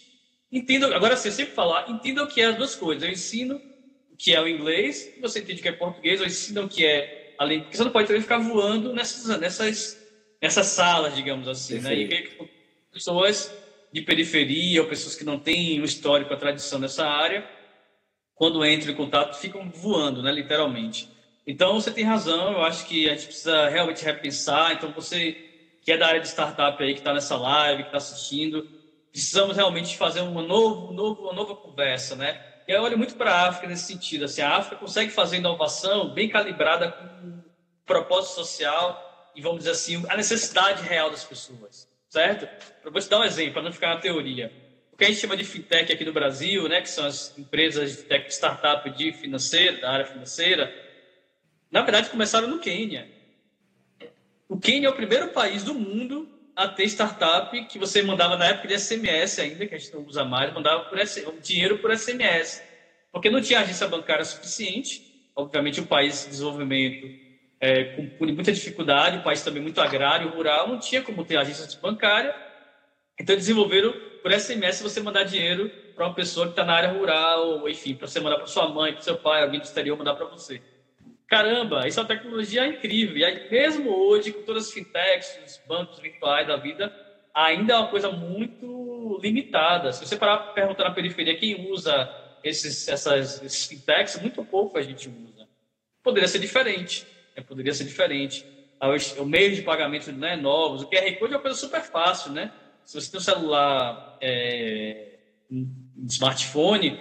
entenda. 0.51 0.95
Agora, 0.95 1.17
você 1.17 1.31
sempre 1.31 1.53
falar, 1.53 1.89
entenda 1.89 2.23
o 2.23 2.27
que 2.27 2.41
é 2.41 2.45
as 2.45 2.55
duas 2.55 2.75
coisas. 2.75 3.03
Eu 3.03 3.09
ensino 3.11 3.59
o 4.11 4.15
que 4.15 4.35
é 4.35 4.41
o 4.41 4.47
inglês, 4.47 5.15
você 5.19 5.39
entende 5.39 5.59
o 5.59 5.63
que 5.63 5.69
é 5.69 5.71
português, 5.71 6.19
eu 6.19 6.27
ensino 6.27 6.63
o 6.63 6.69
que 6.69 6.85
é 6.85 7.24
além. 7.37 7.61
Porque 7.61 7.77
você 7.77 7.83
não 7.83 7.91
pode 7.91 8.07
também 8.07 8.21
ficar 8.21 8.37
voando 8.37 8.93
nessas, 8.93 9.39
nessas, 9.39 9.97
nessas 10.41 10.67
salas, 10.67 11.15
digamos 11.15 11.47
assim, 11.47 11.79
né? 11.79 11.93
E, 11.95 12.49
pessoas 12.91 13.53
de 13.91 14.01
periferia 14.01 14.81
ou 14.81 14.87
pessoas 14.87 15.15
que 15.15 15.23
não 15.23 15.39
têm 15.39 15.81
um 15.81 15.85
histórico, 15.85 16.33
a 16.33 16.37
tradição 16.37 16.79
nessa 16.79 17.05
área, 17.05 17.47
quando 18.33 18.65
entram 18.65 18.91
em 18.91 18.95
contato, 18.95 19.37
ficam 19.37 19.69
voando, 19.69 20.21
né, 20.21 20.31
literalmente. 20.31 21.09
Então, 21.47 21.79
você 21.79 21.91
tem 21.91 22.03
razão, 22.03 22.53
eu 22.53 22.63
acho 22.63 22.85
que 22.87 23.09
a 23.09 23.15
gente 23.15 23.27
precisa 23.27 23.69
realmente 23.69 24.03
repensar. 24.03 24.73
Então, 24.73 24.91
você 24.91 25.45
que 25.85 25.91
é 25.91 25.97
da 25.97 26.07
área 26.07 26.19
de 26.19 26.27
startup 26.27 26.81
aí, 26.83 26.93
que 26.93 26.99
está 26.99 27.13
nessa 27.13 27.37
live, 27.37 27.83
que 27.83 27.89
está 27.89 27.97
assistindo, 27.97 28.67
precisamos 29.11 29.55
realmente 29.55 29.95
fazer 29.95 30.21
uma, 30.21 30.41
novo, 30.41 30.91
novo, 30.91 31.21
uma 31.21 31.33
nova 31.33 31.55
conversa, 31.55 32.15
né? 32.15 32.41
Eu 32.67 32.81
olho 32.81 32.97
muito 32.97 33.15
para 33.15 33.31
a 33.31 33.47
África 33.47 33.67
nesse 33.67 33.85
sentido. 33.85 34.25
Assim, 34.25 34.41
a 34.41 34.55
África 34.55 34.77
consegue 34.77 35.11
fazer 35.11 35.37
inovação 35.37 36.13
bem 36.13 36.29
calibrada 36.29 36.91
com 36.91 37.41
propósito 37.85 38.35
social 38.35 39.31
e, 39.35 39.41
vamos 39.41 39.59
dizer 39.59 39.71
assim, 39.71 40.03
a 40.09 40.17
necessidade 40.17 40.81
real 40.83 41.09
das 41.09 41.23
pessoas 41.23 41.87
certo? 42.15 42.47
Vou 42.89 43.01
te 43.01 43.09
dar 43.09 43.19
um 43.19 43.23
exemplo, 43.25 43.53
para 43.53 43.63
não 43.63 43.73
ficar 43.73 43.89
na 43.89 43.99
teoria. 43.99 44.51
O 44.93 44.97
que 44.97 45.03
a 45.03 45.07
gente 45.07 45.19
chama 45.19 45.35
de 45.35 45.43
fintech 45.43 45.91
aqui 45.91 46.05
no 46.05 46.13
Brasil, 46.13 46.69
né, 46.69 46.79
que 46.79 46.89
são 46.89 47.05
as 47.05 47.37
empresas 47.37 47.97
de 47.97 48.03
tech, 48.03 48.31
startup 48.31 48.89
de 48.91 49.11
financeira, 49.11 49.81
da 49.81 49.91
área 49.91 50.05
financeira, 50.05 50.73
na 51.69 51.81
verdade 51.81 52.09
começaram 52.09 52.47
no 52.47 52.59
Quênia. 52.59 53.09
O 54.47 54.57
Quênia 54.57 54.87
é 54.87 54.89
o 54.89 54.95
primeiro 54.95 55.29
país 55.29 55.63
do 55.63 55.73
mundo 55.73 56.29
a 56.55 56.67
ter 56.67 56.85
startup 56.85 57.65
que 57.65 57.77
você 57.77 58.01
mandava 58.01 58.37
na 58.37 58.47
época 58.47 58.67
de 58.67 58.79
SMS 58.79 59.39
ainda, 59.39 59.67
que 59.67 59.75
a 59.75 59.77
gente 59.77 59.93
não 59.93 60.03
usa 60.05 60.23
mais, 60.23 60.53
mandava 60.53 60.85
por 60.85 60.97
dinheiro 61.41 61.79
por 61.79 61.95
SMS. 61.95 62.63
Porque 63.11 63.29
não 63.29 63.41
tinha 63.41 63.59
agência 63.59 63.87
bancária 63.87 64.23
suficiente. 64.23 65.01
Obviamente, 65.35 65.81
o 65.81 65.85
país 65.85 66.23
de 66.23 66.29
desenvolvimento 66.29 67.07
é, 67.59 67.95
com, 67.95 68.09
com, 68.09 68.25
muita 68.25 68.51
dificuldade, 68.51 69.17
o 69.17 69.23
país 69.23 69.43
também 69.43 69.61
muito 69.61 69.81
agrário, 69.81 70.29
rural, 70.29 70.67
não 70.67 70.79
tinha 70.79 71.01
como 71.01 71.25
ter 71.25 71.37
agência 71.37 71.79
bancária. 71.79 72.35
Então 73.19 73.35
desenvolveram 73.35 73.93
por 74.21 74.31
SMS 74.31 74.81
você 74.81 75.01
mandar 75.01 75.23
dinheiro 75.23 75.69
para 75.95 76.05
uma 76.05 76.13
pessoa 76.13 76.47
que 76.47 76.51
está 76.51 76.65
na 76.65 76.73
área 76.73 76.91
rural, 76.91 77.67
enfim, 77.69 77.95
para 77.95 78.07
você 78.07 78.19
mandar 78.19 78.37
para 78.37 78.47
sua 78.47 78.67
mãe, 78.67 78.91
para 78.91 79.01
seu 79.01 79.17
pai, 79.17 79.43
alguém 79.43 79.59
do 79.59 79.63
exterior 79.63 79.97
mandar 79.97 80.15
para 80.15 80.25
você. 80.25 80.61
Caramba, 81.27 81.87
isso 81.87 81.99
é 81.99 82.03
uma 82.03 82.07
tecnologia 82.07 82.67
incrível. 82.67 83.17
E 83.17 83.25
aí, 83.25 83.49
mesmo 83.49 83.89
hoje, 83.89 84.31
com 84.31 84.43
todas 84.43 84.67
as 84.67 84.73
fintechs, 84.73 85.39
os 85.45 85.61
bancos 85.67 85.99
virtuais 85.99 86.47
da 86.47 86.55
vida, 86.55 86.93
ainda 87.33 87.73
é 87.73 87.77
uma 87.77 87.87
coisa 87.87 88.11
muito 88.11 89.19
limitada. 89.21 89.91
Se 89.91 90.05
você 90.05 90.15
parar 90.15 90.37
para 90.37 90.53
perguntar 90.53 90.83
na 90.83 90.91
periferia 90.91 91.37
quem 91.37 91.71
usa 91.71 92.11
esses, 92.43 92.87
essas, 92.87 93.41
esses 93.41 93.65
fintechs, 93.65 94.21
muito 94.21 94.43
pouco 94.45 94.77
a 94.77 94.81
gente 94.81 95.09
usa. 95.09 95.47
Poderia 96.03 96.27
ser 96.27 96.39
diferente 96.39 97.07
né? 97.35 97.43
poderia 97.43 97.73
ser 97.73 97.83
diferente. 97.83 98.45
O 99.17 99.25
meio 99.25 99.55
de 99.55 99.61
pagamento 99.61 100.11
né, 100.11 100.35
novos, 100.35 100.83
o 100.83 100.89
QR 100.89 101.11
Code 101.17 101.33
é 101.33 101.37
uma 101.37 101.41
coisa 101.41 101.57
super 101.57 101.81
fácil, 101.81 102.31
né? 102.31 102.51
Se 102.83 102.99
você 102.99 103.09
tem 103.09 103.19
um 103.19 103.23
celular, 103.23 104.17
é, 104.21 105.17
um 105.49 106.05
smartphone, 106.07 106.99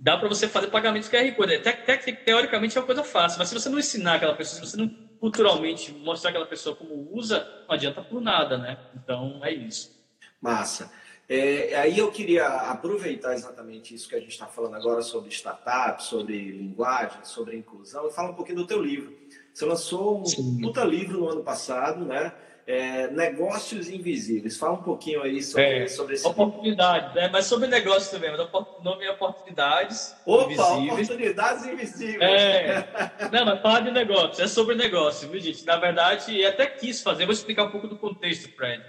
dá 0.00 0.16
para 0.16 0.28
você 0.28 0.48
fazer 0.48 0.68
pagamentos 0.68 1.08
QR 1.08 1.30
Code. 1.36 1.56
Até, 1.56 1.70
até, 1.70 1.96
teoricamente 1.96 2.76
é 2.76 2.80
uma 2.80 2.86
coisa 2.86 3.04
fácil, 3.04 3.38
mas 3.38 3.48
se 3.48 3.54
você 3.54 3.68
não 3.68 3.78
ensinar 3.78 4.14
aquela 4.14 4.34
pessoa, 4.34 4.64
se 4.64 4.70
você 4.70 4.76
não 4.76 4.88
culturalmente 5.20 5.92
mostrar 5.92 6.30
aquela 6.30 6.46
pessoa 6.46 6.74
como 6.74 7.14
usa, 7.14 7.46
não 7.68 7.74
adianta 7.74 8.00
por 8.00 8.20
nada, 8.22 8.56
né? 8.56 8.78
Então 8.96 9.40
é 9.44 9.52
isso. 9.52 9.94
Massa. 10.40 10.90
É, 11.28 11.76
aí 11.76 11.98
eu 11.98 12.10
queria 12.10 12.46
aproveitar 12.46 13.34
exatamente 13.34 13.94
isso 13.94 14.08
que 14.08 14.16
a 14.16 14.18
gente 14.18 14.32
está 14.32 14.46
falando 14.46 14.74
agora 14.74 15.02
sobre 15.02 15.28
startup, 15.30 16.02
sobre 16.02 16.50
linguagem, 16.50 17.22
sobre 17.22 17.56
inclusão, 17.56 18.08
e 18.08 18.12
falar 18.12 18.30
um 18.30 18.34
pouquinho 18.34 18.58
do 18.58 18.66
teu 18.66 18.82
livro. 18.82 19.16
Você 19.52 19.64
lançou 19.64 20.22
um 20.22 20.24
Sim. 20.24 20.60
puta 20.60 20.82
livro 20.82 21.20
no 21.20 21.28
ano 21.28 21.44
passado, 21.44 22.04
né? 22.04 22.32
É, 22.72 23.08
negócios 23.08 23.88
invisíveis. 23.88 24.56
Fala 24.56 24.74
um 24.74 24.82
pouquinho 24.82 25.24
aí 25.24 25.42
sobre, 25.42 25.64
é, 25.64 25.88
sobre 25.88 26.14
esse 26.14 26.24
Oportunidades, 26.24 27.12
né? 27.16 27.28
mas 27.28 27.46
sobre 27.46 27.66
negócios 27.66 28.10
também. 28.10 28.30
Mas 28.30 28.38
o 28.38 28.82
nome 28.84 29.04
é 29.04 29.10
Oportunidades 29.10 30.14
Opa, 30.24 30.44
Invisíveis. 30.44 31.10
Oportunidades 31.10 31.66
Invisíveis. 31.66 32.22
É. 32.22 32.86
Não, 33.32 33.44
mas 33.44 33.60
fala 33.60 33.80
de 33.80 33.90
negócios. 33.90 34.38
É 34.38 34.46
sobre 34.46 34.76
negócio, 34.76 35.28
viu, 35.28 35.40
gente? 35.40 35.66
Na 35.66 35.78
verdade, 35.78 36.44
até 36.46 36.64
quis 36.64 37.02
fazer. 37.02 37.24
Vou 37.24 37.32
explicar 37.32 37.64
um 37.64 37.72
pouco 37.72 37.88
do 37.88 37.96
contexto, 37.96 38.48
Fred. 38.54 38.84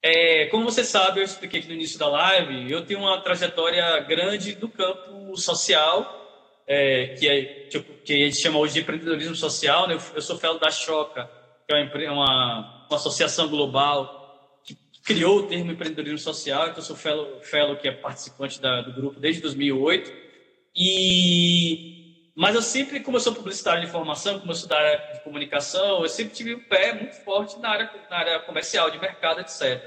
É, 0.00 0.46
como 0.46 0.64
você 0.64 0.84
sabe, 0.84 1.18
eu 1.18 1.24
expliquei 1.24 1.58
aqui 1.58 1.68
no 1.68 1.74
início 1.74 1.98
da 1.98 2.08
live, 2.08 2.70
eu 2.70 2.86
tenho 2.86 3.00
uma 3.00 3.20
trajetória 3.20 3.98
grande 4.00 4.56
no 4.60 4.68
campo 4.68 5.36
social, 5.36 6.20
é, 6.68 7.16
que, 7.18 7.28
é, 7.28 7.42
tipo, 7.68 7.92
que 8.04 8.12
a 8.12 8.26
gente 8.26 8.36
chama 8.36 8.60
hoje 8.60 8.74
de 8.74 8.80
empreendedorismo 8.80 9.34
social. 9.34 9.88
Né? 9.88 9.98
Eu 10.14 10.22
sou 10.22 10.38
fellow 10.38 10.60
da 10.60 10.70
Choca, 10.70 11.28
que 11.66 11.74
é 11.74 12.10
uma 12.10 12.81
uma 12.81 12.81
associação 12.96 13.48
global 13.48 14.60
que 14.64 14.76
criou 15.04 15.38
o 15.38 15.46
termo 15.46 15.72
empreendedorismo 15.72 16.18
social. 16.18 16.64
Então, 16.64 16.78
eu 16.78 16.82
sou 16.82 16.96
fellow, 16.96 17.40
fellow 17.42 17.76
que 17.76 17.88
é 17.88 17.92
participante 17.92 18.60
da, 18.60 18.80
do 18.82 18.92
grupo 18.92 19.20
desde 19.20 19.42
2008. 19.42 20.12
E, 20.74 22.30
mas 22.34 22.54
eu 22.54 22.62
sempre, 22.62 23.00
como 23.00 23.16
eu 23.16 23.20
sou 23.20 23.34
publicitário 23.34 23.82
de 23.82 23.88
informação, 23.88 24.38
como 24.40 24.52
eu 24.52 24.56
sou 24.56 24.68
da 24.68 24.78
área 24.78 25.14
de 25.14 25.20
comunicação, 25.20 26.02
eu 26.02 26.08
sempre 26.08 26.34
tive 26.34 26.54
um 26.54 26.60
pé 26.60 26.94
muito 26.94 27.14
forte 27.24 27.58
na 27.58 27.68
área, 27.68 27.90
na 28.10 28.16
área 28.16 28.40
comercial, 28.40 28.90
de 28.90 28.98
mercado, 28.98 29.40
etc. 29.40 29.82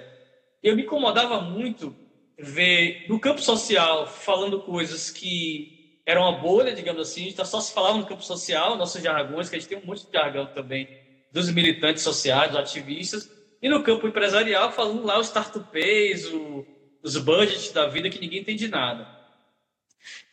Eu 0.62 0.76
me 0.76 0.84
incomodava 0.84 1.41
muito 1.41 1.95
ver 2.38 3.06
no 3.08 3.20
campo 3.20 3.41
social 3.41 4.06
falando 4.08 4.62
coisas 4.62 5.10
que 5.10 6.01
eram 6.06 6.22
uma 6.22 6.39
bolha, 6.39 6.74
digamos 6.74 7.01
assim, 7.01 7.30
então 7.30 7.43
só 7.45 7.60
se 7.60 7.74
falava 7.74 7.97
no 7.97 8.06
campo 8.06 8.24
social, 8.24 8.78
nossos 8.78 9.01
jargões, 9.01 9.49
que 9.49 9.56
a 9.56 9.60
gente 9.60 9.68
tem 9.68 9.78
um 9.78 9.86
monte 9.86 10.06
de 10.06 10.12
jargão 10.12 10.45
também 10.45 11.05
dos 11.36 11.52
militantes 11.52 12.02
sociais, 12.02 12.52
dos 12.52 12.60
ativistas, 12.62 13.30
e 13.62 13.68
no 13.68 13.84
campo 13.84 14.08
empresarial 14.08 14.72
falando 14.72 15.04
lá 15.04 15.20
os 15.20 15.28
startups, 15.28 16.32
o, 16.32 16.66
os 17.04 17.18
budgets 17.18 17.74
da 17.74 17.88
vida 17.88 18.10
que 18.10 18.22
ninguém 18.22 18.40
entende 18.40 18.70
nada. 18.70 19.06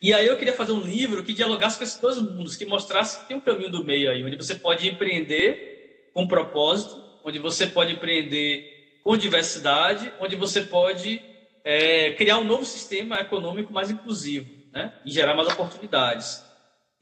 E 0.01 0.13
aí 0.13 0.25
eu 0.25 0.37
queria 0.37 0.53
fazer 0.53 0.71
um 0.71 0.79
livro 0.79 1.21
que 1.21 1.33
dialogasse 1.33 1.77
com 1.77 1.83
esses 1.83 1.99
dois 1.99 2.17
mundos, 2.21 2.55
que 2.55 2.65
mostrasse 2.65 3.19
que 3.19 3.27
tem 3.27 3.35
um 3.35 3.41
caminho 3.41 3.69
do 3.69 3.83
meio 3.83 4.09
aí, 4.09 4.23
onde 4.23 4.37
você 4.37 4.55
pode 4.55 4.87
empreender 4.87 6.09
com 6.13 6.25
propósito, 6.25 7.03
onde 7.21 7.37
você 7.37 7.67
pode 7.67 7.91
empreender 7.91 9.01
com 9.03 9.17
diversidade, 9.17 10.09
onde 10.21 10.37
você 10.37 10.61
pode 10.61 11.21
é, 11.65 12.11
criar 12.13 12.37
um 12.37 12.45
novo 12.45 12.63
sistema 12.63 13.19
econômico 13.19 13.73
mais 13.73 13.91
inclusivo, 13.91 14.49
né? 14.71 14.93
E 15.03 15.11
gerar 15.11 15.35
mais 15.35 15.49
oportunidades. 15.49 16.41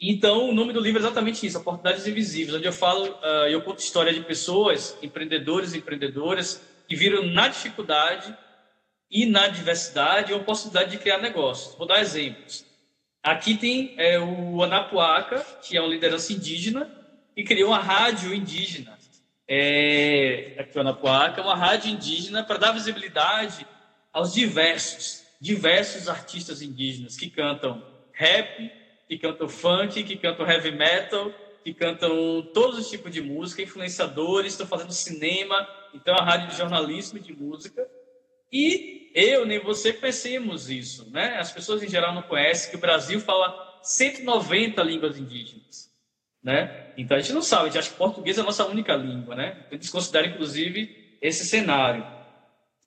Então, 0.04 0.50
o 0.50 0.54
nome 0.54 0.74
do 0.74 0.80
livro 0.80 1.00
é 1.00 1.04
exatamente 1.04 1.46
isso, 1.46 1.60
Oportunidades 1.60 2.08
Invisíveis, 2.08 2.56
onde 2.56 2.66
eu 2.66 2.74
falo, 2.74 3.06
uh, 3.06 3.48
eu 3.48 3.62
conto 3.62 3.80
história 3.82 4.12
de 4.12 4.22
pessoas, 4.22 4.98
empreendedores 5.00 5.76
e 5.76 5.78
empreendedoras, 5.78 6.60
que 6.88 6.96
viram 6.96 7.24
na 7.28 7.48
dificuldade 7.48 8.36
e 9.12 9.28
na 9.28 9.48
diversidade 9.48 10.34
a 10.34 10.38
oportunidade 10.38 10.90
de 10.90 10.98
criar 10.98 11.20
negócios. 11.20 11.76
Vou 11.76 11.86
dar 11.86 12.02
exemplos. 12.02 12.66
Aqui 13.22 13.56
tem 13.56 13.94
é, 13.98 14.20
o 14.20 14.64
Anapuaca, 14.64 15.46
que 15.62 15.78
é 15.78 15.82
uma 15.82 15.90
liderança 15.90 16.34
indígena, 16.34 16.90
e 17.38 17.44
criou 17.44 17.70
uma 17.70 17.78
rádio 17.78 18.34
indígena. 18.34 18.98
É, 19.48 20.56
aqui 20.58 20.76
o 20.76 20.82
Anapuaca, 20.82 21.44
uma 21.44 21.56
rádio 21.56 21.92
indígena 21.92 22.44
para 22.44 22.58
dar 22.58 22.72
visibilidade 22.72 23.68
aos 24.12 24.34
diversos, 24.34 25.22
diversos 25.40 26.10
artistas 26.10 26.64
indígenas 26.64 27.16
que 27.16 27.30
cantam 27.30 27.84
rap, 28.14 28.81
que 29.12 29.18
cantam 29.18 29.50
funk, 29.50 30.06
que 30.06 30.16
cantam 30.16 30.50
heavy 30.50 30.72
metal, 30.72 31.34
que 31.66 31.74
cantam 31.74 32.50
todos 32.54 32.80
os 32.80 32.90
tipos 32.90 33.12
de 33.12 33.22
música, 33.22 33.62
influenciadores, 33.62 34.54
estão 34.54 34.66
fazendo 34.66 34.94
cinema, 34.94 35.68
então 35.94 36.16
a 36.16 36.24
rádio 36.24 36.48
de 36.48 36.56
jornalismo 36.56 37.18
e 37.18 37.22
de 37.22 37.34
música. 37.34 37.86
E 38.50 39.12
eu 39.14 39.46
nem 39.46 39.60
você 39.60 39.92
conhecemos 39.92 40.70
isso, 40.70 41.12
né? 41.12 41.36
As 41.38 41.52
pessoas 41.52 41.84
em 41.84 41.90
geral 41.90 42.16
não 42.16 42.22
conhecem 42.22 42.72
que 42.72 42.78
o 42.78 42.80
Brasil 42.80 43.20
fala 43.20 43.82
190 43.84 44.82
línguas 44.82 45.20
indígenas, 45.20 45.92
né? 46.42 46.94
Então 46.98 47.18
a 47.18 47.20
gente 47.20 47.34
não 47.34 47.42
sabe, 47.42 47.64
a 47.64 47.66
gente 47.66 47.80
acha 47.80 47.90
que 47.90 47.98
português 47.98 48.38
é 48.38 48.42
a 48.42 48.46
nossa 48.46 48.66
única 48.66 48.96
língua, 48.96 49.36
né? 49.36 49.58
Então, 49.66 49.78
eles 49.78 49.90
consideram 49.90 50.30
inclusive 50.30 51.18
esse 51.22 51.46
cenário. 51.46 52.08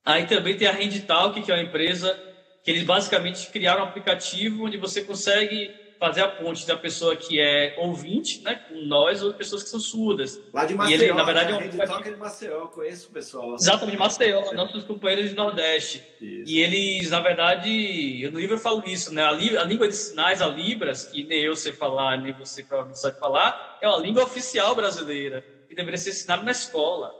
Aí 0.03 0.27
também 0.27 0.57
tem 0.57 0.69
a 0.69 0.73
Renditalk, 0.73 1.43
que 1.43 1.53
é 1.53 1.55
uma 1.55 1.63
empresa 1.63 2.19
que 2.63 2.71
eles 2.71 2.83
basicamente 2.83 3.51
criaram 3.51 3.83
um 3.85 3.89
aplicativo 3.89 4.65
onde 4.65 4.79
você 4.79 5.05
consegue 5.05 5.84
fazer 6.05 6.21
a 6.21 6.29
ponte 6.29 6.67
da 6.67 6.77
pessoa 6.77 7.17
que 7.17 7.41
é 7.41 7.75
ouvinte, 7.79 8.43
né, 8.43 8.61
com 8.69 8.75
nós, 8.83 9.23
ou 9.23 9.33
pessoas 9.33 9.63
que 9.63 9.71
são 9.71 9.81
surdas. 9.81 10.39
Lá 10.53 10.67
de 10.67 10.75
Maceió, 10.75 11.01
e 11.01 11.03
ele, 11.03 11.13
na 11.15 11.23
verdade, 11.25 11.53
é 11.53 11.55
um 11.55 11.59
rede 11.59 11.79
toca 11.79 12.11
de 12.11 12.17
Maceió, 12.19 12.67
conheço 12.67 13.09
o 13.09 13.11
pessoal. 13.11 13.55
Exatamente, 13.55 13.97
Maceió, 13.97 14.53
nossos 14.53 14.85
companheiros 14.85 15.31
de 15.31 15.35
Nordeste. 15.35 16.05
Isso. 16.21 16.53
E 16.53 16.61
eles, 16.61 17.11
na 17.11 17.21
verdade, 17.21 18.29
no 18.31 18.39
livro 18.39 18.57
eu 18.57 18.61
falo 18.61 18.83
isso, 18.87 19.15
né, 19.15 19.25
a, 19.25 19.33
li, 19.33 19.57
a, 19.57 19.65
língua 19.65 19.89
de 19.89 19.97
sinais, 19.97 20.43
a 20.43 20.47
Libras, 20.47 21.07
que 21.07 21.25
nem 21.25 21.41
eu 21.41 21.57
sei 21.57 21.73
falar, 21.73 22.19
nem 22.19 22.35
você 22.35 22.63
provavelmente 22.63 23.01
sabe 23.01 23.19
falar, 23.19 23.79
é 23.81 23.89
uma 23.89 23.99
língua 23.99 24.25
oficial 24.25 24.75
brasileira, 24.75 25.43
que 25.67 25.75
deveria 25.75 25.97
ser 25.97 26.11
ensinada 26.11 26.43
na 26.43 26.51
escola, 26.51 27.15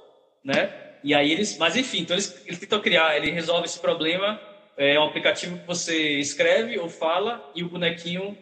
né? 0.45 0.75
E 1.03 1.15
aí 1.15 1.33
eles, 1.33 1.57
mas 1.57 1.75
enfim, 1.75 2.01
então 2.01 2.15
eles, 2.15 2.39
eles 2.45 2.59
tentam 2.59 2.81
criar, 2.83 3.17
ele 3.17 3.31
resolve 3.31 3.65
esse 3.65 3.81
problema, 3.81 4.39
é 4.77 5.01
um 5.01 5.05
aplicativo 5.05 5.59
que 5.59 5.67
você 5.67 6.19
escreve 6.19 6.79
ou 6.79 6.91
fala 6.91 7.51
e 7.55 7.63
o 7.63 7.69
bonequinho 7.69 8.37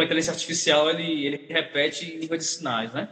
com 0.00 0.02
a 0.02 0.06
inteligência 0.06 0.32
artificial 0.32 0.88
ele, 0.88 1.26
ele 1.26 1.46
repete 1.46 2.06
em 2.06 2.20
língua 2.20 2.38
de 2.38 2.44
sinais, 2.44 2.90
né? 2.92 3.06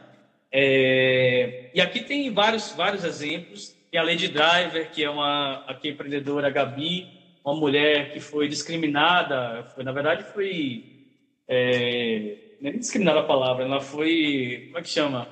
É, 0.51 1.71
e 1.75 1.81
aqui 1.83 2.01
tem 2.01 2.33
vários, 2.33 2.73
vários 2.73 3.05
exemplos. 3.05 3.77
Tem 3.91 4.01
a 4.01 4.03
Lady 4.03 4.29
Driver, 4.29 4.91
que 4.91 5.05
é 5.05 5.11
uma 5.11 5.65
aqui, 5.67 5.91
empreendedora 5.91 6.49
Gabi, 6.49 7.07
uma 7.45 7.55
mulher 7.55 8.11
que 8.13 8.21
foi 8.21 8.49
discriminada, 8.49 9.65
foi, 9.75 9.85
na 9.85 9.93
verdade 9.93 10.25
foi... 10.33 10.85
É, 11.47 12.37
nem 12.61 12.79
discriminada 12.79 13.21
a 13.21 13.25
palavra, 13.25 13.65
ela 13.65 13.81
foi... 13.81 14.65
Como 14.69 14.79
é 14.79 14.83
que 14.83 14.89
chama? 14.89 15.29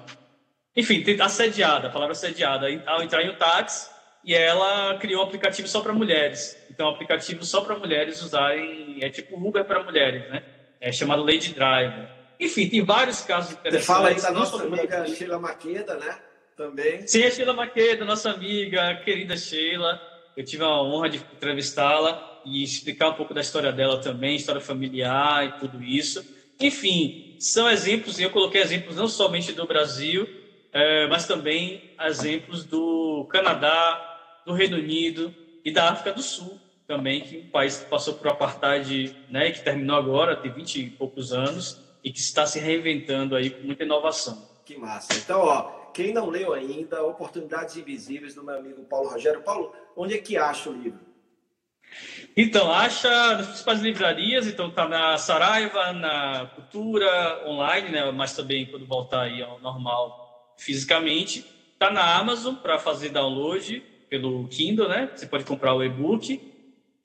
Enfim, 0.76 1.02
assediada, 1.20 1.88
a 1.88 1.90
palavra 1.90 2.12
assediada. 2.12 2.66
Ao 2.86 3.02
entrar 3.02 3.22
em 3.22 3.30
um 3.30 3.36
táxi, 3.36 3.90
e 4.22 4.34
ela 4.34 4.98
criou 4.98 5.22
um 5.22 5.24
aplicativo 5.24 5.66
só 5.66 5.80
para 5.80 5.94
mulheres. 5.94 6.54
Então, 6.70 6.86
um 6.86 6.90
aplicativo 6.90 7.44
só 7.44 7.62
para 7.62 7.78
mulheres 7.78 8.20
usarem... 8.20 8.98
É 9.02 9.08
tipo 9.08 9.36
Uber 9.36 9.64
para 9.64 9.82
mulheres, 9.82 10.28
né? 10.30 10.42
É, 10.86 10.92
chamado 10.92 11.24
Lady 11.24 11.52
Driver. 11.52 12.08
Enfim, 12.38 12.68
tem 12.68 12.84
vários 12.84 13.20
casos 13.22 13.52
interessantes. 13.52 13.86
Você 13.86 13.92
fala 13.92 14.08
aí 14.08 14.20
da 14.20 14.30
nossa 14.30 14.62
amiga 14.62 15.06
Sheila 15.08 15.38
Maqueda, 15.40 15.96
né? 15.96 16.16
Também. 16.56 17.04
Sim, 17.06 17.24
a 17.24 17.30
Sheila 17.30 17.52
Maqueda, 17.52 18.04
nossa 18.04 18.30
amiga, 18.30 18.94
querida 19.04 19.36
Sheila. 19.36 20.00
Eu 20.36 20.44
tive 20.44 20.62
a 20.62 20.68
honra 20.68 21.08
de 21.08 21.16
entrevistá-la 21.16 22.40
e 22.44 22.62
explicar 22.62 23.08
um 23.08 23.14
pouco 23.14 23.34
da 23.34 23.40
história 23.40 23.72
dela 23.72 24.00
também, 24.00 24.36
história 24.36 24.60
familiar 24.60 25.44
e 25.44 25.58
tudo 25.58 25.82
isso. 25.82 26.24
Enfim, 26.60 27.36
são 27.40 27.68
exemplos, 27.68 28.20
e 28.20 28.22
eu 28.22 28.30
coloquei 28.30 28.60
exemplos 28.60 28.94
não 28.94 29.08
somente 29.08 29.52
do 29.52 29.66
Brasil, 29.66 30.28
é, 30.72 31.08
mas 31.08 31.26
também 31.26 31.96
exemplos 32.00 32.64
do 32.64 33.26
Canadá, 33.28 34.42
do 34.46 34.52
Reino 34.52 34.76
Unido 34.76 35.34
e 35.64 35.72
da 35.72 35.90
África 35.90 36.12
do 36.12 36.22
Sul 36.22 36.60
também, 36.86 37.20
que 37.20 37.38
um 37.38 37.50
país 37.50 37.78
que 37.78 37.90
passou 37.90 38.14
por 38.14 38.28
apartheid, 38.28 39.16
né, 39.28 39.50
que 39.50 39.62
terminou 39.62 39.96
agora, 39.96 40.36
tem 40.36 40.52
20 40.52 40.80
e 40.80 40.90
poucos 40.90 41.32
anos, 41.32 41.80
e 42.02 42.12
que 42.12 42.20
está 42.20 42.46
se 42.46 42.60
reinventando 42.60 43.34
aí 43.34 43.50
com 43.50 43.66
muita 43.66 43.82
inovação. 43.82 44.48
Que 44.64 44.76
massa. 44.76 45.12
Então, 45.14 45.40
ó, 45.40 45.62
quem 45.92 46.12
não 46.12 46.28
leu 46.28 46.52
ainda, 46.52 47.02
Oportunidades 47.02 47.76
Invisíveis, 47.76 48.34
do 48.34 48.44
meu 48.44 48.56
amigo 48.56 48.84
Paulo 48.84 49.08
Rogério. 49.08 49.42
Paulo, 49.42 49.72
onde 49.96 50.14
é 50.14 50.18
que 50.18 50.36
acha 50.36 50.70
o 50.70 50.72
livro? 50.72 51.00
Então, 52.36 52.70
acha 52.70 53.08
nas 53.36 53.46
principais 53.46 53.80
livrarias, 53.80 54.46
então 54.46 54.70
tá 54.70 54.88
na 54.88 55.16
Saraiva, 55.18 55.92
na 55.92 56.50
Cultura, 56.54 57.44
online, 57.46 57.90
né, 57.90 58.10
mas 58.12 58.34
também 58.34 58.66
quando 58.66 58.86
voltar 58.86 59.22
aí 59.22 59.42
ao 59.42 59.58
normal 59.60 60.54
fisicamente. 60.58 61.44
Tá 61.78 61.90
na 61.90 62.16
Amazon 62.16 62.54
para 62.54 62.78
fazer 62.78 63.10
download 63.10 63.80
pelo 64.08 64.48
Kindle, 64.48 64.88
né? 64.88 65.10
Você 65.14 65.26
pode 65.26 65.44
comprar 65.44 65.74
o 65.74 65.84
e-book 65.84 66.55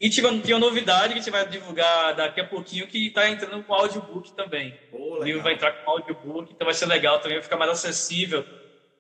e 0.02 0.10
tinha, 0.10 0.42
tinha 0.42 0.58
uma 0.58 0.66
novidade 0.66 1.14
que 1.14 1.20
a 1.20 1.22
gente 1.22 1.32
vai 1.32 1.48
divulgar 1.48 2.16
daqui 2.16 2.42
a 2.42 2.46
pouquinho 2.46 2.88
que 2.88 3.08
está 3.08 3.30
entrando 3.30 3.64
com 3.64 3.74
audiobook 3.74 4.34
também. 4.34 4.74
Oh, 4.92 5.20
o 5.20 5.24
livro 5.24 5.42
vai 5.42 5.54
entrar 5.54 5.72
com 5.72 5.92
audiobook, 5.92 6.52
então 6.52 6.66
vai 6.66 6.74
ser 6.74 6.88
legal 6.88 7.20
também, 7.20 7.38
vai 7.38 7.44
ficar 7.44 7.58
mais 7.58 7.72
acessível 7.72 8.44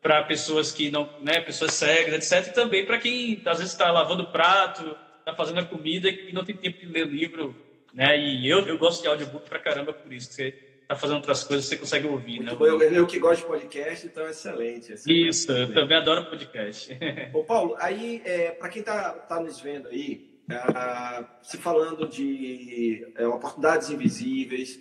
para 0.01 0.23
pessoas 0.23 0.71
que 0.71 0.91
não, 0.91 1.09
né, 1.21 1.41
pessoas 1.41 1.73
cegas, 1.73 2.13
etc. 2.13 2.51
E 2.51 2.53
também 2.53 2.85
para 2.85 2.97
quem 2.97 3.41
às 3.45 3.57
vezes 3.57 3.73
está 3.73 3.91
lavando 3.91 4.27
prato, 4.27 4.95
está 5.19 5.33
fazendo 5.33 5.59
a 5.59 5.65
comida 5.65 6.07
e 6.07 6.31
não 6.31 6.45
tem 6.45 6.55
tempo 6.55 6.79
de 6.79 6.85
ler 6.85 7.07
livro 7.07 7.55
né? 7.93 8.17
E 8.17 8.49
eu, 8.49 8.59
eu 8.67 8.77
gosto 8.77 9.01
de 9.01 9.07
audiobook 9.07 9.49
pra 9.49 9.59
caramba 9.59 9.93
por 9.93 10.11
isso. 10.11 10.31
Você 10.31 10.53
tá 10.87 10.95
fazendo 10.95 11.17
outras 11.17 11.43
coisas, 11.43 11.65
você 11.65 11.77
consegue 11.77 12.07
ouvir? 12.07 12.37
Muito 12.37 12.51
né? 12.51 12.55
Bom, 12.55 12.65
eu, 12.65 12.81
eu 12.81 13.07
que 13.07 13.19
gosto 13.19 13.41
de 13.41 13.47
podcast, 13.47 14.05
então 14.07 14.25
é 14.25 14.31
excelente. 14.31 14.93
excelente. 14.93 15.29
Isso, 15.29 15.51
eu 15.51 15.73
também 15.73 15.97
adoro 15.97 16.25
podcast. 16.25 16.97
Ô, 17.33 17.43
Paulo, 17.43 17.75
aí, 17.79 18.21
é, 18.25 18.51
para 18.51 18.69
quem 18.69 18.81
tá, 18.81 19.11
tá 19.11 19.39
nos 19.39 19.59
vendo 19.59 19.89
aí, 19.89 20.30
uh, 20.49 21.27
se 21.41 21.57
falando 21.57 22.07
de 22.07 23.11
é, 23.15 23.27
oportunidades 23.27 23.89
invisíveis, 23.89 24.79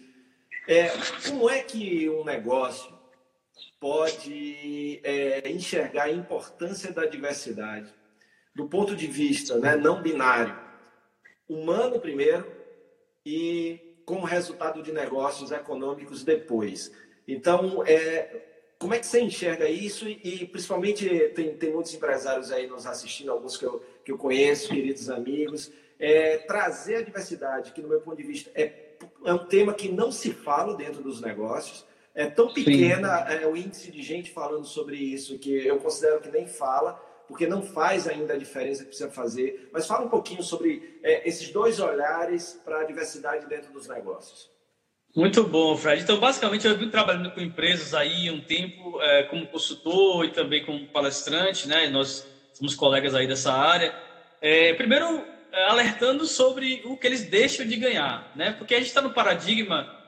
é, 0.69 0.89
como 1.29 1.49
é 1.49 1.63
que 1.63 2.09
um 2.09 2.25
negócio 2.25 2.93
pode 3.79 5.01
é, 5.03 5.51
enxergar 5.51 6.05
a 6.05 6.13
importância 6.13 6.93
da 6.93 7.07
diversidade 7.07 7.93
do 8.55 8.69
ponto 8.69 8.95
de 8.95 9.07
vista 9.07 9.59
né, 9.59 9.77
não 9.77 10.03
binário, 10.03 10.59
humano 11.49 11.99
primeiro 12.01 12.47
e 13.25 14.03
como 14.05 14.27
resultado 14.27 14.83
de 14.83 14.93
negócios 14.93 15.51
econômicos 15.51 16.25
depois. 16.25 16.93
Então, 17.27 17.85
é, 17.87 18.49
como 18.79 18.95
é 18.95 18.99
que 18.99 19.07
você 19.07 19.21
enxerga 19.21 19.69
isso? 19.69 20.09
E, 20.09 20.21
e, 20.25 20.47
principalmente 20.47 21.09
tem, 21.35 21.57
tem 21.57 21.73
muitos 21.73 21.95
empresários 21.95 22.51
aí 22.51 22.67
nos 22.67 22.87
assistindo, 22.87 23.31
alguns 23.31 23.57
que 23.57 23.65
eu, 23.65 23.85
que 24.11 24.15
eu 24.15 24.19
conheço, 24.19 24.69
queridos 24.69 25.09
amigos. 25.09 25.71
É, 25.99 26.39
trazer 26.39 26.97
a 26.97 27.03
diversidade, 27.03 27.73
que 27.73 27.81
no 27.81 27.89
meu 27.89 28.01
ponto 28.01 28.17
de 28.17 28.23
vista 28.23 28.51
é, 28.55 28.95
é 29.25 29.33
um 29.33 29.47
tema 29.47 29.73
que 29.73 29.89
não 29.89 30.11
se 30.11 30.33
fala 30.33 30.75
dentro 30.75 31.03
dos 31.03 31.21
negócios, 31.21 31.85
é 32.15 32.27
tão 32.27 32.53
pequena 32.53 33.21
é, 33.31 33.47
o 33.47 33.57
índice 33.57 33.93
de 33.93 34.03
gente 34.03 34.31
falando 34.31 34.65
sobre 34.65 34.97
isso 34.97 35.39
que 35.39 35.67
eu 35.67 35.79
considero 35.79 36.21
que 36.21 36.31
nem 36.31 36.47
fala, 36.47 36.95
porque 37.29 37.47
não 37.47 37.63
faz 37.63 38.09
ainda 38.09 38.35
a 38.35 38.37
diferença 38.37 38.83
que 38.83 38.89
precisa 38.89 39.11
fazer. 39.11 39.71
Mas 39.73 39.87
fala 39.87 40.07
um 40.07 40.09
pouquinho 40.09 40.43
sobre 40.43 40.99
é, 41.03 41.29
esses 41.29 41.51
dois 41.51 41.79
olhares 41.79 42.61
para 42.65 42.81
a 42.81 42.85
diversidade 42.85 43.47
dentro 43.47 43.73
dos 43.73 43.87
negócios. 43.87 44.51
Muito 45.15 45.45
bom, 45.45 45.77
Fred. 45.77 46.03
Então, 46.03 46.19
basicamente, 46.19 46.67
eu 46.67 46.77
vim 46.77 46.89
trabalhando 46.89 47.33
com 47.33 47.41
empresas 47.41 47.95
aí 47.95 48.31
um 48.31 48.41
tempo 48.41 49.01
é, 49.03 49.25
como 49.25 49.47
consultor 49.47 50.25
e 50.25 50.33
também 50.33 50.65
como 50.65 50.87
palestrante, 50.87 51.69
né? 51.69 51.89
Nós 51.89 52.27
somos 52.53 52.75
colegas 52.75 53.15
aí 53.15 53.27
dessa 53.27 53.53
área. 53.53 53.95
É, 54.41 54.73
primeiro, 54.75 55.25
é, 55.53 55.65
alertando 55.71 56.27
sobre 56.27 56.83
o 56.85 56.97
que 56.97 57.07
eles 57.07 57.29
deixam 57.29 57.67
de 57.67 57.77
ganhar, 57.77 58.31
né? 58.35 58.53
Porque 58.53 58.75
a 58.75 58.79
gente 58.79 58.89
está 58.89 59.03
no 59.03 59.13
paradigma 59.13 60.01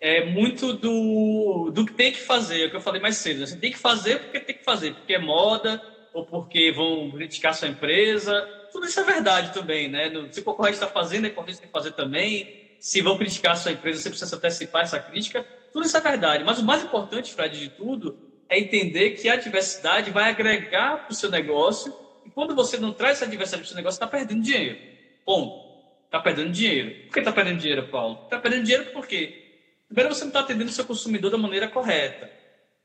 é 0.00 0.24
muito 0.24 0.72
do, 0.72 1.70
do 1.70 1.84
que 1.84 1.92
tem 1.92 2.10
que 2.10 2.20
fazer, 2.20 2.62
é 2.62 2.66
o 2.66 2.70
que 2.70 2.76
eu 2.76 2.80
falei 2.80 3.02
mais 3.02 3.16
cedo. 3.16 3.46
Você 3.46 3.56
tem 3.56 3.70
que 3.70 3.78
fazer 3.78 4.18
porque 4.20 4.40
tem 4.40 4.56
que 4.56 4.64
fazer, 4.64 4.94
porque 4.94 5.12
é 5.12 5.18
moda 5.18 5.80
ou 6.14 6.24
porque 6.24 6.72
vão 6.72 7.10
criticar 7.10 7.54
sua 7.54 7.68
empresa. 7.68 8.48
Tudo 8.72 8.86
isso 8.86 8.98
é 8.98 9.04
verdade 9.04 9.52
também, 9.52 9.88
né? 9.88 10.10
Se 10.30 10.40
o 10.40 10.44
concorrente 10.44 10.76
está 10.76 10.86
fazendo, 10.86 11.26
é 11.26 11.28
importante 11.28 11.60
fazer 11.70 11.92
também. 11.92 12.76
Se 12.80 13.02
vão 13.02 13.18
criticar 13.18 13.56
sua 13.58 13.72
empresa, 13.72 14.00
você 14.00 14.08
precisa 14.08 14.36
antecipar 14.36 14.82
essa 14.82 14.98
crítica. 14.98 15.46
Tudo 15.70 15.84
isso 15.84 15.96
é 15.96 16.00
verdade. 16.00 16.44
Mas 16.44 16.58
o 16.58 16.64
mais 16.64 16.82
importante, 16.82 17.34
Fred, 17.34 17.58
de 17.58 17.68
tudo, 17.68 18.16
é 18.50 18.58
entender 18.58 19.12
que 19.12 19.28
a 19.28 19.36
diversidade 19.36 20.10
vai 20.10 20.28
agregar 20.28 21.04
para 21.04 21.12
o 21.12 21.14
seu 21.14 21.30
negócio. 21.30 21.94
E 22.26 22.30
quando 22.30 22.54
você 22.54 22.76
não 22.76 22.92
traz 22.92 23.16
essa 23.16 23.26
diversidade 23.26 23.62
para 23.62 23.66
o 23.66 23.68
seu 23.68 23.76
negócio, 23.76 23.96
está 23.96 24.06
perdendo 24.06 24.42
dinheiro. 24.42 24.76
Ponto. 25.24 25.70
Está 26.04 26.20
perdendo 26.20 26.50
dinheiro. 26.50 27.06
Por 27.06 27.14
que 27.14 27.20
está 27.20 27.32
perdendo 27.32 27.58
dinheiro, 27.58 27.88
Paulo? 27.88 28.24
Está 28.24 28.38
perdendo 28.38 28.64
dinheiro 28.64 28.90
porque 28.92 29.48
Primeiro, 29.90 30.14
você 30.14 30.20
não 30.20 30.28
está 30.28 30.38
atendendo 30.38 30.70
o 30.70 30.72
seu 30.72 30.84
consumidor 30.84 31.32
da 31.32 31.36
maneira 31.36 31.66
correta. 31.66 32.30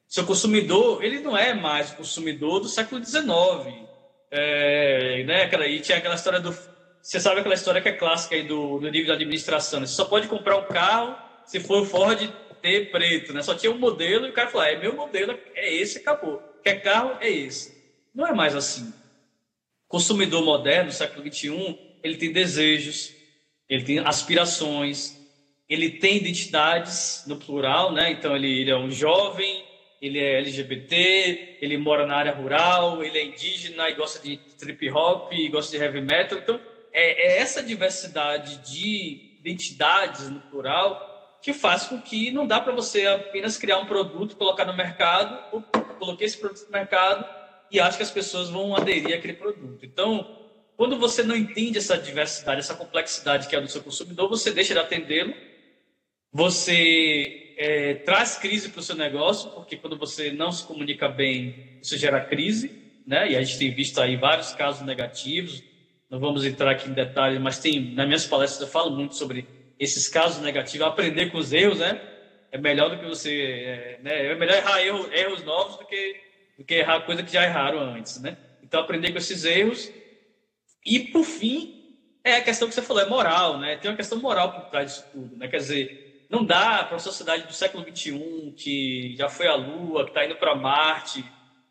Seu 0.07 0.26
consumidor, 0.26 1.03
ele 1.03 1.20
não 1.20 1.38
é 1.38 1.53
mais 1.53 1.91
o 1.91 1.97
consumidor 1.97 2.59
do 2.59 2.68
século 2.68 3.03
XIX. 3.03 3.86
É, 4.32 5.24
né, 5.24 5.43
aquela, 5.43 5.68
e 5.68 5.80
tinha 5.80 5.99
aquela 5.99 6.16
história 6.16 6.39
do. 6.39 6.51
Você 6.99 7.20
sabe 7.20 7.41
aquela 7.41 7.53
história 7.53 7.80
que 7.80 7.89
é 7.89 7.91
clássica 7.91 8.34
aí 8.34 8.41
do, 8.41 8.80
do 8.80 8.89
nível 8.89 9.05
de 9.05 9.11
administração. 9.11 9.80
Né? 9.80 9.86
Você 9.86 9.93
só 9.93 10.05
pode 10.05 10.28
comprar 10.28 10.57
um 10.57 10.63
carro 10.63 11.16
se 11.45 11.59
for 11.59 11.84
o 11.84 11.86
Ford 11.86 12.28
T 12.66 12.86
preto, 12.86 13.32
né? 13.32 13.43
Só 13.43 13.53
tinha 13.53 13.72
um 13.72 13.78
modelo 13.78 14.26
e 14.26 14.32
o 14.32 14.34
cara 14.34 14.49
falou: 14.49 14.66
ah, 14.66 14.72
é 14.72 14.80
meu 14.80 14.95
modelo, 14.95 15.38
é 15.53 15.72
esse, 15.72 15.99
acabou. 15.99 16.41
Quer 16.63 16.82
carro? 16.82 17.16
É 17.22 17.30
esse. 17.30 17.78
Não 18.13 18.26
é 18.26 18.34
mais 18.34 18.55
assim. 18.55 18.91
Consumidor 19.88 20.43
moderno, 20.43 20.91
século 20.91 21.32
XXI, 21.32 21.78
ele 22.03 22.18
tem 22.18 22.32
desejos, 22.32 23.13
ele 23.70 23.84
tem 23.84 23.99
aspirações, 23.99 25.16
ele 25.70 25.91
tem 25.91 26.18
identidades 26.18 27.24
no 27.28 27.38
plural, 27.38 27.93
né? 27.93 28.09
Então 28.09 28.36
ele, 28.36 28.61
ele, 28.61 28.72
é 28.72 28.78
um 28.78 28.89
jovem, 28.89 29.63
ele 30.01 30.18
é 30.18 30.39
LGBT, 30.39 31.59
ele 31.61 31.78
mora 31.78 32.07
na 32.07 32.16
área 32.16 32.34
rural, 32.34 33.03
ele 33.03 33.20
é 33.20 33.26
indígena 33.26 33.88
e 33.91 33.93
gosta 33.93 34.20
de 34.28 34.38
trip 34.57 34.89
hop, 34.89 35.32
e 35.34 35.47
gosta 35.49 35.78
de 35.78 35.84
heavy 35.84 36.01
metal. 36.01 36.39
Então 36.39 36.59
é, 36.91 37.28
é 37.28 37.38
essa 37.38 37.61
diversidade 37.61 38.57
de 38.72 39.38
identidades 39.39 40.32
no 40.32 40.39
plural 40.39 41.14
que 41.46 41.54
faz 41.54 41.84
com 41.84 42.02
que 42.02 42.32
não 42.32 42.48
dá 42.48 42.60
para 42.60 42.74
você 42.74 43.06
apenas 43.06 43.56
criar 43.56 43.78
um 43.78 43.86
produto, 43.86 44.36
colocar 44.36 44.66
no 44.66 44.76
mercado, 44.76 45.62
coloquei 46.00 46.26
esse 46.26 46.39
produto 46.39 46.66
no 46.66 46.72
mercado 46.72 47.24
e 47.70 47.80
acho 47.80 47.98
que 47.98 48.04
as 48.04 48.10
pessoas 48.10 48.50
vão 48.50 48.76
aderir 48.76 49.16
àquele 49.16 49.34
produto. 49.34 49.86
Então, 49.86 50.39
quando 50.76 50.98
você 50.98 51.22
não 51.22 51.36
entende 51.36 51.78
essa 51.78 52.00
diversidade, 52.00 52.62
essa 52.62 52.74
complexidade 52.74 53.48
que 53.48 53.56
é 53.56 53.62
do 53.62 53.68
seu 53.68 53.84
consumidor, 53.84 54.28
você 54.28 54.52
deixa 54.52 54.74
de 54.74 54.80
atendê-lo 54.80 55.36
você 56.34 57.54
é, 57.58 57.93
traz 57.93 58.38
crise 58.38 58.70
para 58.70 58.80
o 58.80 58.84
seu 58.84 58.96
negócio, 58.96 59.52
porque 59.52 59.78
quando 59.78 59.98
você 59.98 60.32
não 60.32 60.52
se 60.52 60.66
comunica 60.66 61.08
bem, 61.08 61.78
isso 61.80 61.96
gera 61.96 62.20
crise, 62.20 62.72
né? 63.06 63.32
E 63.32 63.38
a 63.38 63.41
gente 63.43 63.60
tem 63.60 63.72
visto 63.72 64.02
aí 64.02 64.18
vários 64.18 64.52
casos 64.54 64.86
negativos. 64.86 65.64
Não 66.10 66.20
vamos 66.20 66.43
entrar 66.43 66.72
aqui 66.72 66.89
em 66.89 66.93
detalhes, 66.93 67.39
mas 67.39 67.60
tem 67.60 67.93
nas 67.93 68.08
minhas 68.08 68.26
palestras 68.26 68.62
eu 68.62 68.68
falo 68.68 68.91
muito 68.91 69.16
sobre 69.16 69.48
esses 69.80 70.08
casos 70.08 70.42
negativos, 70.42 70.88
aprender 70.88 71.32
com 71.32 71.38
os 71.38 71.52
erros, 71.52 71.80
né? 71.80 72.02
É 72.52 72.58
melhor 72.58 72.90
do 72.90 72.98
que 72.98 73.06
você, 73.06 73.42
é, 73.42 74.00
né? 74.02 74.28
É 74.28 74.36
melhor 74.36 74.58
errar 74.58 74.82
erros, 74.82 75.12
erros 75.12 75.44
novos 75.44 75.78
do 75.78 75.86
que 75.86 76.26
do 76.58 76.64
que 76.64 76.76
errar 76.76 77.02
coisa 77.02 77.22
que 77.22 77.34
já 77.34 77.44
erraram 77.44 77.80
antes, 77.80 78.22
né? 78.22 78.38
Então 78.64 78.80
aprender 78.80 79.12
com 79.12 79.18
esses 79.18 79.44
erros 79.44 79.92
e 80.86 81.00
por 81.00 81.24
fim 81.24 81.76
é 82.24 82.38
a 82.38 82.42
questão 82.42 82.68
que 82.68 82.74
você 82.74 82.82
falou, 82.82 83.04
é 83.04 83.10
moral, 83.10 83.60
né? 83.60 83.76
Tem 83.76 83.92
uma 83.92 83.98
questão 83.98 84.20
moral 84.20 84.54
por 84.54 84.70
trás 84.70 84.92
disso 84.92 85.06
tudo, 85.12 85.36
né? 85.36 85.48
Quer 85.48 85.58
dizer, 85.58 86.26
não 86.30 86.44
dá 86.44 86.84
para 86.84 86.96
uma 86.96 87.00
sociedade 87.00 87.46
do 87.46 87.54
século 87.54 87.84
XXI, 87.84 88.54
que 88.58 89.16
já 89.18 89.30
foi 89.30 89.48
à 89.48 89.56
Lua, 89.56 90.06
que 90.06 90.12
está 90.12 90.26
indo 90.26 90.36
para 90.36 90.56
Marte, 90.56 91.24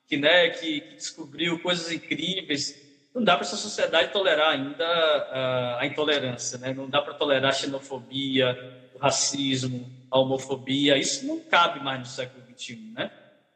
que, 0.06 0.16
né, 0.16 0.50
que, 0.50 0.80
que, 0.80 0.94
descobriu 0.94 1.58
coisas 1.60 1.90
incríveis, 1.90 2.83
não 3.14 3.22
dá 3.22 3.36
para 3.36 3.46
essa 3.46 3.56
sociedade 3.56 4.12
tolerar 4.12 4.50
ainda 4.50 4.84
a, 4.84 5.82
a 5.82 5.86
intolerância, 5.86 6.58
né? 6.58 6.74
não 6.74 6.88
dá 6.88 7.00
para 7.00 7.14
tolerar 7.14 7.50
a 7.50 7.54
xenofobia, 7.54 8.58
o 8.92 8.98
racismo, 8.98 9.88
a 10.10 10.18
homofobia, 10.18 10.98
isso 10.98 11.24
não 11.26 11.38
cabe 11.40 11.82
mais 11.82 12.00
no 12.00 12.06
século 12.06 12.44
XXI, 12.56 12.92
né? 12.94 13.10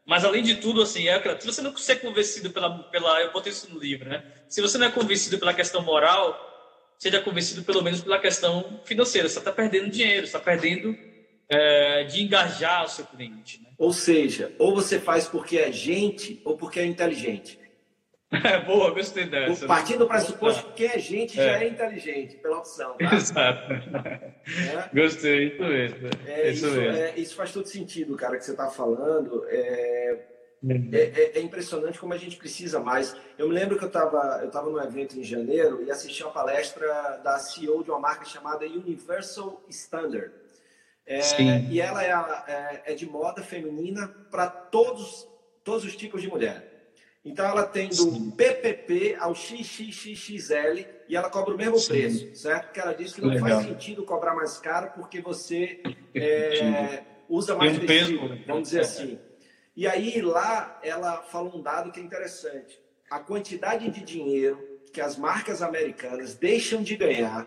Mas, 0.07 0.25
além 0.25 0.43
de 0.43 0.55
tudo, 0.55 0.81
assim, 0.81 1.07
é, 1.07 1.39
se 1.39 1.45
você 1.45 1.61
não 1.61 1.77
ser 1.77 1.97
convencido 1.97 2.51
pela, 2.51 2.79
pela... 2.85 3.21
Eu 3.21 3.31
botei 3.31 3.53
isso 3.53 3.71
no 3.71 3.79
livro, 3.79 4.09
né? 4.09 4.25
Se 4.49 4.63
você 4.63 4.79
não 4.79 4.87
é 4.87 4.91
convencido 4.91 5.39
pela 5.39 5.53
questão 5.53 5.83
moral, 5.83 6.35
seja 6.99 7.21
convencido 7.21 7.63
pelo 7.63 7.83
menos 7.83 8.01
pela 8.01 8.19
questão 8.19 8.81
financeira. 8.87 9.29
Você 9.29 9.39
está 9.39 9.53
perdendo 9.53 9.91
dinheiro, 9.91 10.25
está 10.25 10.41
perdendo 10.41 10.97
é, 11.47 12.05
de 12.05 12.23
engajar 12.23 12.87
o 12.87 12.89
seu 12.89 13.05
cliente. 13.05 13.61
Né? 13.63 13.69
Ou 13.77 13.93
seja, 13.93 14.51
ou 14.59 14.75
você 14.75 14.99
faz 14.99 15.29
porque 15.29 15.59
é 15.59 15.71
gente 15.71 16.41
ou 16.43 16.57
porque 16.57 16.81
é 16.81 16.87
inteligente. 16.87 17.58
É, 18.31 18.61
boa, 18.61 18.91
gostei 18.93 19.25
dessa. 19.25 19.67
Partindo 19.67 20.01
do 20.01 20.09
pressuposto 20.09 20.73
que 20.73 20.85
é 20.85 20.99
gente 20.99 21.41
é. 21.41 21.45
já 21.45 21.65
é 21.65 21.69
inteligente, 21.69 22.37
pela 22.37 22.59
opção. 22.59 22.95
Tá? 22.99 23.15
Exato. 23.15 23.73
É? 23.73 24.91
Gostei, 24.95 25.49
isso 25.49 25.63
mesmo. 25.63 26.11
É, 26.27 26.51
isso, 26.51 26.67
isso, 26.67 26.77
mesmo. 26.77 26.97
É, 26.99 27.15
isso 27.17 27.35
faz 27.35 27.53
todo 27.53 27.67
sentido, 27.67 28.17
cara, 28.17 28.37
que 28.37 28.45
você 28.45 28.51
está 28.51 28.69
falando. 28.69 29.45
É, 29.49 30.19
Uhum. 30.63 30.91
É, 30.93 31.39
é, 31.39 31.41
impressionante 31.41 32.01
como 32.01 32.13
a 32.13 32.17
gente 32.17 32.37
precisa 32.37 32.81
mais. 32.81 33.15
Eu 33.37 33.49
me 33.49 33.55
lembro 33.55 33.79
que 33.79 33.85
eu 33.85 33.89
estava 33.89 34.41
eu 34.43 34.51
tava 34.51 34.69
num 34.69 34.83
evento 34.83 35.19
em 35.19 35.23
janeiro 35.23 35.85
e 35.85 35.91
assisti 35.91 36.23
uma 36.23 36.33
palestra 36.33 37.21
da 37.23 37.39
CEO 37.39 37.85
de 37.85 37.91
uma 37.91 38.01
marca 38.01 38.25
chamada 38.25 38.67
Universal 38.67 39.63
Standard. 39.69 40.33
E 41.71 41.81
ela 41.81 42.03
é, 42.03 42.13
a, 42.13 42.45
é, 42.47 42.93
é, 42.93 42.95
de 42.95 43.07
moda 43.07 43.43
feminina 43.43 44.09
para 44.31 44.49
todos, 44.49 45.27
todos 45.65 45.85
os 45.85 45.97
tipos 45.97 46.21
de 46.21 46.29
mulher. 46.29 46.78
Então 47.29 47.45
ela 47.47 47.65
tem 47.65 47.89
do 47.91 47.95
Sim. 47.95 48.31
PPP 48.31 49.17
ao 49.21 49.35
XXXL 49.35 50.87
e 51.07 51.15
ela 51.15 51.29
cobra 51.29 51.55
o 51.55 51.59
mesmo 51.59 51.79
Sim. 51.79 51.89
preço, 51.89 52.35
certo? 52.35 52.65
Porque 52.65 52.81
ela 52.81 52.95
diz 52.95 53.13
que 53.13 53.21
não 53.21 53.29
Legal. 53.29 53.49
faz 53.49 53.67
sentido 53.67 54.03
cobrar 54.03 54.35
mais 54.35 54.57
caro 54.59 54.93
porque 54.95 55.21
você 55.21 55.83
é, 56.15 57.03
usa 57.29 57.55
mais 57.55 57.79
tecido, 57.79 58.29
né? 58.31 58.43
vamos 58.47 58.69
dizer 58.69 58.81
assim. 58.81 59.19
E 59.77 59.87
aí 59.87 60.23
lá 60.23 60.81
ela 60.83 61.23
fala 61.23 61.55
um 61.55 61.61
dado 61.61 61.93
que 61.93 62.01
é 62.01 62.03
interessante. 62.03 62.81
A 63.11 63.21
quantidade 63.21 63.91
de 63.91 64.03
dinheiro 64.03 64.81
que 64.91 65.01
as 65.01 65.17
marcas 65.19 65.61
americanas 65.61 66.35
deixam 66.35 66.83
de 66.83 66.97
ganhar 66.97 67.47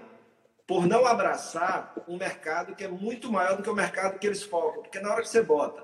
por 0.67 0.85
não 0.85 1.07
abraçar 1.07 1.93
um 2.07 2.17
mercado 2.17 2.75
que 2.75 2.83
é 2.83 2.87
muito 2.87 3.31
maior 3.31 3.57
do 3.57 3.63
que 3.63 3.69
o 3.69 3.75
mercado 3.75 4.19
que 4.19 4.27
eles 4.27 4.43
focam. 4.43 4.83
Porque 4.83 4.99
na 4.99 5.11
hora 5.11 5.23
que 5.23 5.29
você 5.29 5.41
bota 5.41 5.83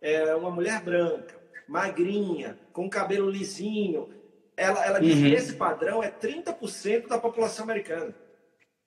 é, 0.00 0.34
uma 0.34 0.50
mulher 0.50 0.82
branca, 0.82 1.35
magrinha, 1.68 2.58
com 2.72 2.88
cabelo 2.88 3.30
lisinho, 3.30 4.08
ela, 4.56 4.84
ela 4.84 5.00
diz 5.00 5.16
uhum. 5.16 5.22
que 5.22 5.34
esse 5.34 5.52
padrão 5.54 6.02
é 6.02 6.10
30% 6.10 7.08
da 7.08 7.18
população 7.18 7.64
americana. 7.64 8.14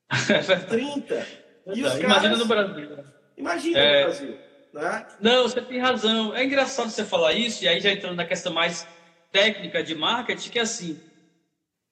30%. 0.11 1.25
E 1.67 1.83
os 1.83 1.93
caras... 1.93 2.03
Imagina 2.03 2.37
no 2.37 2.45
Brasil. 2.45 2.97
Imagina 3.37 3.79
é... 3.79 3.99
no 3.99 4.05
Brasil. 4.05 4.37
Né? 4.73 5.07
Não, 5.19 5.43
você 5.43 5.61
tem 5.61 5.79
razão. 5.79 6.35
É 6.35 6.43
engraçado 6.43 6.89
você 6.89 7.03
falar 7.03 7.33
isso, 7.33 7.63
e 7.63 7.67
aí 7.67 7.79
já 7.79 7.91
entrando 7.91 8.15
na 8.15 8.25
questão 8.25 8.53
mais 8.53 8.87
técnica 9.31 9.83
de 9.83 9.95
marketing, 9.95 10.49
que 10.49 10.59
é 10.59 10.63
assim, 10.63 10.99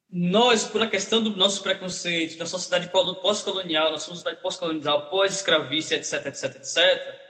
nós, 0.10 0.64
por 0.64 0.82
a 0.82 0.88
questão 0.88 1.22
do 1.22 1.36
nosso 1.36 1.62
preconceito, 1.62 2.38
da 2.38 2.46
sociedade 2.46 2.90
pós-colonial, 2.90 3.92
nossa 3.92 4.06
sociedade 4.06 4.42
pós-colonial, 4.42 5.10
pós-escravista, 5.10 5.96
etc, 5.96 6.26
etc, 6.28 6.56
etc, 6.56 7.26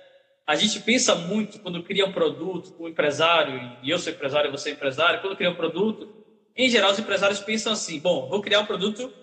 a 0.47 0.55
gente 0.55 0.79
pensa 0.79 1.13
muito 1.13 1.59
quando 1.59 1.83
cria 1.83 2.05
um 2.05 2.13
produto, 2.13 2.73
o 2.79 2.85
um 2.85 2.87
empresário, 2.87 3.77
e 3.83 3.89
eu 3.89 3.99
sou 3.99 4.13
empresário, 4.13 4.49
você 4.49 4.69
é 4.69 4.71
empresário, 4.71 5.19
quando 5.19 5.35
cria 5.35 5.49
um 5.49 5.55
produto, 5.55 6.07
em 6.55 6.69
geral 6.69 6.91
os 6.91 6.99
empresários 6.99 7.41
pensam 7.41 7.73
assim, 7.73 7.99
bom, 7.99 8.29
vou 8.29 8.41
criar 8.41 8.61
um 8.61 8.65
produto 8.65 9.13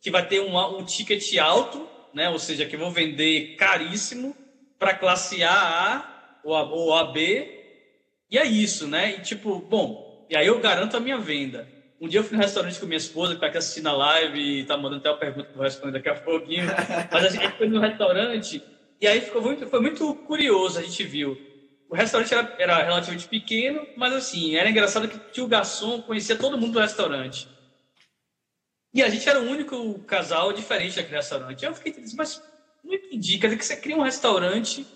que 0.00 0.10
vai 0.10 0.26
ter 0.26 0.40
um, 0.40 0.58
um 0.58 0.84
ticket 0.84 1.38
alto, 1.38 1.88
né, 2.12 2.28
ou 2.28 2.38
seja, 2.38 2.66
que 2.66 2.74
eu 2.74 2.80
vou 2.80 2.90
vender 2.90 3.54
caríssimo 3.54 4.36
para 4.76 4.92
classe 4.92 5.44
A, 5.44 6.40
ou 6.42 6.56
A, 6.56 6.64
ou 6.64 6.94
A, 6.94 7.04
B, 7.12 7.60
e 8.28 8.36
é 8.36 8.44
isso, 8.44 8.88
né, 8.88 9.14
e 9.18 9.20
tipo, 9.20 9.60
bom, 9.60 10.26
e 10.28 10.36
aí 10.36 10.48
eu 10.48 10.58
garanto 10.58 10.96
a 10.96 11.00
minha 11.00 11.18
venda. 11.18 11.68
Um 12.00 12.08
dia 12.08 12.18
eu 12.18 12.24
fui 12.24 12.36
no 12.36 12.42
restaurante 12.42 12.80
com 12.80 12.86
minha 12.86 12.96
esposa, 12.96 13.34
que 13.34 13.36
está 13.36 13.46
aqui 13.46 13.58
assistindo 13.58 13.86
a 13.86 13.92
live 13.92 14.36
e 14.36 14.60
está 14.62 14.76
mandando 14.76 14.96
até 14.96 15.10
uma 15.10 15.18
pergunta 15.18 15.44
que 15.44 15.52
eu 15.52 15.56
vou 15.56 15.62
responder 15.62 15.92
daqui 15.92 16.08
a 16.08 16.14
pouquinho. 16.14 16.66
Mas 17.12 17.24
a 17.24 17.28
gente 17.28 17.48
foi 17.56 17.68
no 17.68 17.78
restaurante 17.78 18.60
e 19.02 19.06
aí 19.08 19.20
ficou 19.20 19.42
muito, 19.42 19.66
foi 19.66 19.80
muito 19.80 20.14
curioso, 20.14 20.78
a 20.78 20.82
gente 20.82 21.02
viu. 21.02 21.36
O 21.88 21.94
restaurante 21.96 22.32
era, 22.32 22.54
era 22.56 22.82
relativamente 22.84 23.26
pequeno, 23.26 23.84
mas 23.96 24.12
assim, 24.14 24.54
era 24.54 24.70
engraçado 24.70 25.08
que 25.08 25.40
o 25.40 25.48
garçom, 25.48 26.00
conhecia 26.02 26.36
todo 26.36 26.56
mundo 26.56 26.74
do 26.74 26.78
restaurante. 26.78 27.48
E 28.94 29.02
a 29.02 29.08
gente 29.08 29.28
era 29.28 29.40
o 29.40 29.44
único 29.44 29.98
casal 30.04 30.52
diferente 30.52 30.94
daquele 30.94 31.16
restaurante. 31.16 31.64
Eu 31.64 31.74
fiquei 31.74 31.92
dizendo, 31.92 32.16
mas 32.16 32.40
não 32.84 32.94
entendi. 32.94 33.38
Quer 33.38 33.48
dizer 33.48 33.58
que 33.58 33.64
você 33.64 33.76
cria 33.76 33.96
um 33.96 34.02
restaurante 34.02 34.86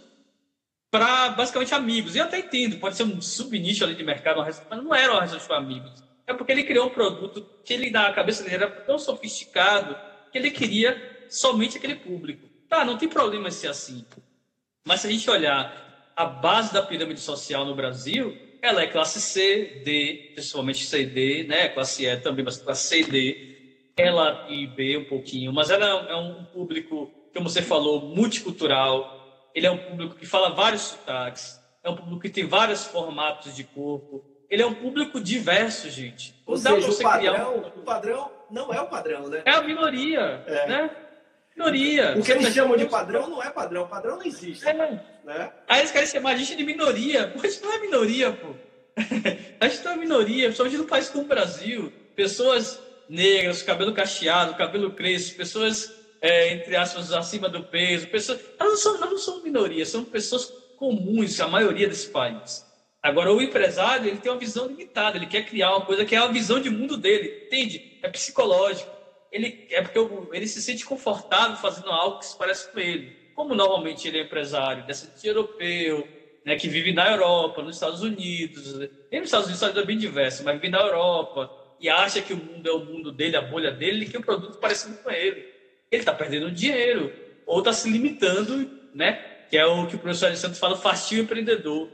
para 0.89 1.31
basicamente 1.31 1.75
amigos. 1.75 2.15
E 2.15 2.19
eu 2.19 2.25
até 2.25 2.39
entendo, 2.39 2.79
pode 2.79 2.97
ser 2.97 3.03
um 3.03 3.21
subnicho 3.21 3.83
ali 3.83 3.97
de 3.97 4.05
mercado, 4.05 4.39
mas 4.39 4.63
não 4.71 4.95
era 4.95 5.17
um 5.17 5.19
restaurante 5.19 5.49
para 5.49 5.59
amigos. 5.59 6.05
É 6.27 6.33
porque 6.33 6.53
ele 6.53 6.63
criou 6.63 6.87
um 6.87 6.91
produto 6.91 7.45
que 7.65 7.75
ele, 7.75 7.91
na 7.91 8.13
cabeça 8.13 8.45
dele, 8.45 8.55
era 8.55 8.71
tão 8.71 8.99
sofisticado 8.99 9.97
que 10.31 10.39
ele 10.39 10.53
queria 10.53 11.27
somente 11.29 11.77
aquele 11.77 11.97
público. 11.97 12.56
Tá, 12.77 12.85
não 12.85 12.99
tem 12.99 13.09
problema 13.09 13.51
ser 13.51 13.69
assim. 13.69 14.05
Mas 14.85 15.01
se 15.01 15.07
a 15.07 15.11
gente 15.11 15.31
olhar 15.31 16.13
a 16.15 16.27
base 16.27 16.75
da 16.75 16.83
pirâmide 16.83 17.21
social 17.21 17.65
no 17.65 17.75
Brasil, 17.75 18.37
ela 18.61 18.83
é 18.83 18.87
classe 18.87 19.19
C, 19.19 19.81
D, 19.83 20.33
principalmente 20.35 20.85
C 20.85 21.01
e 21.01 21.07
D, 21.07 21.45
né? 21.45 21.71
Classe 21.71 22.05
E 22.05 22.17
também, 22.19 22.45
mas 22.45 22.59
classe 22.59 22.89
C 22.89 23.01
e 23.01 23.05
D. 23.05 23.93
Ela 23.97 24.45
e 24.51 24.67
B 24.67 24.99
um 24.99 25.05
pouquinho, 25.07 25.55
mas 25.55 25.71
ela 25.71 25.87
é 25.87 26.15
um 26.17 26.45
público, 26.45 27.11
como 27.33 27.49
você 27.49 27.63
falou, 27.63 28.15
multicultural. 28.15 29.51
Ele 29.55 29.67
é 29.67 29.71
um 29.71 29.79
público 29.79 30.15
que 30.15 30.27
fala 30.27 30.51
vários 30.51 30.83
sotaques. 30.83 31.59
É 31.83 31.89
um 31.89 31.97
público 31.97 32.21
que 32.21 32.29
tem 32.29 32.45
vários 32.45 32.85
formatos 32.85 33.57
de 33.57 33.65
corpo 33.65 34.23
ele 34.49 34.63
é 34.63 34.67
um 34.67 34.75
público 34.75 35.21
diverso, 35.21 35.91
gente. 35.91 36.35
Ou 36.47 36.57
seja, 36.57 36.89
o 36.89 37.03
padrão, 37.03 37.57
um... 37.57 37.81
o 37.81 37.83
padrão 37.83 38.31
não 38.51 38.73
é 38.73 38.81
o 38.81 38.87
padrão, 38.87 39.29
né? 39.29 39.43
É 39.45 39.51
a 39.51 39.63
minoria, 39.63 40.45
é. 40.47 40.69
né? 40.69 40.91
Minoria. 41.57 42.15
O 42.19 42.23
que 42.23 42.33
eles 42.33 42.53
chamam 42.53 42.77
de 42.77 42.85
padrão 42.85 43.29
não 43.29 43.43
é 43.43 43.49
padrão. 43.49 43.89
Padrão 43.89 44.17
não 44.17 44.25
existe. 44.25 44.69
É. 44.69 44.75
Né? 45.25 45.53
Aí 45.67 45.81
eles 45.81 45.91
querem 45.91 46.07
chamar 46.07 46.33
a 46.33 46.37
gente 46.37 46.55
de 46.55 46.63
minoria. 46.63 47.29
Pô, 47.29 47.41
a 47.41 47.49
gente 47.49 47.63
não 47.63 47.73
é 47.73 47.81
minoria, 47.81 48.33
pô. 48.33 48.55
a 49.61 49.69
gente 49.69 49.85
não 49.85 49.93
é 49.93 49.97
minoria, 49.97 50.45
principalmente 50.45 50.77
no 50.77 50.85
país 50.85 51.09
como 51.09 51.25
o 51.25 51.27
Brasil. 51.27 51.91
Pessoas 52.15 52.79
negras, 53.09 53.63
cabelo 53.63 53.95
cacheado, 53.95 54.55
cabelo 54.55 54.93
crespo, 54.93 55.39
pessoas, 55.39 55.93
é, 56.21 56.53
entre 56.53 56.77
aspas, 56.77 57.11
acima 57.13 57.49
do 57.49 57.65
peso. 57.65 58.07
Pessoas... 58.09 58.39
Elas 58.59 58.73
não 58.73 58.79
são, 58.79 58.97
elas 58.97 59.11
não 59.11 59.19
são 59.19 59.43
minoria, 59.43 59.87
são 59.87 60.05
pessoas 60.05 60.53
comuns, 60.77 61.41
a 61.41 61.49
maioria 61.49 61.89
desse 61.89 62.09
país. 62.09 62.67
Agora, 63.03 63.33
o 63.33 63.41
empresário, 63.41 64.09
ele 64.09 64.19
tem 64.19 64.31
uma 64.31 64.39
visão 64.39 64.67
limitada, 64.67 65.17
ele 65.17 65.27
quer 65.27 65.47
criar 65.47 65.71
uma 65.71 65.87
coisa 65.87 66.05
que 66.05 66.15
é 66.15 66.19
a 66.19 66.27
visão 66.27 66.61
de 66.61 66.69
mundo 66.69 66.97
dele, 66.97 67.45
entende? 67.47 67.99
É 68.03 68.09
psicológico. 68.09 68.96
Ele, 69.37 69.67
é 69.71 69.83
porque 69.83 69.99
ele 70.33 70.47
se 70.47 70.61
sente 70.63 70.85
confortável 70.85 71.57
fazendo 71.57 71.91
algo 71.91 72.19
que 72.19 72.27
se 72.27 72.37
parece 72.37 72.71
com 72.71 72.79
ele. 72.79 73.15
Como 73.35 73.55
normalmente 73.55 74.09
ele 74.09 74.19
é 74.19 74.23
empresário, 74.23 74.87
descendente 74.87 75.27
europeu, 75.27 76.09
né, 76.45 76.57
que 76.57 76.69
vive 76.69 76.93
na 76.93 77.11
Europa, 77.11 77.63
nos 77.63 77.77
Estados 77.77 78.03
Unidos. 78.03 78.79
Nem 79.11 79.21
nos 79.21 79.29
Estados 79.29 79.47
Unidos 79.47 79.63
é 79.63 79.85
bem 79.85 79.99
diverso, 79.99 80.43
mas 80.45 80.55
vive 80.55 80.69
na 80.69 80.81
Europa 80.81 81.51
e 81.79 81.89
acha 81.89 82.23
que 82.23 82.33
o 82.33 82.37
mundo 82.37 82.67
é 82.67 82.73
o 82.73 82.85
mundo 82.85 83.13
dele, 83.13 83.37
a 83.37 83.43
bolha 83.43 83.71
dele, 83.71 84.05
e 84.05 84.09
que 84.09 84.17
o 84.17 84.23
produto 84.23 84.59
parece 84.59 84.91
com 85.03 85.11
ele. 85.11 85.55
Ele 85.91 86.03
está 86.03 86.15
perdendo 86.15 86.51
dinheiro 86.51 87.13
ou 87.47 87.59
está 87.59 87.73
se 87.73 87.91
limitando, 87.91 88.71
né? 88.95 89.13
Que 89.51 89.57
é 89.59 89.67
o 89.67 89.87
que 89.87 89.97
o 89.97 89.99
professor 89.99 90.27
Alessandro 90.27 90.59
fala, 90.59 90.77
fastio 90.77 91.23
empreendedor 91.23 91.91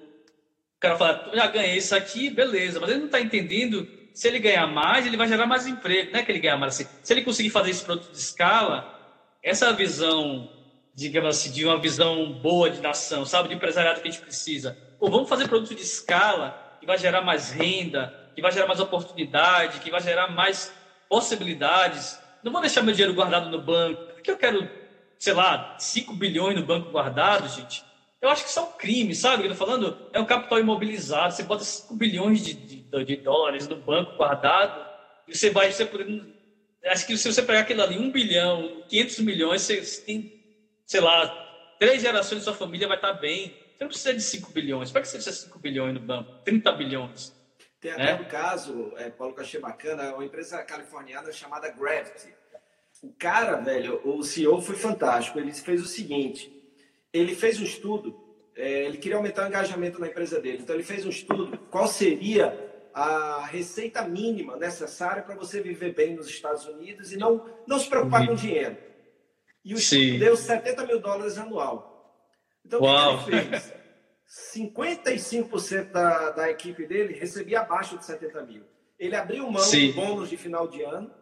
cara 0.83 0.99
fala, 0.99 1.31
já 1.33 1.47
ganhei 1.47 1.77
isso 1.77 1.95
aqui, 1.95 2.29
beleza, 2.29 2.81
mas 2.81 2.91
ele 2.91 2.99
não 2.99 3.07
está 3.07 3.21
entendendo 3.21 3.87
se 4.15 4.29
ele 4.29 4.39
ganhar 4.39 4.67
mais, 4.67 5.07
ele 5.07 5.17
vai 5.17 5.27
gerar 5.27 5.47
mais 5.47 5.67
emprego. 5.67 6.13
Não 6.13 6.21
é 6.21 6.23
que 6.23 6.31
ele 6.31 6.39
ganhar 6.39 6.57
mais 6.57 6.75
assim. 6.75 6.89
Se 7.03 7.13
ele 7.13 7.23
conseguir 7.23 7.51
fazer 7.51 7.71
esse 7.71 7.85
produto 7.85 8.11
de 8.11 8.19
escala, 8.19 8.99
essa 9.43 9.73
visão, 9.73 10.51
digamos 10.95 11.37
assim, 11.37 11.51
de 11.51 11.65
uma 11.65 11.81
visão 11.81 12.33
boa 12.35 12.71
de 12.71 12.81
nação, 12.81 13.25
sabe, 13.25 13.49
de 13.49 13.55
empresariado 13.55 14.01
que 14.01 14.09
a 14.09 14.11
gente 14.11 14.23
precisa. 14.23 14.77
Pô, 14.99 15.11
vamos 15.11 15.29
fazer 15.29 15.49
produto 15.49 15.75
de 15.75 15.83
escala 15.83 16.77
que 16.79 16.87
vai 16.87 16.99
gerar 16.99 17.23
mais 17.23 17.51
renda, 17.51 18.31
que 18.35 18.43
vai 18.43 18.53
gerar 18.53 18.67
mais 18.67 18.81
oportunidade, 18.81 19.81
que 19.81 19.91
vai 19.91 20.01
gerar 20.01 20.29
mais 20.29 20.73
possibilidades. 21.09 22.19
Não 22.43 22.53
vou 22.53 22.61
deixar 22.61 22.83
meu 22.83 22.95
dinheiro 22.95 23.15
guardado 23.15 23.51
no 23.51 23.61
banco. 23.61 24.03
Por 24.15 24.23
que 24.23 24.31
eu 24.31 24.37
quero, 24.37 24.69
sei 25.19 25.33
lá, 25.33 25.77
5 25.79 26.15
bilhões 26.15 26.57
no 26.59 26.65
banco 26.65 26.91
guardado, 26.91 27.49
gente? 27.49 27.85
Eu 28.21 28.29
acho 28.29 28.45
que 28.45 28.51
isso 28.51 28.59
é 28.59 28.63
um 28.63 28.73
crime, 28.73 29.15
sabe? 29.15 29.45
Eu 29.45 29.49
tô 29.51 29.55
falando 29.55 29.97
é 30.13 30.21
um 30.21 30.25
capital 30.25 30.59
imobilizado. 30.61 31.35
Você 31.35 31.43
bota 31.43 31.65
5 31.65 31.95
bilhões 31.95 32.45
de, 32.45 32.55
de, 32.55 32.82
de, 33.05 33.17
dólares 33.17 33.67
no 33.69 33.77
banco 33.77 34.17
guardado 34.17 34.87
e 35.27 35.37
você 35.37 35.51
vai. 35.51 35.73
Você, 35.73 35.89
acho 36.87 37.07
que 37.07 37.17
se 37.17 37.33
você 37.33 37.43
pegar 37.43 37.61
aquilo 37.61 37.83
ali, 37.83 37.99
1 37.99 38.11
bilhão, 38.11 38.83
500 38.89 39.19
milhões, 39.21 39.63
você, 39.63 39.85
você 39.85 40.03
tem, 40.03 40.45
sei 40.87 41.01
lá, 41.01 41.29
três 41.79 42.03
gerações 42.03 42.41
da 42.41 42.53
sua 42.53 42.55
família 42.55 42.89
vai 42.89 42.97
estar 42.97 43.13
bem. 43.15 43.57
Você 43.77 43.85
não 43.85 43.89
precisa 43.89 44.15
de 44.15 44.23
5 44.23 44.53
bilhões. 44.53 44.91
Para 44.91 45.03
que 45.03 45.09
você 45.09 45.17
precisa 45.17 45.37
de 45.37 45.43
5 45.45 45.59
bilhões 45.59 45.95
no 45.95 46.01
banco? 46.01 46.33
30 46.45 46.73
bilhões. 46.73 47.33
Tem 47.81 47.93
até 47.93 48.05
né? 48.05 48.15
um 48.15 48.25
caso, 48.25 48.93
é, 48.97 49.11
Paulo, 49.11 49.35
que 49.35 49.41
eu 49.41 49.45
achei 49.45 49.61
bacana, 49.61 50.15
uma 50.15 50.25
empresa 50.25 50.63
californiana 50.63 51.33
chamada 51.33 51.69
Gravity. 51.71 52.33
O 53.03 53.13
cara, 53.13 53.57
velho, 53.57 54.01
o 54.05 54.23
CEO 54.23 54.63
foi 54.63 54.77
fantástico. 54.77 55.39
Ele 55.39 55.53
fez 55.53 55.83
o 55.83 55.87
seguinte 55.87 56.63
ele 57.13 57.35
fez 57.35 57.61
um 57.61 57.65
estudo, 57.65 58.19
é, 58.57 58.85
ele 58.85 58.97
queria 58.97 59.17
aumentar 59.17 59.45
o 59.45 59.49
engajamento 59.49 60.01
na 60.01 60.09
empresa 60.09 60.41
dele. 60.41 60.61
Então, 60.63 60.75
ele 60.75 60.83
fez 60.83 61.05
um 61.05 61.11
estudo 61.11 61.59
qual 61.71 61.87
seria 61.87 62.72
a 62.95 63.45
receita 63.47 64.03
mínima 64.03 64.57
necessária 64.57 65.23
para 65.23 65.35
você 65.35 65.61
viver 65.61 65.95
bem 65.95 66.15
nos 66.15 66.29
Estados 66.29 66.67
Unidos 66.67 67.13
e 67.13 67.17
não, 67.17 67.45
não 67.67 67.79
se 67.79 67.89
preocupar 67.89 68.27
com 68.27 68.35
dinheiro. 68.35 68.77
E 69.65 69.75
o 69.75 69.79
Sim. 69.79 70.19
deu 70.19 70.37
70 70.37 70.87
mil 70.87 71.01
dólares 71.01 71.39
anual. 71.39 71.93
Então, 72.65 72.81
Uau. 72.81 73.17
o 73.17 73.25
que 73.25 73.31
ele 73.31 73.41
fez? 73.43 73.73
55% 74.55 75.91
da, 75.91 76.31
da 76.31 76.51
equipe 76.51 76.87
dele 76.87 77.15
recebia 77.15 77.61
abaixo 77.61 77.99
de 77.99 78.05
70 78.05 78.43
mil. 78.43 78.65
Ele 78.99 79.15
abriu 79.15 79.51
mão 79.51 79.63
Sim. 79.63 79.89
de 79.89 79.93
bônus 79.93 80.31
de 80.31 80.37
final 80.37 80.67
de 80.67 80.83
ano, 80.83 81.13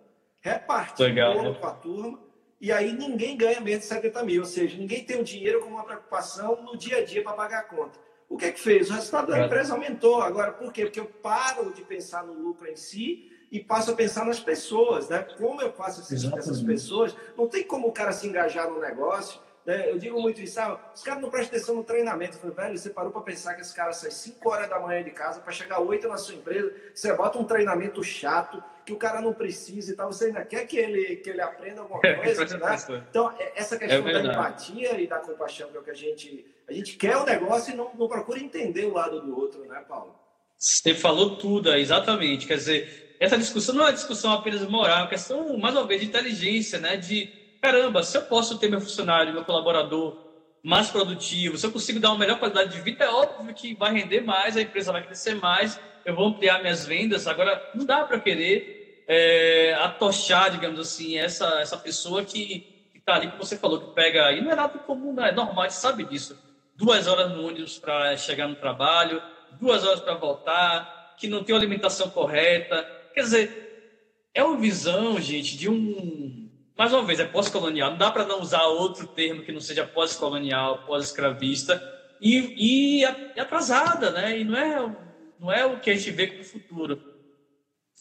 repartiu 0.40 1.06
o 1.06 1.34
bônus 1.34 1.58
com 1.58 1.66
a 1.66 1.72
turma 1.72 2.22
e 2.60 2.70
aí 2.70 2.92
ninguém 2.92 3.36
ganha 3.36 3.60
menos 3.60 3.82
de 3.82 3.86
70 3.86 4.22
mil, 4.22 4.42
ou 4.42 4.46
seja, 4.46 4.76
ninguém 4.76 5.02
tem 5.02 5.18
o 5.18 5.24
dinheiro 5.24 5.60
como 5.60 5.76
uma 5.76 5.84
preocupação 5.84 6.62
no 6.62 6.76
dia 6.76 6.98
a 6.98 7.04
dia 7.04 7.22
para 7.22 7.32
pagar 7.32 7.60
a 7.60 7.64
conta. 7.64 7.98
O 8.30 8.36
que 8.36 8.44
é 8.44 8.52
que 8.52 8.60
fez? 8.60 8.88
O 8.88 8.92
resultado 8.92 9.32
da 9.32 9.44
empresa 9.44 9.74
aumentou. 9.74 10.22
Agora, 10.22 10.52
por 10.52 10.72
quê? 10.72 10.84
Porque 10.84 11.00
eu 11.00 11.04
paro 11.04 11.74
de 11.74 11.82
pensar 11.82 12.24
no 12.24 12.32
lucro 12.32 12.68
em 12.68 12.76
si 12.76 13.28
e 13.50 13.58
passo 13.58 13.90
a 13.90 13.94
pensar 13.94 14.24
nas 14.24 14.38
pessoas, 14.38 15.08
né? 15.08 15.26
Como 15.36 15.60
eu 15.60 15.72
faço 15.72 16.00
assistir 16.00 16.32
essas 16.38 16.62
pessoas? 16.62 17.14
Não 17.36 17.48
tem 17.48 17.64
como 17.64 17.88
o 17.88 17.92
cara 17.92 18.12
se 18.12 18.28
engajar 18.28 18.70
no 18.70 18.78
negócio 18.78 19.40
né? 19.64 19.90
Eu 19.90 19.98
digo 19.98 20.20
muito 20.20 20.40
isso, 20.40 20.58
ah, 20.60 20.80
os 20.94 21.02
caras 21.02 21.22
não 21.22 21.30
prestam 21.30 21.56
atenção 21.56 21.74
no 21.74 21.84
treinamento. 21.84 22.36
Eu 22.36 22.40
falei, 22.40 22.56
velho, 22.56 22.78
você 22.78 22.90
parou 22.90 23.12
para 23.12 23.22
pensar 23.22 23.54
que 23.54 23.60
esse 23.60 23.74
cara 23.74 23.92
sai 23.92 24.10
5 24.10 24.48
horas 24.48 24.68
da 24.68 24.80
manhã 24.80 25.02
de 25.02 25.10
casa 25.10 25.40
para 25.40 25.52
chegar 25.52 25.80
8 25.80 26.08
na 26.08 26.16
sua 26.16 26.34
empresa, 26.34 26.72
você 26.94 27.12
bota 27.12 27.38
um 27.38 27.44
treinamento 27.44 28.02
chato, 28.02 28.62
que 28.84 28.92
o 28.92 28.96
cara 28.96 29.20
não 29.20 29.32
precisa 29.32 29.92
e 29.92 29.96
tal, 29.96 30.12
você 30.12 30.26
ainda 30.26 30.44
quer 30.44 30.66
que 30.66 30.76
ele, 30.76 31.16
que 31.16 31.30
ele 31.30 31.40
aprenda 31.40 31.82
alguma 31.82 32.00
coisa, 32.00 32.44
né? 32.58 33.04
Então, 33.10 33.32
é, 33.38 33.52
essa 33.54 33.78
questão 33.78 34.08
é 34.08 34.12
da 34.12 34.20
empatia 34.20 35.00
e 35.00 35.06
da 35.06 35.18
compaixão, 35.18 35.68
que 35.70 35.76
é 35.76 35.80
o 35.80 35.82
que 35.82 35.90
a 35.90 35.94
gente... 35.94 36.46
A 36.66 36.72
gente 36.72 36.96
quer 36.96 37.16
o 37.16 37.24
negócio 37.24 37.74
e 37.74 37.76
não, 37.76 37.90
não 37.94 38.06
procura 38.06 38.38
entender 38.38 38.84
o 38.86 38.92
lado 38.92 39.20
do 39.20 39.36
outro, 39.36 39.64
né, 39.66 39.84
Paulo? 39.88 40.14
Você 40.56 40.94
falou 40.94 41.36
tudo, 41.36 41.74
exatamente. 41.74 42.46
Quer 42.46 42.56
dizer, 42.56 43.16
essa 43.18 43.36
discussão 43.36 43.74
não 43.74 43.82
é 43.82 43.86
uma 43.86 43.92
discussão 43.92 44.32
apenas 44.32 44.62
moral, 44.68 44.98
é 44.98 45.00
uma 45.00 45.08
questão, 45.08 45.58
mais 45.58 45.74
uma 45.74 45.84
vez, 45.86 46.00
de 46.00 46.06
inteligência, 46.06 46.78
né? 46.78 46.96
De 46.96 47.39
caramba, 47.60 48.02
se 48.02 48.16
eu 48.16 48.22
posso 48.22 48.58
ter 48.58 48.68
meu 48.68 48.80
funcionário, 48.80 49.32
meu 49.32 49.44
colaborador 49.44 50.16
mais 50.62 50.90
produtivo, 50.90 51.56
se 51.56 51.66
eu 51.66 51.72
consigo 51.72 52.00
dar 52.00 52.10
uma 52.10 52.18
melhor 52.18 52.38
qualidade 52.38 52.72
de 52.72 52.80
vida, 52.80 53.04
é 53.04 53.08
óbvio 53.08 53.54
que 53.54 53.74
vai 53.74 53.92
render 53.92 54.20
mais, 54.20 54.56
a 54.56 54.62
empresa 54.62 54.92
vai 54.92 55.02
crescer 55.02 55.34
mais, 55.34 55.80
eu 56.04 56.14
vou 56.14 56.26
ampliar 56.26 56.60
minhas 56.60 56.86
vendas. 56.86 57.26
Agora, 57.26 57.70
não 57.74 57.84
dá 57.84 58.04
para 58.04 58.20
querer 58.20 59.04
é, 59.08 59.74
atochar, 59.80 60.50
digamos 60.50 60.78
assim, 60.78 61.18
essa, 61.18 61.60
essa 61.60 61.76
pessoa 61.76 62.24
que 62.24 62.70
tá 63.04 63.16
ali, 63.16 63.26
como 63.28 63.42
você 63.42 63.56
falou, 63.56 63.80
que 63.80 63.94
pega. 63.94 64.32
E 64.32 64.40
não 64.40 64.52
é 64.52 64.54
nada 64.54 64.78
comum, 64.78 65.12
não 65.12 65.24
é 65.24 65.32
normal, 65.32 65.64
a 65.64 65.68
gente 65.68 65.78
sabe 65.78 66.04
disso. 66.04 66.38
Duas 66.76 67.06
horas 67.06 67.30
no 67.30 67.46
ônibus 67.46 67.78
para 67.78 68.16
chegar 68.16 68.46
no 68.46 68.54
trabalho, 68.54 69.22
duas 69.60 69.84
horas 69.84 70.00
para 70.00 70.14
voltar, 70.14 71.14
que 71.18 71.28
não 71.28 71.42
tem 71.42 71.54
uma 71.54 71.60
alimentação 71.60 72.08
correta. 72.08 72.82
Quer 73.12 73.22
dizer, 73.22 74.30
é 74.32 74.42
uma 74.42 74.56
visão, 74.56 75.20
gente, 75.20 75.56
de 75.56 75.68
um. 75.68 76.39
Mais 76.80 76.94
uma 76.94 77.02
vez, 77.02 77.20
é 77.20 77.26
pós-colonial. 77.26 77.90
Não 77.90 77.98
dá 77.98 78.10
para 78.10 78.24
não 78.24 78.40
usar 78.40 78.62
outro 78.62 79.06
termo 79.06 79.42
que 79.42 79.52
não 79.52 79.60
seja 79.60 79.84
pós-colonial, 79.84 80.78
pós-escravista 80.86 81.78
e, 82.18 83.02
e, 83.02 83.04
atrasada, 83.38 84.10
né? 84.10 84.38
E 84.38 84.44
não 84.44 84.56
é, 84.56 84.96
não 85.38 85.52
é 85.52 85.66
o 85.66 85.78
que 85.78 85.90
a 85.90 85.94
gente 85.94 86.10
vê 86.10 86.34
no 86.38 86.42
futuro. 86.42 86.98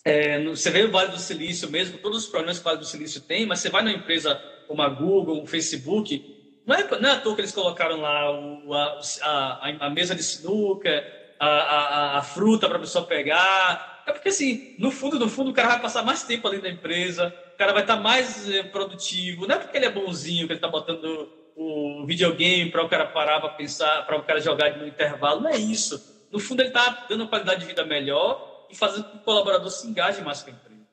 É, 0.06 0.42
você 0.46 0.72
vê 0.72 0.86
o 0.86 0.92
Vale 0.92 1.12
do 1.12 1.20
Silício 1.20 1.70
mesmo, 1.70 1.98
todos 1.98 2.20
os 2.20 2.30
problemas 2.30 2.58
que 2.58 2.62
o 2.62 2.64
Vale 2.64 2.78
do 2.78 2.86
Silício 2.86 3.20
tem, 3.20 3.46
mas 3.46 3.60
você 3.60 3.70
vai 3.70 3.84
numa 3.84 3.92
empresa 3.92 4.42
como 4.66 4.82
a 4.82 4.88
Google, 4.88 5.44
o 5.44 5.46
Facebook, 5.46 6.64
não 6.66 6.74
é, 6.74 7.02
não 7.02 7.10
é 7.10 7.12
à 7.16 7.20
toa 7.20 7.36
que 7.36 7.42
eles 7.42 7.52
colocaram 7.52 8.00
lá 8.00 8.32
o, 8.32 8.74
a, 8.74 9.02
a, 9.24 9.88
a, 9.88 9.90
mesa 9.90 10.16
de 10.16 10.24
sinuca, 10.24 11.06
a, 11.38 11.48
a, 11.48 12.18
a 12.20 12.22
fruta 12.22 12.70
para 12.70 12.78
a 12.78 12.82
pessoa 12.82 13.06
pegar. 13.06 14.04
É 14.08 14.14
porque, 14.14 14.30
assim, 14.30 14.78
no 14.80 14.90
fundo, 14.90 15.20
no 15.20 15.28
fundo, 15.28 15.50
o 15.50 15.54
cara 15.54 15.68
vai 15.68 15.82
passar 15.82 16.02
mais 16.02 16.24
tempo 16.24 16.48
ali 16.48 16.62
na 16.62 16.70
empresa, 16.70 17.36
cara 17.60 17.74
vai 17.74 17.82
estar 17.82 17.98
mais 17.98 18.50
eh, 18.50 18.64
produtivo. 18.64 19.46
Não 19.46 19.56
é 19.56 19.60
porque 19.60 19.76
ele 19.76 19.86
é 19.86 19.92
bonzinho 19.92 20.48
que 20.48 20.54
ele 20.54 20.58
está 20.58 20.70
botando 20.70 21.30
o 21.58 22.06
videogame 22.06 22.72
para 22.72 22.86
o 22.86 22.88
cara 22.88 23.06
parar 23.06 23.42
para 23.42 23.50
pensar, 23.50 24.06
para 24.06 24.18
o 24.18 24.24
cara 24.24 24.40
jogar 24.40 24.78
no 24.78 24.88
intervalo. 24.88 25.42
Não 25.42 25.50
é 25.50 25.58
isso. 25.58 26.28
No 26.32 26.40
fundo, 26.40 26.62
ele 26.62 26.70
está 26.70 27.06
dando 27.10 27.22
uma 27.22 27.30
qualidade 27.30 27.60
de 27.60 27.66
vida 27.66 27.86
melhor 27.86 28.66
e 28.70 28.76
fazendo 28.78 29.04
com 29.04 29.12
que 29.12 29.18
o 29.18 29.26
colaborador 29.26 29.70
se 29.70 29.86
engaje 29.86 30.22
mais 30.22 30.42
com 30.42 30.52
a 30.52 30.54
empresa. 30.54 30.88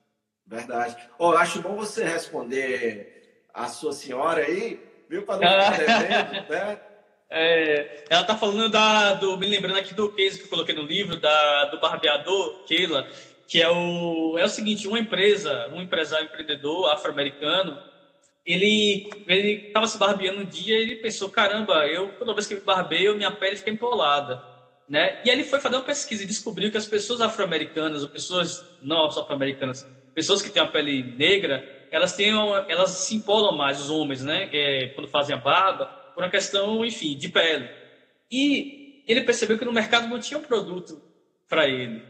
Verdade. 0.45 0.97
Oh, 1.19 1.31
acho 1.31 1.63
bom 1.63 1.77
você 1.77 2.03
responder 2.03 3.47
a 3.55 3.69
sua 3.69 3.93
senhora 3.93 4.43
aí, 4.43 4.81
viu, 5.09 5.23
para 5.23 5.39
não 5.39 5.73
ficar 5.73 5.79
devendo, 6.03 6.49
né? 6.51 6.81
É, 7.31 8.05
ela 8.11 8.23
está 8.23 8.37
falando 8.37 8.69
da, 8.69 9.15
do, 9.15 9.37
me 9.37 9.47
lembrando 9.47 9.79
aqui 9.79 9.95
do 9.95 10.13
case 10.13 10.39
que 10.39 10.45
eu 10.45 10.51
coloquei 10.51 10.75
no 10.75 10.83
livro, 10.83 11.17
da, 11.17 11.67
do 11.67 11.81
barbeador, 11.81 12.65
Keila, 12.65 13.09
que 13.49 13.63
é 13.63 13.69
o, 13.69 14.37
é 14.39 14.45
o 14.45 14.49
seguinte, 14.49 14.89
uma 14.89 14.99
empresa, 14.99 15.69
um 15.73 15.81
empresário 15.81 16.27
empreendedor 16.27 16.91
afro-americano, 16.91 17.79
ele 18.45 19.09
ele 19.27 19.69
estava 19.69 19.87
se 19.87 19.99
barbeando 19.99 20.41
um 20.41 20.45
dia 20.45 20.79
e 20.79 20.83
ele 20.83 20.97
pensou, 20.97 21.29
caramba, 21.29 21.87
eu 21.87 22.13
toda 22.19 22.35
vez 22.35 22.47
que 22.47 22.55
me 22.55 22.61
barbeio, 22.61 23.17
minha 23.17 23.31
pele 23.31 23.57
fica 23.57 23.71
empolada. 23.71 24.43
Né? 24.89 25.21
E 25.25 25.31
ele 25.31 25.43
foi 25.43 25.61
fazer 25.61 25.77
uma 25.77 25.83
pesquisa 25.83 26.23
e 26.23 26.27
descobriu 26.27 26.71
que 26.71 26.77
as 26.77 26.87
pessoas 26.87 27.21
afro-americanas, 27.21 28.03
ou 28.03 28.09
pessoas 28.09 28.65
não 28.81 29.07
afro-americanas, 29.07 29.85
pessoas 30.15 30.41
que 30.41 30.51
têm 30.51 30.63
a 30.63 30.67
pele 30.67 31.03
negra, 31.03 31.89
elas 31.91 32.15
têm, 32.15 32.31
elas 32.69 32.91
se 32.91 33.17
empolam 33.17 33.57
mais, 33.57 33.81
os 33.81 33.91
homens, 33.91 34.25
né? 34.25 34.49
É, 34.53 34.89
quando 34.89 35.09
fazem 35.09 35.35
a 35.35 35.39
barba, 35.39 35.87
por 36.15 36.23
uma 36.23 36.31
questão, 36.31 36.85
enfim, 36.85 37.17
de 37.17 37.29
pele. 37.29 37.69
E 38.31 39.03
ele 39.07 39.23
percebeu 39.23 39.59
que 39.59 39.65
no 39.65 39.73
mercado 39.73 40.09
não 40.09 40.21
tinha 40.21 40.39
um 40.39 40.43
produto 40.43 41.03
para 41.49 41.69
ele. 41.69 42.03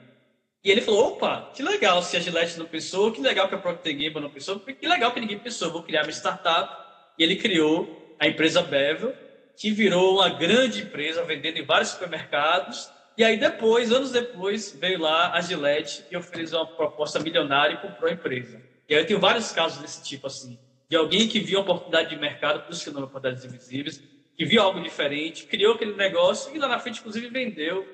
E 0.67 0.71
ele 0.73 0.81
falou: 0.81 1.11
opa, 1.13 1.49
que 1.55 1.63
legal 1.63 2.03
se 2.03 2.17
a 2.17 2.21
Gillette 2.21 2.59
não 2.59 2.67
pensou, 2.67 3.13
que 3.13 3.21
legal 3.21 3.49
que 3.49 3.55
a 3.55 3.59
Procter 3.59 3.93
Gamble 3.93 4.21
não 4.21 4.29
pensou, 4.29 4.59
que 4.59 4.89
legal 4.89 5.13
que 5.13 5.21
ninguém 5.21 5.39
pensou, 5.39 5.71
vou 5.71 5.81
criar 5.81 6.03
uma 6.03 6.11
startup. 6.11 6.85
E 7.17 7.23
ele 7.23 7.37
criou 7.37 8.17
a 8.19 8.27
empresa 8.27 8.61
Bevel, 8.63 9.15
que 9.57 9.71
virou 9.71 10.17
uma 10.17 10.29
grande 10.29 10.83
empresa 10.83 11.23
vendendo 11.23 11.59
em 11.59 11.65
vários 11.65 11.91
supermercados. 11.91 12.91
E 13.17 13.23
aí 13.23 13.37
depois, 13.37 13.93
anos 13.93 14.11
depois, 14.11 14.73
veio 14.73 14.99
lá 14.99 15.33
a 15.35 15.41
Gillette 15.41 16.05
e 16.11 16.17
ofereceu 16.17 16.59
uma 16.59 16.67
proposta 16.67 17.21
milionária 17.21 17.75
e 17.75 17.77
comprou 17.77 18.11
a 18.11 18.13
empresa. 18.13 18.61
E 18.89 18.95
aí 18.97 19.03
eu 19.03 19.07
tenho 19.07 19.21
vários 19.21 19.53
casos 19.53 19.81
desse 19.81 20.03
tipo 20.03 20.27
assim, 20.27 20.59
de 20.91 20.97
alguém 20.97 21.29
que 21.29 21.39
viu 21.39 21.61
a 21.61 21.63
oportunidade 21.63 22.11
de 22.11 22.17
mercado, 22.17 22.65
por 22.65 22.73
isso 22.73 22.83
que 22.83 22.91
não 22.91 23.05
oportunidades 23.05 23.45
invisíveis, 23.45 24.03
que 24.37 24.45
viu 24.45 24.61
algo 24.61 24.83
diferente, 24.83 25.45
criou 25.45 25.75
aquele 25.75 25.95
negócio 25.95 26.53
e 26.53 26.59
lá 26.59 26.67
na 26.67 26.81
frente, 26.81 26.99
inclusive, 26.99 27.29
vendeu. 27.29 27.87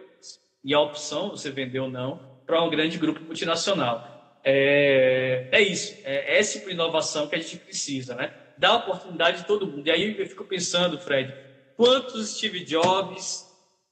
E 0.64 0.72
a 0.72 0.80
opção, 0.80 1.30
você 1.30 1.50
vendeu 1.50 1.84
ou 1.84 1.90
não, 1.90 2.31
para 2.52 2.62
um 2.62 2.68
grande 2.68 2.98
grupo 2.98 3.22
multinacional. 3.22 4.38
É, 4.44 5.48
é 5.50 5.62
isso, 5.62 5.96
é, 6.04 6.34
é 6.34 6.38
essa 6.38 6.58
tipo 6.58 6.68
inovação 6.68 7.26
que 7.26 7.34
a 7.34 7.38
gente 7.38 7.56
precisa, 7.56 8.14
né? 8.14 8.30
Dar 8.58 8.74
oportunidade 8.74 9.38
de 9.38 9.46
todo 9.46 9.66
mundo. 9.66 9.86
E 9.86 9.90
aí 9.90 10.14
eu 10.18 10.26
fico 10.26 10.44
pensando, 10.44 10.98
Fred, 10.98 11.34
quantos 11.78 12.36
Steve 12.36 12.62
Jobs, 12.62 13.46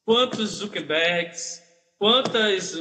quantos 0.04 0.50
Zuckerbergs, 0.56 1.62
quantas, 1.98 2.76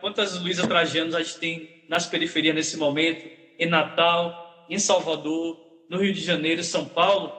quantas 0.00 0.40
Luísa 0.40 0.66
Trajanos 0.66 1.14
a 1.14 1.22
gente 1.22 1.36
tem 1.36 1.84
nas 1.86 2.06
periferias 2.06 2.54
nesse 2.54 2.78
momento, 2.78 3.28
em 3.58 3.66
Natal, 3.66 4.64
em 4.70 4.78
Salvador, 4.78 5.60
no 5.90 5.98
Rio 5.98 6.14
de 6.14 6.22
Janeiro, 6.22 6.64
São 6.64 6.88
Paulo, 6.88 7.30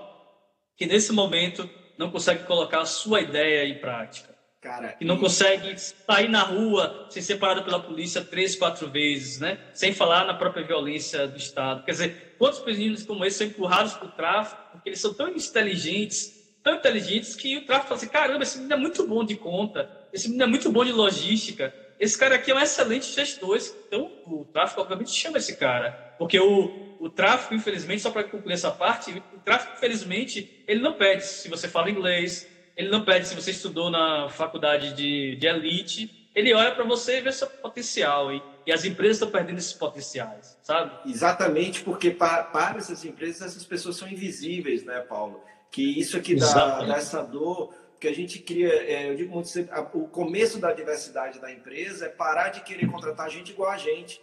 que 0.77 0.86
nesse 0.86 1.11
momento 1.11 1.67
não 1.97 2.11
consegue 2.11 2.43
colocar 2.43 2.82
a 2.82 2.86
sua 2.86 3.21
ideia 3.21 3.65
em 3.65 3.79
prática. 3.79 4.30
Cara, 4.62 4.93
que 4.93 5.03
não 5.03 5.18
consegue 5.18 5.76
sair 6.07 6.30
na 6.30 6.43
rua 6.43 7.07
sem 7.09 7.22
ser 7.22 7.38
parado 7.38 7.64
pela 7.64 7.82
polícia 7.82 8.24
três, 8.24 8.55
quatro 8.55 8.88
vezes, 8.89 9.39
né? 9.39 9.57
Sem 9.74 9.91
falar 9.91 10.24
na 10.24 10.36
própria 10.36 10.64
violência 10.64 11.28
do 11.28 11.36
Estado. 11.36 11.84
Quer 11.84 11.91
dizer, 11.91 12.36
quantos 12.38 12.64
meninos 12.64 13.03
como 13.03 13.26
esse 13.26 13.39
são 13.39 13.47
empurrados 13.47 13.93
para 13.95 14.07
o 14.07 14.12
tráfico 14.12 14.62
porque 14.72 14.89
eles 14.89 15.01
são 15.01 15.14
tão 15.14 15.28
inteligentes 15.30 16.39
tão 16.64 16.76
inteligentes 16.76 17.36
que 17.36 17.57
o 17.57 17.66
tráfico 17.66 17.89
fala 17.89 17.97
assim: 17.97 18.07
caramba, 18.07 18.43
esse 18.43 18.57
menino 18.57 18.74
é 18.74 18.78
muito 18.78 19.07
bom 19.07 19.24
de 19.24 19.36
conta, 19.36 19.89
esse 20.14 20.28
menino 20.28 20.43
é 20.43 20.47
muito 20.47 20.72
bom 20.72 20.86
de 20.86 20.91
logística, 20.91 21.74
esse 21.99 22.18
cara 22.18 22.36
aqui 22.36 22.51
é 22.51 22.55
um 22.55 22.59
excelente 22.59 23.12
gestor. 23.14 23.59
Então, 23.88 24.12
o 24.26 24.45
tráfico, 24.45 24.82
obviamente, 24.82 25.12
chama 25.12 25.38
esse 25.38 25.55
cara. 25.55 25.91
Porque 26.18 26.39
o, 26.39 26.97
o 26.99 27.09
tráfico, 27.09 27.53
infelizmente, 27.53 28.01
só 28.01 28.12
para 28.12 28.24
concluir 28.24 28.53
essa 28.53 28.72
parte, 28.72 29.24
o 29.34 29.39
tráfico, 29.39 29.74
infelizmente, 29.76 30.64
ele 30.68 30.82
não 30.82 30.93
pede 30.93 31.24
se 31.24 31.49
você 31.49 31.68
fala 31.68 31.89
inglês, 31.89 32.47
ele 32.82 32.89
não 32.89 33.03
pede 33.03 33.27
se 33.27 33.36
você 33.36 33.51
estudou 33.51 33.89
na 33.89 34.29
faculdade 34.29 34.93
de, 34.93 35.36
de 35.36 35.47
elite, 35.47 36.29
ele 36.36 36.53
olha 36.53 36.71
para 36.71 36.84
você 36.84 37.17
e 37.17 37.21
vê 37.21 37.32
seu 37.32 37.47
potencial. 37.47 38.34
E, 38.34 38.41
e 38.65 38.71
as 38.71 38.86
empresas 38.86 39.17
estão 39.17 39.29
perdendo 39.29 39.57
esses 39.57 39.73
potenciais, 39.73 40.57
sabe? 40.61 41.09
Exatamente, 41.09 41.82
porque 41.82 42.11
para, 42.11 42.43
para 42.43 42.77
essas 42.77 43.03
empresas, 43.03 43.41
essas 43.41 43.65
pessoas 43.65 43.95
são 43.95 44.07
invisíveis, 44.07 44.84
né, 44.84 44.99
Paulo? 44.99 45.41
que 45.71 45.99
isso 45.99 46.17
aqui 46.17 46.36
dá, 46.36 46.82
dá 46.82 46.97
essa 46.97 47.23
dor, 47.23 47.73
que 47.99 48.07
a 48.07 48.13
gente 48.13 48.39
cria, 48.39 48.67
é, 48.67 49.09
eu 49.09 49.15
digo 49.15 49.34
muito 49.34 49.49
o 49.93 50.07
começo 50.07 50.59
da 50.59 50.73
diversidade 50.73 51.39
da 51.39 51.51
empresa 51.51 52.07
é 52.07 52.09
parar 52.09 52.49
de 52.49 52.61
querer 52.61 52.91
contratar 52.91 53.29
gente 53.29 53.51
igual 53.51 53.71
a 53.71 53.77
gente. 53.77 54.19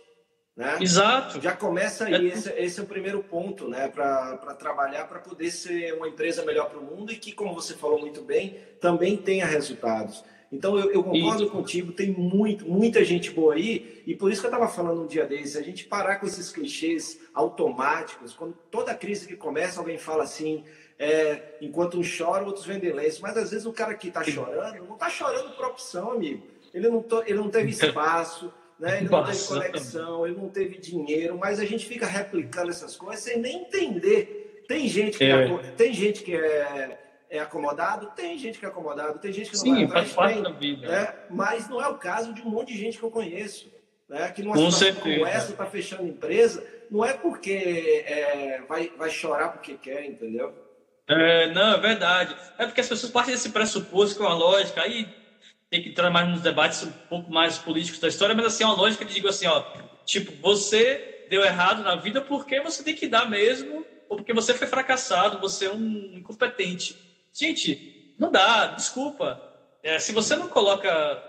Né? 0.59 0.77
Exato. 0.81 1.41
Já 1.41 1.55
começa 1.55 2.07
aí, 2.07 2.29
é. 2.29 2.35
esse, 2.35 2.51
esse, 2.51 2.81
é 2.81 2.83
o 2.83 2.87
primeiro 2.87 3.23
ponto, 3.23 3.69
né? 3.69 3.87
Para 3.87 4.37
trabalhar, 4.59 5.05
para 5.07 5.21
poder 5.21 5.53
ser 5.53 5.95
uma 5.95 6.09
empresa 6.09 6.45
melhor 6.45 6.69
para 6.69 6.81
o 6.81 6.83
mundo 6.83 7.13
e 7.13 7.17
que, 7.17 7.31
como 7.31 7.55
você 7.55 7.75
falou 7.75 8.01
muito 8.01 8.23
bem, 8.23 8.59
também 8.81 9.17
tenha 9.17 9.47
resultados. 9.47 10.25
Então, 10.51 10.77
eu, 10.77 10.91
eu 10.91 11.05
concordo 11.05 11.45
isso. 11.45 11.53
contigo, 11.53 11.93
tem 11.93 12.11
muito, 12.11 12.69
muita 12.69 13.05
gente 13.05 13.31
boa 13.31 13.55
aí, 13.55 14.03
e 14.05 14.17
por 14.17 14.33
isso 14.33 14.41
que 14.41 14.49
eu 14.49 14.51
estava 14.51 14.67
falando 14.67 15.03
um 15.03 15.07
dia 15.07 15.27
desses, 15.27 15.55
a 15.55 15.63
gente 15.63 15.85
parar 15.85 16.17
com 16.17 16.27
esses 16.27 16.51
clichês 16.51 17.21
automáticos, 17.33 18.35
quando 18.35 18.55
toda 18.69 18.93
crise 18.95 19.29
que 19.29 19.37
começa, 19.37 19.79
alguém 19.79 19.99
fala 19.99 20.25
assim, 20.25 20.65
é, 20.99 21.55
enquanto 21.61 22.01
uns 22.01 22.07
choram, 22.07 22.47
outros 22.47 22.67
vendem 22.67 22.93
lenço. 22.93 23.23
Mas 23.23 23.37
às 23.37 23.53
vezes 23.53 23.65
o 23.65 23.73
cara 23.73 23.95
que 23.95 24.09
está 24.09 24.25
chorando, 24.25 24.85
não 24.85 24.95
está 24.95 25.09
chorando 25.09 25.55
por 25.55 25.67
opção, 25.67 26.11
amigo. 26.11 26.45
Ele 26.75 26.89
não, 26.89 27.01
to, 27.01 27.23
ele 27.27 27.39
não 27.39 27.49
teve 27.49 27.71
espaço, 27.71 28.53
né? 28.79 28.99
ele 28.99 29.09
não 29.09 29.25
teve 29.25 29.45
conexão, 29.47 30.27
ele 30.27 30.37
não 30.37 30.49
teve 30.49 30.79
dinheiro, 30.79 31.37
mas 31.37 31.59
a 31.59 31.65
gente 31.65 31.87
fica 31.87 32.07
replicando 32.07 32.71
essas 32.71 32.97
coisas 32.97 33.25
sem 33.25 33.39
nem 33.39 33.63
entender. 33.63 34.65
Tem 34.69 34.87
gente 34.87 35.19
que 35.19 35.25
é, 35.25 35.49
é 35.51 35.59
tem 35.77 35.93
gente 35.93 36.23
que 36.23 36.37
é, 36.37 36.99
é 37.31 37.39
acomodado, 37.41 38.13
tem 38.15 38.39
gente 38.39 38.59
que 38.59 38.65
é 38.65 38.69
acomodado, 38.69 39.19
tem 39.19 39.33
gente 39.33 39.51
que 39.51 39.57
não 39.57 39.63
Sim, 39.63 39.75
vai 39.75 39.85
atrás, 39.85 40.13
faz 40.13 40.15
parte 40.15 40.35
tem, 40.35 40.43
da 40.43 40.51
vida. 40.51 40.89
Né? 40.89 41.15
Mas 41.31 41.69
não 41.69 41.83
é 41.83 41.89
o 41.89 41.97
caso 41.97 42.33
de 42.33 42.43
um 42.43 42.51
monte 42.51 42.73
de 42.73 42.79
gente 42.79 42.99
que 42.99 43.05
eu 43.05 43.11
conheço. 43.11 43.71
Né? 44.09 44.31
Que 44.31 44.43
numa 44.43 44.55
Com 44.55 44.71
situação 44.71 44.95
certeza. 44.95 45.17
como 45.17 45.27
essa, 45.27 45.51
está 45.53 45.67
fechando 45.67 46.07
empresa, 46.07 46.65
não 46.91 47.05
é 47.05 47.13
porque 47.13 48.05
é, 48.07 48.63
vai, 48.69 48.91
vai 48.97 49.11
chorar 49.11 49.49
porque 49.49 49.75
quer, 49.75 50.05
entendeu? 50.07 50.55
É, 51.09 51.51
não, 51.53 51.75
é 51.75 51.81
verdade. 51.81 52.37
É 52.59 52.67
porque 52.67 52.81
as 52.81 52.89
pessoas 52.89 53.11
partem 53.11 53.35
desse 53.35 53.51
pressuposto 53.51 54.19
com 54.19 54.25
é 54.25 54.29
a 54.29 54.35
lógica, 54.35 54.83
aí 54.83 55.09
tem 55.71 55.83
que 55.83 55.91
entrar 55.91 56.11
mais 56.11 56.29
nos 56.29 56.41
debates 56.41 56.83
um 56.83 56.93
pouco 57.09 57.31
mais 57.31 57.59
políticos 57.59 58.01
da 58.01 58.09
história, 58.09 58.35
mas 58.35 58.47
assim, 58.47 58.65
é 58.65 58.67
uma 58.67 58.77
lógica 58.77 59.05
de 59.05 59.15
digo 59.15 59.29
assim, 59.29 59.47
ó, 59.47 59.65
tipo, 60.05 60.33
você 60.41 61.05
deu 61.27 61.43
errado 61.45 61.83
na 61.83 61.95
vida 61.97 62.23
porque 62.23 62.61
você 62.61 62.83
tem 62.83 62.95
que 62.95 63.07
dar 63.07 63.29
mesmo, 63.29 63.87
ou 64.09 64.17
porque 64.17 64.33
você 64.33 64.55
foi 64.55 64.67
fracassado, 64.67 65.39
você 65.39 65.67
é 65.67 65.73
um 65.73 66.15
incompetente. 66.17 66.99
Gente, 67.33 67.85
não 68.17 68.31
dá, 68.31 68.67
desculpa. 68.67 69.43
É, 69.83 69.99
se 69.99 70.13
você 70.13 70.35
não 70.37 70.49
coloca 70.49 71.23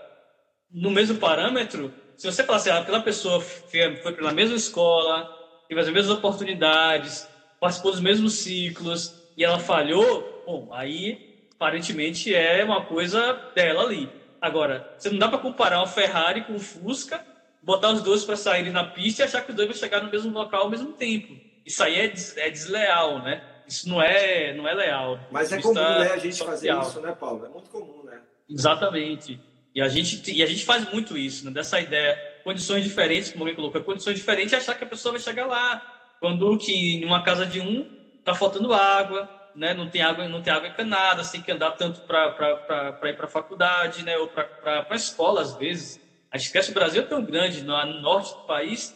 no 0.70 0.90
mesmo 0.90 1.18
parâmetro, 1.18 1.94
se 2.16 2.30
você 2.30 2.42
falar 2.42 2.56
assim, 2.58 2.70
ah, 2.70 2.78
aquela 2.78 3.02
pessoa 3.02 3.40
foi, 3.40 4.14
pela 4.14 4.32
mesma 4.32 4.56
escola, 4.56 5.30
teve 5.68 5.80
as 5.80 5.88
mesmas 5.90 6.16
oportunidades, 6.16 7.30
participou 7.58 7.92
dos 7.92 8.00
mesmos 8.00 8.34
ciclos, 8.34 9.14
e 9.36 9.44
ela 9.44 9.58
falhou, 9.58 10.30
bom, 10.44 10.72
aí 10.72 11.22
aparentemente 11.54 12.34
é 12.34 12.64
uma 12.64 12.84
coisa 12.86 13.42
dela 13.54 13.82
ali. 13.82 14.19
Agora, 14.40 14.94
você 14.96 15.10
não 15.10 15.18
dá 15.18 15.28
para 15.28 15.38
comparar 15.38 15.78
uma 15.78 15.86
Ferrari 15.86 16.44
com 16.44 16.54
um 16.54 16.58
Fusca, 16.58 17.24
botar 17.62 17.90
os 17.90 18.02
dois 18.02 18.24
para 18.24 18.36
saírem 18.36 18.72
na 18.72 18.84
pista 18.84 19.22
e 19.22 19.24
achar 19.24 19.42
que 19.42 19.50
os 19.50 19.56
dois 19.56 19.68
vão 19.68 19.76
chegar 19.76 20.02
no 20.02 20.10
mesmo 20.10 20.32
local 20.32 20.62
ao 20.62 20.70
mesmo 20.70 20.92
tempo. 20.92 21.34
Isso 21.64 21.82
aí 21.82 22.00
é, 22.00 22.08
des, 22.08 22.36
é 22.36 22.50
desleal, 22.50 23.22
né? 23.22 23.44
Isso 23.66 23.88
não 23.88 24.00
é, 24.02 24.54
não 24.54 24.66
é 24.66 24.74
leal. 24.74 25.20
Mas 25.30 25.52
é 25.52 25.60
comum, 25.60 25.74
né, 25.74 26.10
a 26.10 26.16
gente 26.16 26.36
social. 26.36 26.50
fazer 26.50 26.72
isso, 26.80 27.00
né, 27.00 27.12
Paulo? 27.12 27.44
É 27.44 27.48
muito 27.48 27.70
comum, 27.70 28.02
né? 28.04 28.20
Exatamente. 28.48 29.40
E 29.74 29.80
a 29.80 29.88
gente, 29.88 30.32
e 30.32 30.42
a 30.42 30.46
gente 30.46 30.64
faz 30.64 30.90
muito 30.90 31.16
isso, 31.16 31.44
né? 31.44 31.52
Dessa 31.52 31.80
ideia, 31.80 32.18
condições 32.42 32.82
diferentes, 32.82 33.30
como 33.30 33.44
alguém 33.44 33.54
colocou, 33.54 33.80
condições 33.82 34.16
diferentes, 34.16 34.52
achar 34.54 34.74
que 34.74 34.82
a 34.82 34.88
pessoa 34.88 35.12
vai 35.12 35.20
chegar 35.20 35.46
lá. 35.46 35.80
Quando 36.18 36.58
que 36.58 36.96
em 36.96 37.04
uma 37.04 37.22
casa 37.22 37.46
de 37.46 37.60
um 37.60 37.88
tá 38.24 38.34
faltando 38.34 38.74
água, 38.74 39.28
né? 39.54 39.74
Não 39.74 39.88
tem 39.88 40.02
água, 40.02 40.28
não 40.28 40.42
tem 40.42 40.52
água 40.52 40.68
encanada, 40.68 41.22
você 41.22 41.32
tem 41.32 41.42
que 41.42 41.52
andar 41.52 41.72
tanto 41.72 42.00
para 42.02 42.90
ir 43.04 43.16
para 43.16 43.26
a 43.26 43.28
faculdade, 43.28 44.04
né? 44.04 44.16
Ou 44.18 44.28
para 44.28 44.86
a 44.88 44.96
escola 44.96 45.42
às 45.42 45.54
vezes. 45.56 46.00
A 46.30 46.38
gente 46.38 46.46
esquece 46.46 46.70
o 46.70 46.74
Brasil 46.74 47.02
é 47.02 47.06
tão 47.06 47.24
grande, 47.24 47.62
no 47.62 48.00
norte 48.00 48.32
do 48.34 48.42
país 48.42 48.94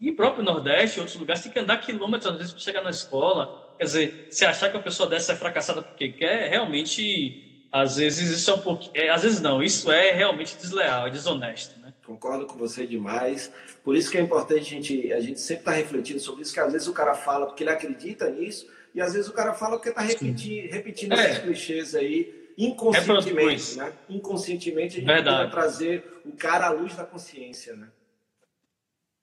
e 0.00 0.10
próprio 0.10 0.42
Nordeste, 0.42 0.98
outros 0.98 1.18
lugares, 1.18 1.42
tem 1.42 1.52
que 1.52 1.58
andar 1.58 1.76
quilômetros 1.76 2.32
às 2.32 2.38
vezes 2.38 2.52
para 2.52 2.62
chegar 2.62 2.82
na 2.82 2.90
escola. 2.90 3.74
Quer 3.76 3.84
dizer, 3.84 4.28
se 4.30 4.46
achar 4.46 4.70
que 4.70 4.76
a 4.76 4.80
pessoa 4.80 5.08
dessa 5.08 5.34
é 5.34 5.36
fracassada 5.36 5.82
porque 5.82 6.08
quer, 6.08 6.48
realmente, 6.48 7.66
às 7.70 7.96
vezes 7.96 8.30
isso 8.30 8.50
é 8.50 8.54
um 8.54 8.60
pouquinho. 8.60 8.92
É, 8.94 9.10
às 9.10 9.22
vezes 9.22 9.40
não, 9.40 9.62
isso 9.62 9.92
é 9.92 10.12
realmente 10.12 10.56
desleal, 10.56 11.06
é 11.06 11.10
desonesto. 11.10 11.78
Né? 11.80 11.92
Concordo 12.06 12.46
com 12.46 12.58
você 12.58 12.86
demais. 12.86 13.52
Por 13.84 13.94
isso 13.94 14.10
que 14.10 14.16
é 14.16 14.22
importante 14.22 14.60
a 14.60 14.64
gente, 14.64 15.12
a 15.12 15.20
gente 15.20 15.38
sempre 15.38 15.62
estar 15.62 15.72
tá 15.72 15.76
refletindo 15.76 16.18
sobre 16.18 16.42
isso, 16.42 16.54
que 16.54 16.60
às 16.60 16.72
vezes 16.72 16.88
o 16.88 16.94
cara 16.94 17.14
fala 17.14 17.46
porque 17.46 17.62
ele 17.62 17.70
acredita 17.70 18.30
nisso, 18.30 18.66
e 18.94 19.00
às 19.00 19.12
vezes 19.12 19.28
o 19.28 19.32
cara 19.32 19.54
fala 19.54 19.76
porque 19.76 19.90
está 19.90 20.00
repetindo, 20.00 20.70
repetindo 20.70 21.12
é. 21.14 21.30
esses 21.30 21.38
clichês 21.38 21.94
aí 21.94 22.40
inconscientemente, 22.58 23.76
né? 23.76 23.92
Inconscientemente 24.08 24.96
a 24.96 25.00
gente 25.00 25.06
Verdade. 25.06 25.36
vai 25.38 25.50
trazer 25.50 26.20
o 26.24 26.32
cara 26.32 26.66
à 26.66 26.70
luz 26.70 26.94
da 26.96 27.04
consciência, 27.04 27.74
né? 27.74 27.88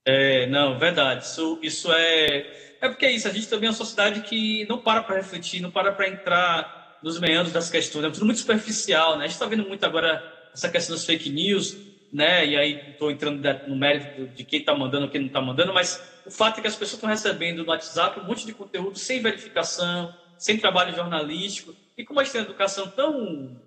É, 0.05 0.47
não, 0.47 0.79
verdade. 0.79 1.25
Isso, 1.25 1.59
isso 1.61 1.91
é. 1.91 2.77
É 2.79 2.87
porque 2.87 3.05
é 3.05 3.11
isso, 3.11 3.27
a 3.27 3.31
gente 3.31 3.47
também 3.49 3.67
é 3.67 3.71
uma 3.71 3.75
sociedade 3.75 4.21
que 4.21 4.65
não 4.69 4.79
para 4.79 5.03
para 5.03 5.17
refletir, 5.17 5.61
não 5.61 5.71
para 5.71 5.91
para 5.91 6.07
entrar 6.07 6.99
nos 7.03 7.19
meandros 7.19 7.51
das 7.51 7.69
questões, 7.69 8.05
é 8.05 8.09
tudo 8.09 8.25
muito 8.25 8.39
superficial, 8.39 9.17
né? 9.17 9.25
A 9.25 9.27
gente 9.27 9.33
está 9.33 9.45
vendo 9.45 9.67
muito 9.67 9.83
agora 9.85 10.23
essa 10.53 10.69
questão 10.69 10.95
das 10.95 11.05
fake 11.05 11.29
news, 11.29 11.75
né? 12.11 12.45
E 12.45 12.57
aí 12.57 12.91
estou 12.91 13.11
entrando 13.11 13.41
no 13.67 13.75
mérito 13.75 14.27
de 14.27 14.43
quem 14.43 14.59
está 14.59 14.75
mandando, 14.75 15.09
quem 15.09 15.21
não 15.21 15.27
está 15.27 15.41
mandando, 15.41 15.73
mas 15.73 16.01
o 16.25 16.31
fato 16.31 16.59
é 16.59 16.61
que 16.61 16.67
as 16.67 16.75
pessoas 16.75 16.93
estão 16.93 17.09
recebendo 17.09 17.63
no 17.63 17.69
WhatsApp 17.69 18.19
um 18.19 18.23
monte 18.23 18.45
de 18.45 18.53
conteúdo 18.53 18.97
sem 18.97 19.21
verificação, 19.21 20.13
sem 20.37 20.57
trabalho 20.57 20.95
jornalístico, 20.95 21.75
e 21.97 22.03
como 22.03 22.19
a 22.19 22.23
gente 22.23 22.33
tem 22.33 22.41
uma 22.41 22.47
educação 22.47 22.89
tão 22.89 23.59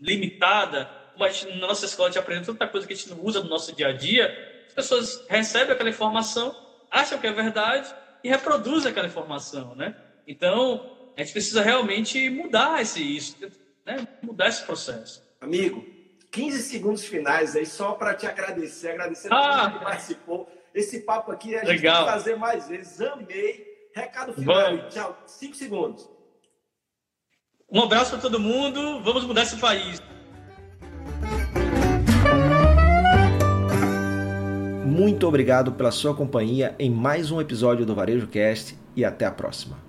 limitada, 0.00 0.90
como 1.12 1.24
a 1.24 1.30
gente, 1.30 1.48
na 1.58 1.66
nossa 1.66 1.86
escola 1.86 2.10
te 2.10 2.18
aprende 2.18 2.46
tanta 2.46 2.66
coisa 2.66 2.86
que 2.86 2.92
a 2.92 2.96
gente 2.96 3.10
não 3.10 3.20
usa 3.24 3.40
no 3.40 3.48
nosso 3.48 3.74
dia 3.74 3.88
a 3.88 3.92
dia, 3.92 4.62
as 4.66 4.74
pessoas 4.74 5.24
recebem 5.28 5.72
aquela 5.72 5.90
informação, 5.90 6.54
acham 6.90 7.18
que 7.18 7.26
é 7.26 7.32
verdade 7.32 7.92
e 8.22 8.28
reproduzem 8.28 8.90
aquela 8.90 9.06
informação, 9.06 9.74
né? 9.74 9.96
Então, 10.26 11.12
a 11.16 11.22
gente 11.22 11.32
precisa 11.32 11.62
realmente 11.62 12.28
mudar 12.30 12.80
esse 12.80 13.02
isso, 13.02 13.36
né? 13.84 14.06
mudar 14.22 14.48
esse 14.48 14.64
processo. 14.64 15.22
Amigo, 15.40 15.84
15 16.34 16.62
segundos 16.62 17.04
finais 17.04 17.54
aí 17.54 17.64
só 17.64 17.92
para 17.92 18.12
te 18.12 18.26
agradecer, 18.26 18.88
agradecer 18.88 19.32
a 19.32 19.66
ah, 19.66 19.70
que 19.70 19.84
participou. 19.84 20.48
Esse 20.74 20.98
papo 21.00 21.30
aqui 21.30 21.54
a 21.54 21.60
gente 21.60 21.68
legal. 21.68 21.98
tem 21.98 22.04
que 22.06 22.12
fazer 22.12 22.34
mais 22.36 22.66
vezes. 22.66 23.00
Amei. 23.00 23.64
Recado 23.94 24.34
final. 24.34 24.54
Vamos. 24.56 24.92
Tchau. 24.92 25.16
5 25.24 25.54
segundos. 25.54 26.10
Um 27.70 27.80
abraço 27.80 28.10
para 28.10 28.20
todo 28.20 28.40
mundo. 28.40 29.00
Vamos 29.04 29.24
mudar 29.24 29.44
esse 29.44 29.56
país. 29.58 30.02
Muito 34.84 35.28
obrigado 35.28 35.70
pela 35.72 35.92
sua 35.92 36.16
companhia 36.16 36.74
em 36.80 36.90
mais 36.90 37.30
um 37.30 37.40
episódio 37.40 37.86
do 37.86 37.94
Varejo 37.94 38.26
Cast 38.26 38.76
e 38.96 39.04
até 39.04 39.24
a 39.24 39.30
próxima. 39.30 39.83